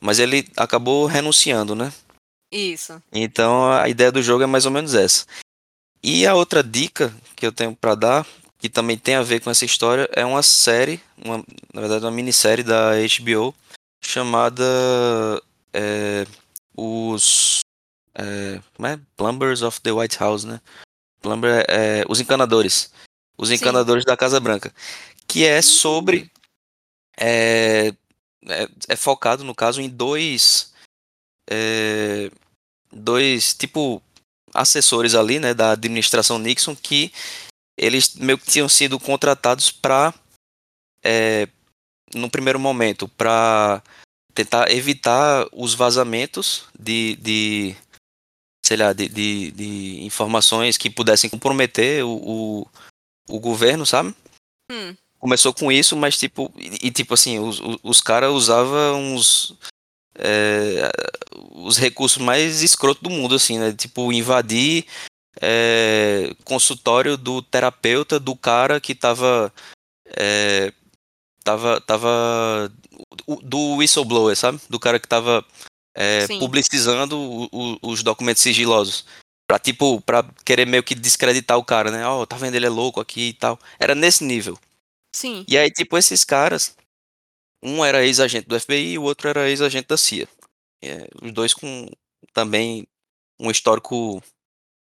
[0.00, 1.92] mas ele acabou renunciando, né?
[2.50, 3.02] isso.
[3.12, 5.26] Então a ideia do jogo é mais ou menos essa.
[6.02, 8.26] E a outra dica que eu tenho para dar,
[8.58, 11.38] que também tem a ver com essa história, é uma série, uma,
[11.72, 13.54] na verdade uma minissérie da HBO
[14.02, 14.64] chamada
[15.72, 16.26] é,
[16.76, 17.60] os
[18.14, 18.98] é, como é?
[19.16, 20.60] Plumbers of the White House, né?
[21.20, 22.92] Plumber é, os encanadores,
[23.36, 23.54] os Sim.
[23.54, 24.72] encanadores da Casa Branca,
[25.26, 26.30] que é sobre
[27.18, 27.92] é,
[28.46, 30.72] é, é focado no caso em dois
[31.50, 32.30] é,
[32.92, 34.02] dois tipo
[34.54, 37.12] assessores ali, né, da administração Nixon que
[37.76, 40.12] eles meio que tinham sido contratados para
[42.14, 43.82] no primeiro momento para
[44.34, 47.76] tentar evitar os vazamentos de, de
[48.64, 52.66] sei lá de, de, de informações que pudessem comprometer o, o,
[53.28, 54.14] o governo, sabe?
[54.70, 59.14] Hum, começou com isso, mas tipo, e, e, tipo assim, os, os, os caras usavam
[59.14, 59.54] uns
[60.18, 60.90] é,
[61.52, 63.72] os recursos mais escrotos do mundo, assim, né?
[63.72, 64.84] Tipo, invadir
[65.40, 69.52] é, consultório do terapeuta do cara que tava.
[70.16, 70.72] É,
[71.44, 71.80] tava.
[71.80, 72.72] tava
[73.42, 74.60] do whistleblower, sabe?
[74.68, 75.44] Do cara que tava
[75.96, 79.04] é, publicizando o- o- os documentos sigilosos.
[79.48, 82.06] Pra, tipo, pra querer meio que descreditar o cara, né?
[82.06, 82.54] Ó, tá vendo?
[82.54, 83.58] Ele é louco aqui e tal.
[83.78, 84.58] Era nesse nível.
[85.14, 85.44] sim.
[85.48, 86.76] E aí, tipo, esses caras,
[87.62, 90.28] um era ex-agente do FBI e o outro era ex-agente da CIA.
[90.82, 91.88] É, os dois com
[92.32, 92.86] também
[93.38, 94.22] um histórico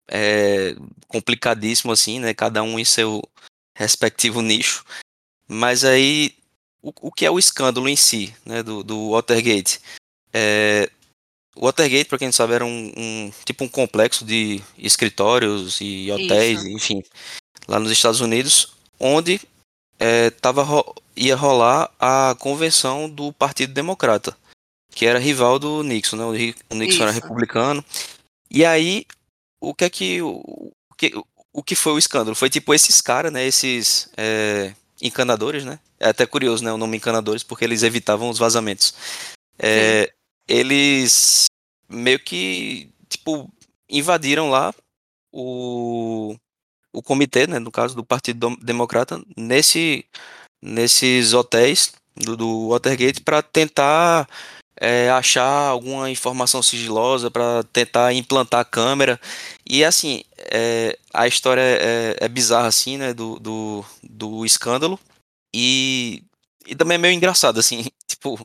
[0.09, 0.75] é,
[1.09, 2.35] complicadíssimo, assim, né?
[2.35, 3.23] Cada um em seu
[3.77, 4.85] respectivo nicho.
[5.49, 6.35] Mas aí,
[6.83, 8.63] o, o que é o escândalo em si, né?
[8.63, 9.81] Do, do Watergate?
[10.33, 10.91] É,
[11.55, 16.11] o Watergate, para quem não sabe, era um, um, tipo um complexo de escritórios e
[16.11, 16.69] hotéis, Isso.
[16.69, 17.03] enfim,
[17.67, 19.41] lá nos Estados Unidos, onde
[19.99, 20.65] é, tava,
[21.17, 24.37] ia rolar a convenção do Partido Democrata,
[24.91, 26.25] que era rival do Nixon, né?
[26.25, 26.33] O
[26.75, 27.03] Nixon Isso.
[27.03, 27.85] era republicano.
[28.51, 29.07] E aí,
[29.61, 31.13] o que é que o, que
[31.53, 32.37] o que foi o escândalo?
[32.37, 33.45] Foi tipo esses caras, né?
[33.45, 35.79] Esses é, encanadores, né?
[35.99, 36.73] É até curioso, né?
[36.73, 38.95] O nome encanadores, porque eles evitavam os vazamentos.
[39.59, 40.13] É,
[40.47, 41.47] eles
[41.89, 43.51] meio que tipo
[43.89, 44.75] invadiram lá
[45.33, 46.37] o
[46.97, 50.07] o comitê, né, no caso do Partido Democrata, nesse,
[50.63, 54.27] nesses hotéis do, do Watergate para tentar
[54.81, 59.21] é, achar alguma informação sigilosa, para tentar implantar a câmera.
[59.69, 64.99] E assim, é, a história é, é, bizarra assim, né, do, do, do escândalo.
[65.55, 66.23] E,
[66.67, 68.39] e também é meio engraçado, assim, tipo,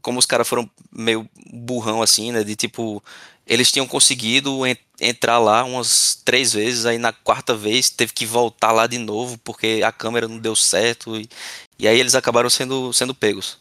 [0.00, 3.02] como os caras foram meio burrão, assim, né, de tipo,
[3.46, 8.24] eles tinham conseguido en entrar lá umas três vezes, aí na quarta vez teve que
[8.24, 11.28] voltar lá de novo porque a câmera não deu certo e,
[11.76, 13.58] e aí eles acabaram sendo, sendo pegos.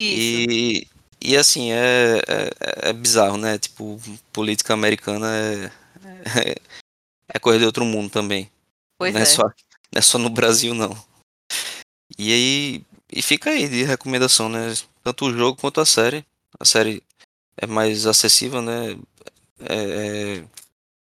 [0.00, 0.50] Isso.
[0.50, 0.86] E,
[1.20, 3.58] e assim, é, é, é, bizarro, né?
[3.58, 4.00] Tipo,
[4.32, 5.72] política americana é,
[6.38, 6.54] é,
[7.28, 8.48] é coisa de outro mundo também.
[8.98, 9.24] Pois não é.
[9.24, 10.96] Só, não é só no Brasil, não.
[12.16, 14.74] E aí, e fica aí de recomendação, né?
[15.04, 16.24] Tanto o jogo quanto a série.
[16.58, 17.02] A série
[17.58, 18.96] é mais acessível, né?
[19.60, 20.44] É, é,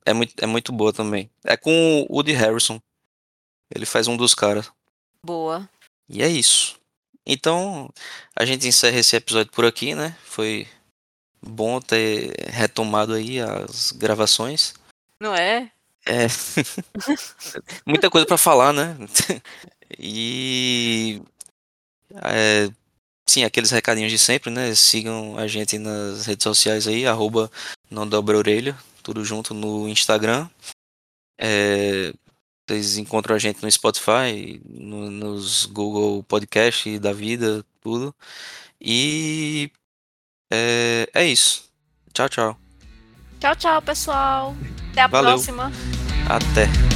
[0.08, 1.30] é, muito, é muito boa também.
[1.44, 1.72] É com
[2.10, 2.82] o Woody Harrison.
[3.74, 4.72] Ele faz um dos caras.
[5.24, 5.70] Boa.
[6.10, 6.80] E é isso.
[7.26, 7.90] Então,
[8.36, 10.18] a gente encerra esse episódio por aqui, né?
[10.26, 10.68] Foi
[11.42, 14.74] bom ter retomado aí as gravações.
[15.20, 15.72] Não é?
[16.06, 16.28] É.
[17.86, 18.98] Muita coisa para falar, né?
[19.98, 21.22] e.
[22.26, 22.70] É,
[23.28, 24.76] Sim, aqueles recadinhos de sempre, né?
[24.76, 27.50] Sigam a gente nas redes sociais aí, arroba
[27.90, 30.50] não dobra orelha, tudo junto no Instagram.
[31.38, 32.14] É,
[32.68, 38.14] vocês encontram a gente no Spotify, no, nos Google Podcast da vida, tudo.
[38.80, 39.72] E
[40.52, 41.70] é, é isso.
[42.14, 42.58] Tchau, tchau.
[43.40, 44.56] Tchau, tchau, pessoal.
[44.92, 45.32] Até a Valeu.
[45.32, 45.72] próxima.
[46.30, 46.93] Até.